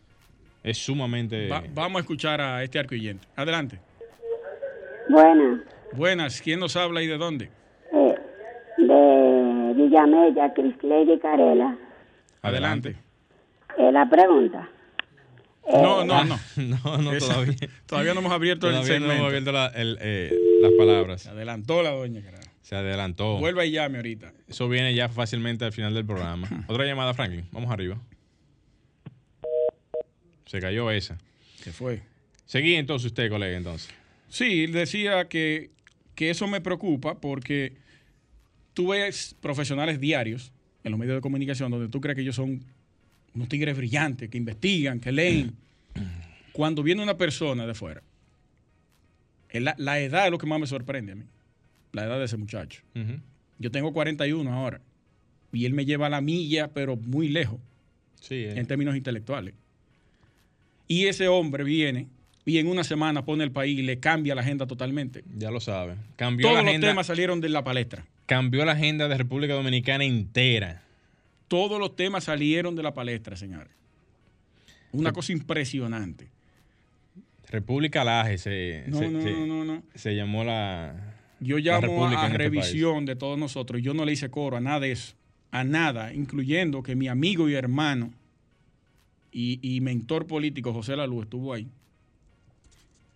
es 0.64 0.78
sumamente 0.78 1.48
Va- 1.48 1.64
vamos 1.74 2.00
a 2.00 2.02
escuchar 2.02 2.42
a 2.42 2.64
este 2.64 2.80
arcoyente. 2.80 3.28
Adelante. 3.36 3.80
Buenas, 5.10 5.62
Buenas, 5.94 6.42
¿quién 6.42 6.60
nos 6.60 6.76
habla 6.76 7.02
y 7.02 7.08
de 7.08 7.18
dónde? 7.18 7.50
eh, 7.94 8.16
de 8.78 9.74
Villamella, 9.76 10.54
Crisley 10.54 11.20
Carela. 11.20 11.78
adelante. 12.42 12.96
Eh, 13.78 13.92
la 13.92 14.10
pregunta, 14.10 14.70
No, 15.72 16.04
no, 16.06 16.24
no. 16.26 16.40
no, 16.58 16.98
no 16.98 17.14
Esa- 17.14 17.34
todavía. 17.34 17.56
Todavía 17.86 18.14
no 18.14 18.20
hemos 18.22 18.32
abierto 18.34 18.68
el 18.68 18.74
Todavía 18.76 18.94
no 19.00 19.06
segmento. 19.08 19.14
hemos 19.16 19.28
abierto 19.28 19.52
la- 19.52 19.68
el, 19.68 19.98
eh, 20.02 20.38
las 20.62 20.72
palabras. 20.74 21.28
Adelantó 21.28 21.82
la 21.84 21.92
doña, 21.92 22.22
carajo. 22.22 22.51
Se 22.72 22.78
adelantó. 22.78 23.38
Vuelva 23.38 23.66
y 23.66 23.72
llame 23.72 23.98
ahorita. 23.98 24.32
Eso 24.48 24.70
viene 24.70 24.96
ya 24.96 25.10
fácilmente 25.10 25.66
al 25.66 25.74
final 25.74 25.94
del 25.94 26.06
programa. 26.06 26.48
Otra 26.70 26.86
llamada, 26.86 27.14
Franklin. 27.14 27.46
Vamos 27.52 27.70
arriba. 27.70 28.02
Se 30.46 30.62
cayó 30.62 30.90
esa. 30.90 31.18
Se 31.62 31.74
fue. 31.74 32.02
Seguí 32.46 32.76
entonces 32.76 33.08
usted, 33.08 33.30
colega, 33.30 33.58
entonces. 33.58 33.90
Sí, 34.30 34.68
decía 34.68 35.28
que, 35.28 35.72
que 36.16 36.30
eso 36.30 36.48
me 36.48 36.62
preocupa 36.62 37.20
porque 37.20 37.74
tú 38.74 38.92
ves 38.92 39.36
profesionales 39.42 40.00
diarios 40.00 40.54
en 40.86 40.92
los 40.92 41.00
medios 41.00 41.16
de 41.18 41.22
comunicación 41.22 41.72
donde 41.72 41.90
tú 41.90 42.00
crees 42.00 42.16
que 42.16 42.22
ellos 42.22 42.38
son 42.38 42.64
unos 43.36 43.50
tigres 43.50 43.76
brillantes, 43.76 44.30
que 44.30 44.38
investigan, 44.38 45.02
que 45.02 45.12
leen. 45.12 45.58
Cuando 46.54 46.84
viene 46.84 47.04
una 47.04 47.18
persona 47.18 47.68
de 47.68 47.74
fuera, 47.74 48.02
la, 49.52 49.76
la 49.78 50.00
edad 50.00 50.24
es 50.24 50.32
lo 50.32 50.38
que 50.38 50.48
más 50.48 50.58
me 50.58 50.68
sorprende 50.68 51.12
a 51.12 51.16
mí. 51.16 51.26
La 51.94 52.06
edad 52.06 52.20
de 52.20 52.26
ese 52.26 52.38
muchacho. 52.38 52.82
Ujú. 52.96 53.20
Yo 53.60 53.72
tengo 53.72 53.94
41 53.94 54.52
ahora 54.54 54.82
y 55.52 55.66
él 55.66 55.74
me 55.74 55.86
lleva 55.86 56.08
a 56.08 56.10
la 56.10 56.22
milla, 56.22 56.70
pero 56.70 56.96
muy 56.96 57.28
lejos 57.28 57.60
Sí, 58.20 58.36
eh. 58.36 58.54
en 58.58 58.66
términos 58.66 58.96
intelectuales. 58.96 59.54
Y 60.88 61.06
ese 61.08 61.28
hombre 61.28 61.64
viene 61.64 62.08
y 62.46 62.58
en 62.58 62.68
una 62.68 62.84
semana 62.84 63.24
pone 63.26 63.44
el 63.44 63.52
país 63.52 63.78
y 63.80 63.82
le 63.84 64.00
cambia 64.00 64.36
la 64.36 64.42
agenda 64.42 64.66
totalmente. 64.68 65.24
ya 65.38 65.52
lo 65.52 65.60
sabe. 65.60 65.96
Cambió 66.16 66.46
Todos 66.48 66.58
la, 66.58 66.62
los 66.64 66.70
agenda, 66.70 66.88
temas 66.88 67.08
salieron 67.08 67.40
de 67.42 67.50
la 67.50 67.64
palestra. 67.64 68.06
cambió 68.26 68.66
la 68.66 68.72
agenda 68.74 69.08
de 69.08 69.18
República 69.18 69.54
Dominicana 69.54 70.04
entera. 70.06 70.82
Todos 71.48 71.80
los 71.80 71.96
temas 71.96 72.24
salieron 72.26 72.76
de 72.76 72.84
la 72.84 72.94
palestra, 72.94 73.36
señores. 73.36 73.72
Una 74.94 75.12
cosa 75.12 75.32
impresionante. 75.34 76.28
República 77.50 78.04
Laje 78.04 78.38
se, 78.38 78.86
No, 78.88 79.00
se, 79.00 79.10
no, 79.10 79.22
se- 79.22 79.32
no, 79.32 79.46
no, 79.46 79.66
no. 79.66 79.84
se 79.96 80.16
llamó 80.16 80.44
la... 80.44 81.16
Yo 81.42 81.58
La 81.58 81.80
llamo 81.82 82.08
a 82.08 82.26
este 82.28 82.38
revisión 82.38 83.06
de 83.06 83.16
todos 83.18 83.38
nosotros. 83.38 83.82
Yo 83.82 83.94
no 83.94 84.06
le 84.06 84.14
hice 84.14 84.30
coro 84.30 84.58
a 84.58 84.62
nada 84.62 84.80
de 84.80 84.92
eso. 84.94 85.16
A 85.52 85.64
nada, 85.66 86.14
incluyendo 86.14 86.82
que 86.84 86.96
mi 86.96 87.08
amigo 87.10 87.50
y 87.50 87.56
hermano 87.56 88.14
y, 89.34 89.60
y 89.62 89.82
mentor 89.82 90.28
político 90.28 90.72
José 90.72 90.96
Lalu 90.96 91.24
estuvo 91.24 91.52
ahí. 91.54 91.68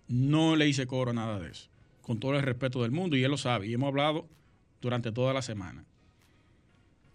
No 0.08 0.56
le 0.56 0.68
hice 0.68 0.86
coro 0.88 1.12
a 1.12 1.14
nada 1.14 1.40
de 1.40 1.52
eso. 1.52 1.68
Con 2.02 2.20
todo 2.20 2.36
el 2.36 2.42
respeto 2.44 2.82
del 2.84 2.92
mundo, 2.92 3.16
y 3.16 3.24
él 3.24 3.32
lo 3.32 3.38
sabe. 3.38 3.68
Y 3.68 3.74
hemos 3.74 3.88
hablado 3.88 4.28
durante 4.82 5.12
toda 5.12 5.34
la 5.34 5.42
semana. 5.42 5.84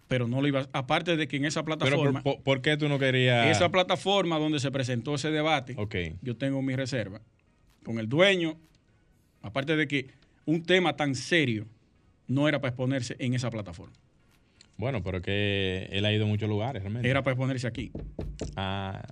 Pero 0.08 0.26
no 0.26 0.40
lo 0.40 0.48
iba 0.48 0.68
Aparte 0.72 1.16
de 1.16 1.28
que 1.28 1.36
en 1.36 1.44
esa 1.44 1.62
Pero 1.64 1.76
plataforma, 1.78 2.22
por, 2.22 2.34
por- 2.36 2.42
¿por 2.42 2.62
qué 2.62 2.76
tú 2.76 2.88
no 2.88 2.98
querías...? 2.98 3.46
esa 3.56 3.68
plataforma 3.70 4.38
donde 4.38 4.58
se 4.58 4.70
presentó 4.72 5.14
ese 5.14 5.30
debate, 5.30 5.74
Ok. 5.76 5.94
yo 6.22 6.36
tengo 6.36 6.62
mi 6.62 6.74
reserva 6.74 7.20
con 7.84 7.98
el 8.00 8.08
dueño. 8.08 8.56
Aparte 9.42 9.76
de 9.76 9.86
que 9.86 10.08
un 10.50 10.62
tema 10.62 10.96
tan 10.96 11.14
serio 11.14 11.66
no 12.26 12.48
era 12.48 12.60
para 12.60 12.70
exponerse 12.70 13.16
en 13.18 13.34
esa 13.34 13.50
plataforma. 13.50 13.94
Bueno, 14.76 15.02
pero 15.02 15.20
que 15.20 15.88
él 15.92 16.04
ha 16.04 16.12
ido 16.12 16.24
a 16.24 16.28
muchos 16.28 16.48
lugares, 16.48 16.82
realmente. 16.82 17.08
Era 17.08 17.22
para 17.22 17.34
exponerse 17.34 17.66
aquí. 17.66 17.90
Ah, 18.56 19.02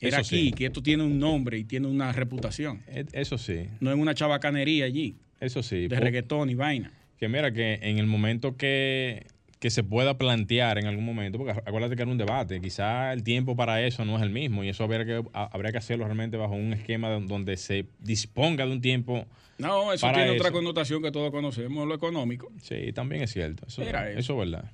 Era 0.00 0.18
aquí, 0.18 0.28
sí. 0.48 0.52
que 0.52 0.66
esto 0.66 0.82
tiene 0.82 1.02
un 1.02 1.18
nombre 1.18 1.58
y 1.58 1.64
tiene 1.64 1.86
una 1.88 2.12
reputación. 2.12 2.82
E- 2.88 3.06
Eso 3.12 3.38
sí, 3.38 3.68
No 3.80 3.90
en 3.92 3.98
una 4.00 4.14
chabacanería 4.14 4.84
allí, 4.84 5.16
eso 5.40 5.62
sí. 5.62 5.88
de 5.88 5.98
reggaetón 5.98 6.50
y 6.50 6.54
vaina. 6.54 6.92
Que 7.18 7.28
mira, 7.28 7.52
que 7.52 7.78
en 7.82 7.98
el 7.98 8.06
momento 8.06 8.56
que, 8.56 9.26
que 9.58 9.70
se 9.70 9.82
pueda 9.82 10.16
plantear 10.18 10.78
en 10.78 10.86
algún 10.86 11.04
momento, 11.04 11.36
porque 11.38 11.52
acuérdate 11.52 11.96
que 11.96 12.02
era 12.02 12.10
un 12.10 12.18
debate, 12.18 12.60
quizá 12.60 13.12
el 13.12 13.24
tiempo 13.24 13.56
para 13.56 13.82
eso 13.84 14.04
no 14.04 14.16
es 14.16 14.22
el 14.22 14.30
mismo 14.30 14.62
y 14.62 14.68
eso 14.68 14.84
habría 14.84 15.04
que, 15.04 15.22
habría 15.32 15.72
que 15.72 15.78
hacerlo 15.78 16.04
realmente 16.04 16.36
bajo 16.36 16.54
un 16.54 16.72
esquema 16.72 17.08
don- 17.08 17.26
donde 17.26 17.56
se 17.56 17.86
disponga 17.98 18.64
de 18.66 18.72
un 18.72 18.80
tiempo. 18.80 19.26
No, 19.58 19.92
eso 19.92 20.06
Para 20.06 20.18
tiene 20.18 20.30
otra 20.38 20.52
connotación 20.52 21.02
que 21.02 21.10
todos 21.10 21.32
conocemos, 21.32 21.88
lo 21.88 21.94
económico. 21.96 22.52
Sí, 22.62 22.92
también 22.92 23.22
es 23.22 23.32
cierto. 23.32 23.66
Eso, 23.66 23.82
Era 23.82 24.08
eso. 24.10 24.18
eso. 24.20 24.42
es 24.42 24.50
verdad. 24.50 24.70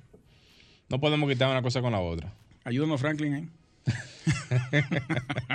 No 0.89 0.99
podemos 0.99 1.27
quitar 1.27 1.49
una 1.49 1.63
cosa 1.63 1.81
con 1.81 1.91
la 1.91 1.99
otra. 2.01 2.31
Ayúdanos, 2.63 3.01
Franklin. 3.01 3.33
¿eh? 3.33 3.47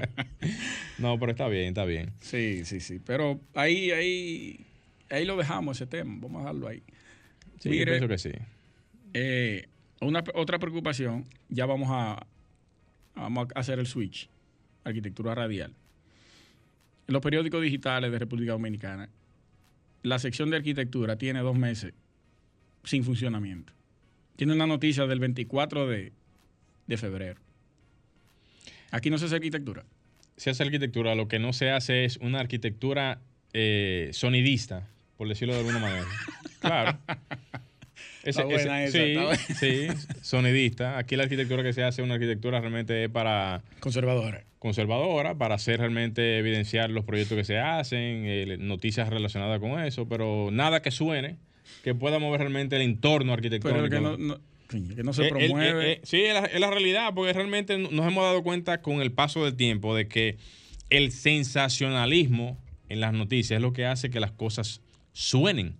No, 0.99 1.19
pero 1.19 1.33
está 1.33 1.49
bien, 1.49 1.69
está 1.69 1.85
bien. 1.85 2.13
Sí, 2.21 2.65
sí, 2.65 2.81
sí. 2.81 3.01
Pero 3.05 3.41
ahí, 3.55 3.91
ahí, 3.91 4.67
ahí 5.09 5.25
lo 5.25 5.37
dejamos 5.37 5.77
ese 5.79 5.87
tema. 5.87 6.17
Vamos 6.21 6.39
a 6.41 6.41
dejarlo 6.41 6.69
ahí. 6.69 6.83
Sí, 7.59 7.77
yo 7.79 7.85
pienso 7.85 8.09
que 8.09 8.19
sí. 8.19 8.33
Eh, 9.15 9.69
una, 10.01 10.25
otra 10.35 10.59
preocupación, 10.59 11.25
ya 11.49 11.67
vamos 11.67 11.89
a, 11.91 12.27
vamos 13.15 13.49
a 13.55 13.61
hacer 13.61 13.79
el 13.79 13.87
switch, 13.87 14.29
arquitectura 14.85 15.35
radial. 15.35 15.75
En 17.07 17.13
los 17.13 17.23
periódicos 17.23 17.63
digitales 17.63 18.11
de 18.13 18.19
República 18.19 18.53
Dominicana, 18.53 19.09
la 20.03 20.19
sección 20.19 20.51
de 20.51 20.57
arquitectura 20.57 21.17
tiene 21.17 21.41
dos 21.41 21.57
meses 21.57 21.93
sin 22.85 23.05
funcionamiento. 23.05 23.73
Tiene 24.37 24.55
una 24.55 24.67
noticia 24.67 25.07
del 25.07 25.19
24 25.21 25.87
de, 25.87 26.13
de 26.87 26.97
febrero. 26.97 27.41
Aquí 28.91 29.11
no 29.11 29.19
se 29.19 29.27
hace 29.27 29.37
arquitectura. 29.37 29.85
Se 30.37 30.51
hace 30.51 30.63
arquitectura, 30.63 31.15
lo 31.15 31.29
que 31.29 31.39
no 31.39 31.53
se 31.53 31.71
hace 31.71 32.05
es 32.05 32.17
una 32.17 32.41
arquitectura 32.41 33.21
eh, 33.53 34.11
sonidista, 34.13 34.89
por 35.19 35.29
decirlo 35.29 35.55
de 35.55 35.61
alguna 35.61 35.79
manera. 35.79 36.07
Claro. 36.61 36.99
Ese- 38.23 38.45
buena 38.45 38.85
ese- 38.85 39.13
esa, 39.15 39.35
sí, 39.37 39.55
sí, 39.55 39.87
sonidista. 40.21 40.99
Aquí 40.99 41.17
la 41.17 41.23
arquitectura 41.25 41.63
que 41.63 41.73
se 41.73 41.83
hace 41.83 42.03
es 42.03 42.05
una 42.05 42.15
arquitectura 42.15 42.61
realmente 42.61 43.05
es 43.05 43.11
para 43.11 43.63
Conservadora. 43.81 44.45
conservadora, 44.59 45.37
para 45.39 45.55
hacer 45.55 45.79
realmente 45.81 46.39
evidenciar 46.39 46.91
los 46.91 47.05
proyectos 47.05 47.37
que 47.39 47.45
se 47.45 47.59
hacen, 47.59 48.25
eh, 48.27 48.57
noticias 48.59 49.09
relacionadas 49.09 49.59
con 49.61 49.81
eso, 49.81 50.07
pero 50.09 50.51
nada 50.53 50.83
que 50.83 50.91
suene 50.91 51.37
que 51.83 51.95
pueda 51.95 52.19
mover 52.19 52.41
realmente 52.41 52.77
el 52.77 52.83
entorno 52.83 53.33
arquitectónico. 53.33 53.89
Pero 53.89 53.91
que 53.91 54.01
no, 54.03 54.17
no- 54.19 54.41
coño, 54.69 54.95
que 54.95 55.03
no 55.03 55.13
se 55.15 55.27
Eh, 55.27 55.29
promueve. 55.31 55.87
eh, 55.87 55.93
eh, 55.95 56.01
sí, 56.03 56.21
es 56.23 56.35
la, 56.35 56.41
es 56.45 56.61
la 56.61 56.71
realidad, 56.71 57.13
porque 57.15 57.33
realmente 57.33 57.79
nos 57.79 57.91
hemos 58.07 58.23
dado 58.23 58.43
cuenta 58.43 58.83
con 58.83 59.01
el 59.01 59.13
paso 59.13 59.45
del 59.47 59.55
tiempo 59.57 59.95
de 59.97 60.09
que 60.09 60.37
el 60.91 61.11
sensacionalismo 61.11 62.59
en 62.89 63.01
las 63.01 63.13
noticias 63.13 63.59
es 63.59 63.63
lo 63.63 63.73
que 63.73 63.87
hace 63.87 64.11
que 64.11 64.21
las 64.21 64.33
cosas 64.33 64.81
suenen. 65.13 65.77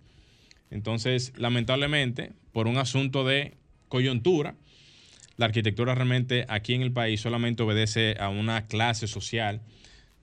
Entonces, 0.71 1.33
lamentablemente, 1.37 2.31
por 2.53 2.67
un 2.67 2.77
asunto 2.77 3.23
de 3.25 3.53
coyuntura, 3.89 4.55
la 5.37 5.45
arquitectura 5.45 5.93
realmente 5.93 6.45
aquí 6.47 6.73
en 6.73 6.81
el 6.81 6.91
país 6.91 7.21
solamente 7.21 7.61
obedece 7.63 8.15
a 8.19 8.29
una 8.29 8.67
clase 8.67 9.07
social, 9.07 9.61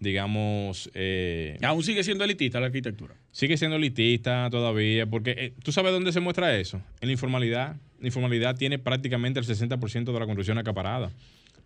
digamos, 0.01 0.91
eh, 0.95 1.59
Aún 1.63 1.83
sigue 1.83 2.03
siendo 2.03 2.25
elitista 2.25 2.61
la 2.61 2.67
arquitectura. 2.67 3.15
sigue 3.31 3.57
siendo 3.57 3.77
elitista 3.77 4.49
todavía, 4.51 5.07
porque 5.07 5.35
eh, 5.37 5.53
tú 5.63 5.71
sabes 5.73 5.93
dónde 5.93 6.13
se 6.13 6.21
muestra 6.21 6.57
eso, 6.57 6.81
en 7.01 7.09
la 7.09 7.13
informalidad. 7.13 7.77
La 8.01 8.07
informalidad 8.07 8.57
tiene 8.57 8.79
prácticamente 8.79 9.41
el 9.41 9.47
60% 9.47 10.05
de 10.05 10.13
la 10.13 10.25
construcción 10.25 10.57
acaparada, 10.57 11.11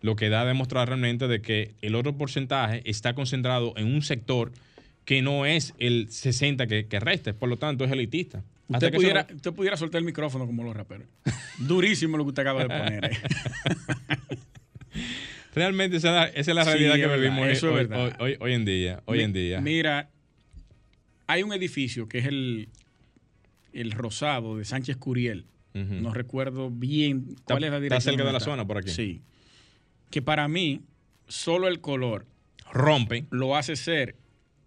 lo 0.01 0.15
que 0.15 0.29
da 0.29 0.41
a 0.41 0.45
demostrar 0.45 0.87
realmente 0.87 1.27
de 1.27 1.41
que 1.41 1.75
el 1.81 1.95
otro 1.95 2.17
porcentaje 2.17 2.81
está 2.85 3.13
concentrado 3.13 3.73
en 3.77 3.93
un 3.93 4.01
sector 4.01 4.51
que 5.05 5.21
no 5.21 5.45
es 5.45 5.73
el 5.77 6.09
60 6.09 6.65
que, 6.65 6.87
que 6.87 6.99
resta, 6.99 7.33
por 7.33 7.49
lo 7.49 7.57
tanto 7.57 7.85
es 7.85 7.91
elitista. 7.91 8.43
Usted 8.73 8.93
pudiera, 8.93 9.27
usted 9.33 9.53
pudiera 9.53 9.77
soltar 9.77 9.99
el 9.99 10.05
micrófono 10.05 10.45
como 10.45 10.63
los 10.63 10.75
raperos. 10.75 11.07
Durísimo 11.59 12.17
lo 12.17 12.23
que 12.25 12.29
usted 12.29 12.41
acaba 12.41 12.61
de 12.63 12.67
poner. 12.67 13.05
eh. 13.05 13.17
Realmente 15.55 15.97
esa 15.97 16.07
es 16.09 16.13
la, 16.13 16.39
esa 16.39 16.51
es 16.51 16.55
la 16.55 16.63
Sí, 16.65 16.69
realidad 16.71 16.95
es 16.97 17.07
que 17.07 17.15
vivimos 17.15 17.47
eso 17.47 17.67
es 17.67 17.73
hoy, 17.73 17.85
verdad. 17.87 18.05
hoy- 18.05 18.13
hoy- 18.31 18.37
hoy 18.39 18.53
en 18.53 18.65
día. 18.65 19.03
Hoy 19.05 19.19
Mi- 19.19 19.23
en 19.25 19.33
día. 19.33 19.61
Mira, 19.61 20.09
hay 21.27 21.43
un 21.43 21.53
edificio 21.53 22.07
que 22.07 22.19
es 22.19 22.25
el, 22.25 22.69
el 23.71 23.91
Rosado 23.91 24.57
de 24.57 24.65
Sánchez 24.65 24.97
Curiel. 24.97 25.45
Ujú. 25.75 25.93
No 25.95 26.13
recuerdo 26.13 26.69
bien 26.71 27.25
Está- 27.29 27.53
cuál 27.55 27.63
es 27.65 27.69
la 27.71 27.77
está 27.77 27.83
dirección. 27.83 28.13
cerca 28.15 28.25
de 28.25 28.31
la 28.31 28.37
está. 28.39 28.49
zona 28.51 28.65
por 28.65 28.77
aquí. 28.79 28.89
Sí. 28.89 29.21
Que 30.09 30.21
para 30.21 30.47
mí, 30.47 30.81
solo 31.27 31.67
el 31.67 31.81
color 31.81 32.25
Rompe, 32.71 33.25
lo 33.29 33.55
hace 33.55 33.75
ser 33.75 34.15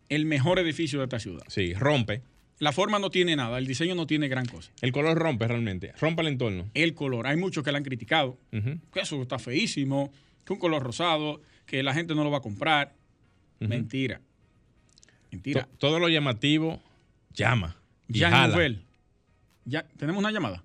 el 0.08 0.24
mejor 0.24 0.58
edificio 0.60 1.00
de 1.00 1.04
esta 1.06 1.18
ciudad. 1.18 1.42
sí, 1.48 1.74
rompe. 1.74 2.22
La 2.58 2.72
forma 2.72 2.98
no 2.98 3.10
tiene 3.10 3.36
nada, 3.36 3.58
el 3.58 3.66
diseño 3.66 3.94
no 3.94 4.06
tiene 4.06 4.28
gran 4.28 4.46
cosa. 4.46 4.70
El 4.80 4.90
color 4.92 5.18
rompe 5.18 5.46
realmente, 5.46 5.92
rompe 6.00 6.22
el 6.22 6.28
entorno. 6.28 6.70
El 6.74 6.94
color, 6.94 7.26
hay 7.26 7.36
muchos 7.36 7.62
que 7.62 7.70
lo 7.70 7.76
han 7.76 7.84
criticado, 7.84 8.38
que 8.50 9.00
eso 9.00 9.20
está 9.20 9.38
feísimo, 9.38 10.10
que 10.44 10.52
un 10.54 10.58
color 10.58 10.82
rosado, 10.82 11.42
que 11.66 11.82
la 11.82 11.92
gente 11.92 12.14
no 12.14 12.24
lo 12.24 12.30
va 12.30 12.38
a 12.38 12.42
comprar. 12.42 12.94
Mentira. 13.60 14.20
Mentira. 15.30 15.64
To- 15.64 15.68
todo 15.78 15.98
lo 15.98 16.08
llamativo 16.08 16.80
llama. 17.34 17.76
Y 18.08 18.20
jala. 18.20 18.48
Nouvel. 18.54 18.82
Ya, 19.64 19.82
¿Tenemos 19.98 20.20
una 20.20 20.30
llamada? 20.30 20.62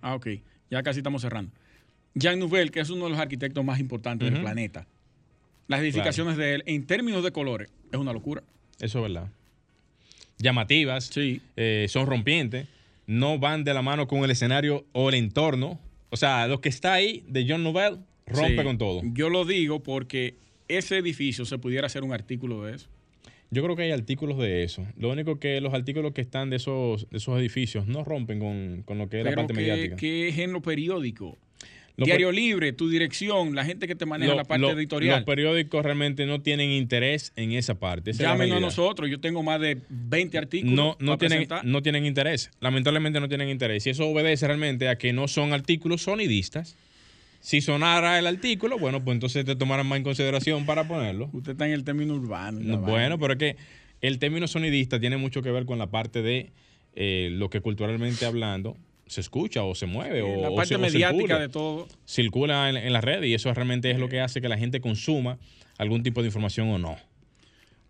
Ah, 0.00 0.14
ok. 0.14 0.28
Ya 0.70 0.82
casi 0.82 1.00
estamos 1.00 1.20
cerrando. 1.22 1.50
Jean 2.14 2.38
Nouvel, 2.38 2.70
que 2.70 2.80
es 2.80 2.90
uno 2.90 3.04
de 3.04 3.10
los 3.10 3.18
arquitectos 3.18 3.64
más 3.64 3.80
importantes 3.80 4.30
del 4.30 4.40
planeta. 4.40 4.86
Las 5.66 5.80
edificaciones 5.80 6.36
de 6.36 6.54
él, 6.54 6.62
en 6.66 6.86
términos 6.86 7.24
de 7.24 7.32
colores, 7.32 7.70
es 7.90 7.98
una 7.98 8.12
locura. 8.12 8.42
Eso 8.80 8.98
es 9.04 9.12
verdad. 9.12 9.30
Llamativas, 10.38 11.06
Sí. 11.06 11.40
eh, 11.56 11.86
son 11.88 12.06
rompientes, 12.06 12.66
no 13.06 13.38
van 13.38 13.64
de 13.64 13.74
la 13.74 13.82
mano 13.82 14.08
con 14.08 14.24
el 14.24 14.30
escenario 14.30 14.84
o 14.92 15.08
el 15.08 15.14
entorno. 15.14 15.78
O 16.10 16.16
sea, 16.16 16.46
lo 16.48 16.60
que 16.60 16.68
está 16.68 16.94
ahí 16.94 17.24
de 17.28 17.46
John 17.48 17.62
Nouvel 17.62 17.98
rompe 18.26 18.58
Sí. 18.58 18.64
con 18.64 18.78
todo. 18.78 19.02
Yo 19.12 19.28
lo 19.30 19.44
digo 19.44 19.82
porque 19.82 20.34
ese 20.68 20.98
edificio 20.98 21.44
se 21.44 21.58
pudiera 21.58 21.86
hacer 21.86 22.02
un 22.04 22.12
artículo 22.12 22.64
de 22.64 22.76
eso. 22.76 22.88
Yo 23.50 23.62
creo 23.62 23.76
que 23.76 23.82
hay 23.82 23.92
artículos 23.92 24.38
de 24.38 24.64
eso. 24.64 24.84
Lo 24.98 25.10
único 25.10 25.38
que 25.38 25.60
los 25.60 25.74
artículos 25.74 26.12
que 26.12 26.22
están 26.22 26.50
de 26.50 26.56
esos, 26.56 27.08
de 27.10 27.18
esos 27.18 27.38
edificios 27.38 27.86
no 27.86 28.02
rompen 28.02 28.40
con, 28.40 28.82
con 28.84 28.98
lo 28.98 29.08
que 29.08 29.20
es 29.20 29.24
la 29.24 29.34
parte 29.34 29.54
que, 29.54 29.60
mediática. 29.60 29.96
que 29.96 30.28
es 30.28 30.38
en 30.38 30.52
lo 30.52 30.60
periódico. 30.62 31.38
Diario 31.96 32.32
Libre, 32.32 32.72
tu 32.72 32.88
dirección, 32.88 33.54
la 33.54 33.64
gente 33.64 33.86
que 33.86 33.94
te 33.94 34.04
maneja 34.04 34.32
Lo- 34.32 34.36
la 34.38 34.44
parte 34.44 34.62
lo- 34.62 34.70
editorial. 34.72 35.16
Los 35.18 35.24
periódicos 35.24 35.84
realmente 35.84 36.26
no 36.26 36.40
tienen 36.42 36.70
interés 36.70 37.32
en 37.36 37.52
esa 37.52 37.76
parte. 37.78 38.10
Esa 38.10 38.24
Llámenos 38.24 38.56
a 38.56 38.60
nosotros. 38.60 39.08
Yo 39.08 39.20
tengo 39.20 39.42
más 39.44 39.60
de 39.60 39.80
20 39.88 40.36
artículos. 40.38 40.74
no, 40.74 40.96
no, 40.98 41.18
tienen, 41.18 41.38
presentar. 41.38 41.64
no 41.64 41.82
tienen 41.82 42.04
interés. 42.04 42.50
Lamentablemente 42.60 43.20
no 43.20 43.28
tienen 43.28 43.48
interés. 43.48 43.86
Y 43.86 43.90
eso 43.90 44.08
obedece 44.08 44.46
realmente 44.46 44.88
a 44.88 44.96
que 44.98 45.12
no 45.12 45.28
son 45.28 45.52
artículos 45.52 46.02
sonidistas. 46.02 46.76
Si 47.40 47.60
sonara 47.60 48.18
el 48.18 48.26
artículo, 48.26 48.78
bueno, 48.78 49.04
pues 49.04 49.14
entonces 49.14 49.44
te 49.44 49.54
tomaran 49.54 49.86
más 49.86 49.98
en 49.98 50.02
consideración 50.02 50.66
para 50.66 50.88
ponerlo. 50.88 51.28
Usted 51.32 51.52
está 51.52 51.66
en 51.66 51.74
el 51.74 51.84
término 51.84 52.14
urbano. 52.14 52.58
No, 52.60 52.78
bueno, 52.78 53.18
pero 53.18 53.34
es 53.34 53.38
que 53.38 53.56
el 54.00 54.18
término 54.18 54.48
sonidista 54.48 54.98
tiene 54.98 55.16
mucho 55.18 55.42
que 55.42 55.50
ver 55.50 55.64
con 55.66 55.78
la 55.78 55.88
parte 55.90 56.22
de 56.22 56.50
eh, 56.94 57.28
lo 57.32 57.50
que 57.50 57.60
culturalmente 57.60 58.24
hablando 58.24 58.76
se 59.06 59.20
escucha 59.20 59.62
o 59.62 59.74
se 59.74 59.86
mueve 59.86 60.22
o, 60.22 60.40
la 60.40 60.50
o 60.50 60.54
parte 60.54 60.76
o 60.76 60.78
mediática 60.78 61.10
circula. 61.10 61.38
de 61.38 61.48
todo. 61.48 61.88
circula 62.06 62.70
en, 62.70 62.76
en 62.76 62.92
las 62.92 63.04
redes 63.04 63.26
y 63.26 63.34
eso 63.34 63.52
realmente 63.52 63.90
es 63.90 63.98
lo 63.98 64.08
que 64.08 64.20
hace 64.20 64.40
que 64.40 64.48
la 64.48 64.58
gente 64.58 64.80
consuma 64.80 65.38
algún 65.78 66.02
tipo 66.02 66.22
de 66.22 66.28
información 66.28 66.68
o 66.70 66.78
no. 66.78 66.96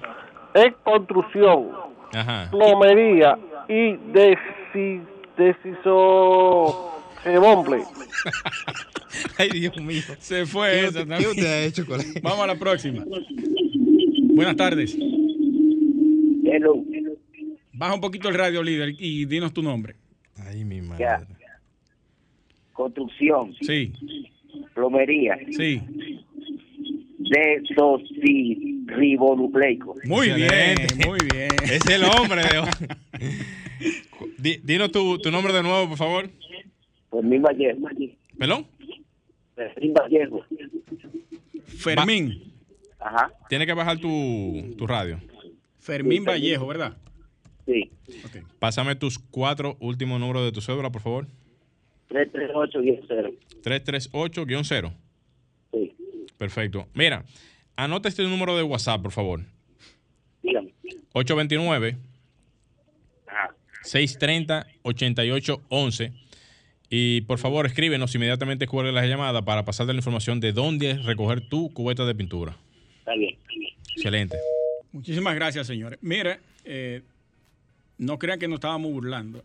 Es 0.54 0.74
construcción, 0.84 1.70
Ajá. 2.14 2.48
plomería 2.50 3.38
y 3.68 3.96
deci, 4.12 5.00
deciso 5.38 6.92
remomble. 7.24 7.82
Ay, 9.38 9.48
Dios 9.50 9.76
mío. 9.80 10.02
Se 10.18 10.44
fue 10.46 10.70
¿Qué, 10.70 10.84
esa 10.86 11.04
qué 11.04 11.26
usted 11.26 11.46
ha 11.46 11.60
hecho, 11.64 11.86
colega? 11.86 12.20
Vamos 12.22 12.40
a 12.40 12.46
la 12.48 12.54
próxima. 12.56 13.04
Buenas 14.34 14.56
tardes. 14.56 14.96
Hello. 16.48 16.82
Baja 17.72 17.94
un 17.94 18.00
poquito 18.00 18.28
el 18.28 18.34
radio, 18.34 18.62
líder, 18.62 18.94
y 18.98 19.24
dinos 19.26 19.52
tu 19.52 19.62
nombre. 19.62 19.96
Ay, 20.36 20.64
mi 20.64 20.80
madre. 20.80 21.04
Ya. 21.04 21.20
Construcción, 22.72 23.54
Sí, 23.62 23.92
plomería, 24.74 25.36
sí. 25.50 25.80
desoxirribonucleico. 27.18 29.94
Muy 30.04 30.28
Excelente. 30.28 30.94
bien, 30.94 31.08
muy 31.08 31.18
bien. 31.32 31.48
Es 31.64 31.86
el 31.88 32.04
hombre 32.04 32.42
de 32.42 32.62
Dinos 34.62 34.92
tu, 34.92 35.18
tu 35.18 35.30
nombre 35.30 35.52
de 35.52 35.62
nuevo, 35.62 35.88
por 35.88 35.98
favor. 35.98 36.30
Fermín 37.10 37.42
Vallejo. 37.42 37.80
¿Pelón? 38.38 38.66
Fermín 39.54 39.94
Vallejo. 39.94 40.44
Fermín. 41.78 42.52
Ajá, 42.98 43.30
Tienes 43.48 43.66
que 43.66 43.72
bajar 43.74 43.98
tu, 43.98 44.74
tu 44.76 44.86
radio. 44.86 45.18
Fermín 45.86 46.24
Vallejo, 46.24 46.66
¿verdad? 46.66 46.96
sí. 47.64 47.90
Ok. 48.24 48.38
Pásame 48.58 48.96
tus 48.96 49.18
cuatro 49.18 49.76
últimos 49.80 50.18
números 50.20 50.44
de 50.44 50.52
tu 50.52 50.60
cédula, 50.60 50.90
por 50.90 51.00
favor. 51.02 51.26
338 52.08 53.04
0. 53.08 53.30
338-0. 53.62 54.92
Sí, 55.72 55.94
Perfecto. 56.38 56.86
Mira, 56.94 57.24
anota 57.76 58.08
este 58.08 58.22
número 58.24 58.56
de 58.56 58.62
WhatsApp, 58.62 59.02
por 59.02 59.10
favor. 59.12 59.42
dígame. 60.42 60.72
829 61.12 61.96
Ajá, 63.26 63.54
630-8811. 63.84 66.12
Y 66.88 67.22
por 67.22 67.38
favor, 67.38 67.66
escríbenos 67.66 68.14
inmediatamente 68.14 68.66
cuál 68.68 68.86
es 68.88 68.94
la 68.94 69.04
llamada 69.06 69.42
para 69.42 69.64
pasarte 69.64 69.92
la 69.92 69.98
información 69.98 70.38
de 70.40 70.52
dónde 70.52 70.94
recoger 70.98 71.48
tu 71.48 71.72
cubeta 71.72 72.04
de 72.04 72.14
pintura. 72.14 72.56
está 73.00 73.14
bien. 73.16 73.36
Excelente. 73.96 74.36
Muchísimas 74.96 75.34
gracias, 75.34 75.66
señores. 75.66 75.98
Mira, 76.02 76.38
eh, 76.64 77.02
no 77.98 78.18
crean 78.18 78.38
que 78.38 78.48
nos 78.48 78.56
estábamos 78.56 78.90
burlando, 78.92 79.44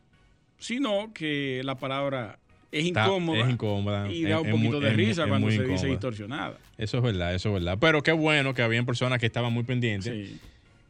sino 0.58 1.12
que 1.14 1.62
la 1.64 1.76
palabra 1.76 2.40
es 2.72 2.86
Está- 2.86 3.06
incómoda. 3.06 3.42
es 3.46 3.50
incómoda. 3.50 4.12
Y 4.12 4.24
da 4.24 4.38
Es- 4.40 4.46
un 4.46 4.52
poquito 4.52 4.80
de 4.80 4.90
es 4.90 4.96
risa 4.96 5.28
cuando 5.28 5.52
se 5.52 5.64
dice 5.66 5.88
distorsionada. 5.88 6.58
Eso 6.78 6.98
es 6.98 7.04
verdad, 7.04 7.36
eso 7.36 7.50
es 7.50 7.54
verdad. 7.56 7.78
Pero 7.82 8.02
qué 8.02 8.12
bueno 8.14 8.54
que 8.54 8.62
habían 8.62 8.86
personas 8.86 9.20
que 9.20 9.26
estaban 9.26 9.52
muy 9.52 9.64
pendientes. 9.64 10.14
Sí. 10.30 10.40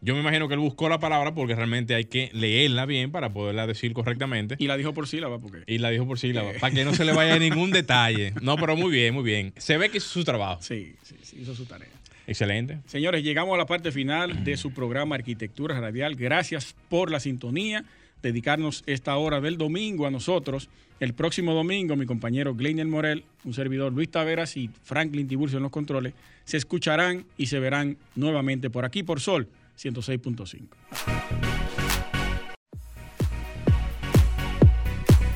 Yo 0.03 0.15
me 0.15 0.21
imagino 0.21 0.47
que 0.47 0.55
él 0.55 0.59
buscó 0.59 0.89
la 0.89 0.99
palabra 0.99 1.33
porque 1.35 1.53
realmente 1.53 1.93
hay 1.93 2.05
que 2.05 2.31
leerla 2.33 2.87
bien 2.87 3.11
para 3.11 3.31
poderla 3.33 3.67
decir 3.67 3.93
correctamente. 3.93 4.55
Y 4.57 4.65
la 4.65 4.75
dijo 4.75 4.93
por 4.95 5.07
sílaba, 5.07 5.37
porque. 5.39 5.63
Y 5.67 5.77
la 5.77 5.91
dijo 5.91 6.07
por 6.07 6.17
sílaba, 6.17 6.53
para 6.59 6.73
que 6.73 6.83
no 6.85 6.93
se 6.95 7.05
le 7.05 7.13
vaya 7.13 7.37
ningún 7.39 7.69
detalle. 7.71 8.33
No, 8.41 8.57
pero 8.57 8.75
muy 8.75 8.91
bien, 8.91 9.13
muy 9.13 9.23
bien. 9.23 9.53
Se 9.57 9.77
ve 9.77 9.89
que 9.89 9.97
hizo 9.97 10.09
su 10.09 10.23
trabajo. 10.23 10.59
Sí, 10.63 10.95
sí, 11.03 11.15
sí, 11.21 11.37
hizo 11.41 11.53
su 11.55 11.65
tarea. 11.65 11.87
Excelente. 12.31 12.79
Señores, 12.85 13.23
llegamos 13.23 13.55
a 13.55 13.57
la 13.57 13.65
parte 13.65 13.91
final 13.91 14.45
de 14.45 14.55
su 14.55 14.71
programa 14.71 15.15
Arquitectura 15.15 15.77
Radial. 15.81 16.15
Gracias 16.15 16.77
por 16.87 17.11
la 17.11 17.19
sintonía, 17.19 17.83
dedicarnos 18.21 18.83
esta 18.85 19.17
hora 19.17 19.41
del 19.41 19.57
domingo 19.57 20.07
a 20.07 20.11
nosotros. 20.11 20.69
El 21.01 21.13
próximo 21.13 21.53
domingo, 21.53 21.97
mi 21.97 22.05
compañero 22.05 22.55
Gleiner 22.55 22.87
Morel, 22.87 23.25
un 23.43 23.53
servidor 23.53 23.91
Luis 23.91 24.09
Taveras 24.09 24.55
y 24.55 24.69
Franklin 24.81 25.27
Tiburcio 25.27 25.57
en 25.57 25.63
los 25.63 25.73
controles, 25.73 26.13
se 26.45 26.55
escucharán 26.55 27.25
y 27.35 27.47
se 27.47 27.59
verán 27.59 27.97
nuevamente 28.15 28.69
por 28.69 28.85
aquí, 28.85 29.03
por 29.03 29.19
Sol 29.19 29.49
106.5. 29.77 30.69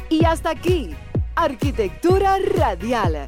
Y 0.10 0.24
hasta 0.24 0.52
aquí, 0.52 0.91
Arquitectura 1.36 2.38
Radial, 2.39 3.28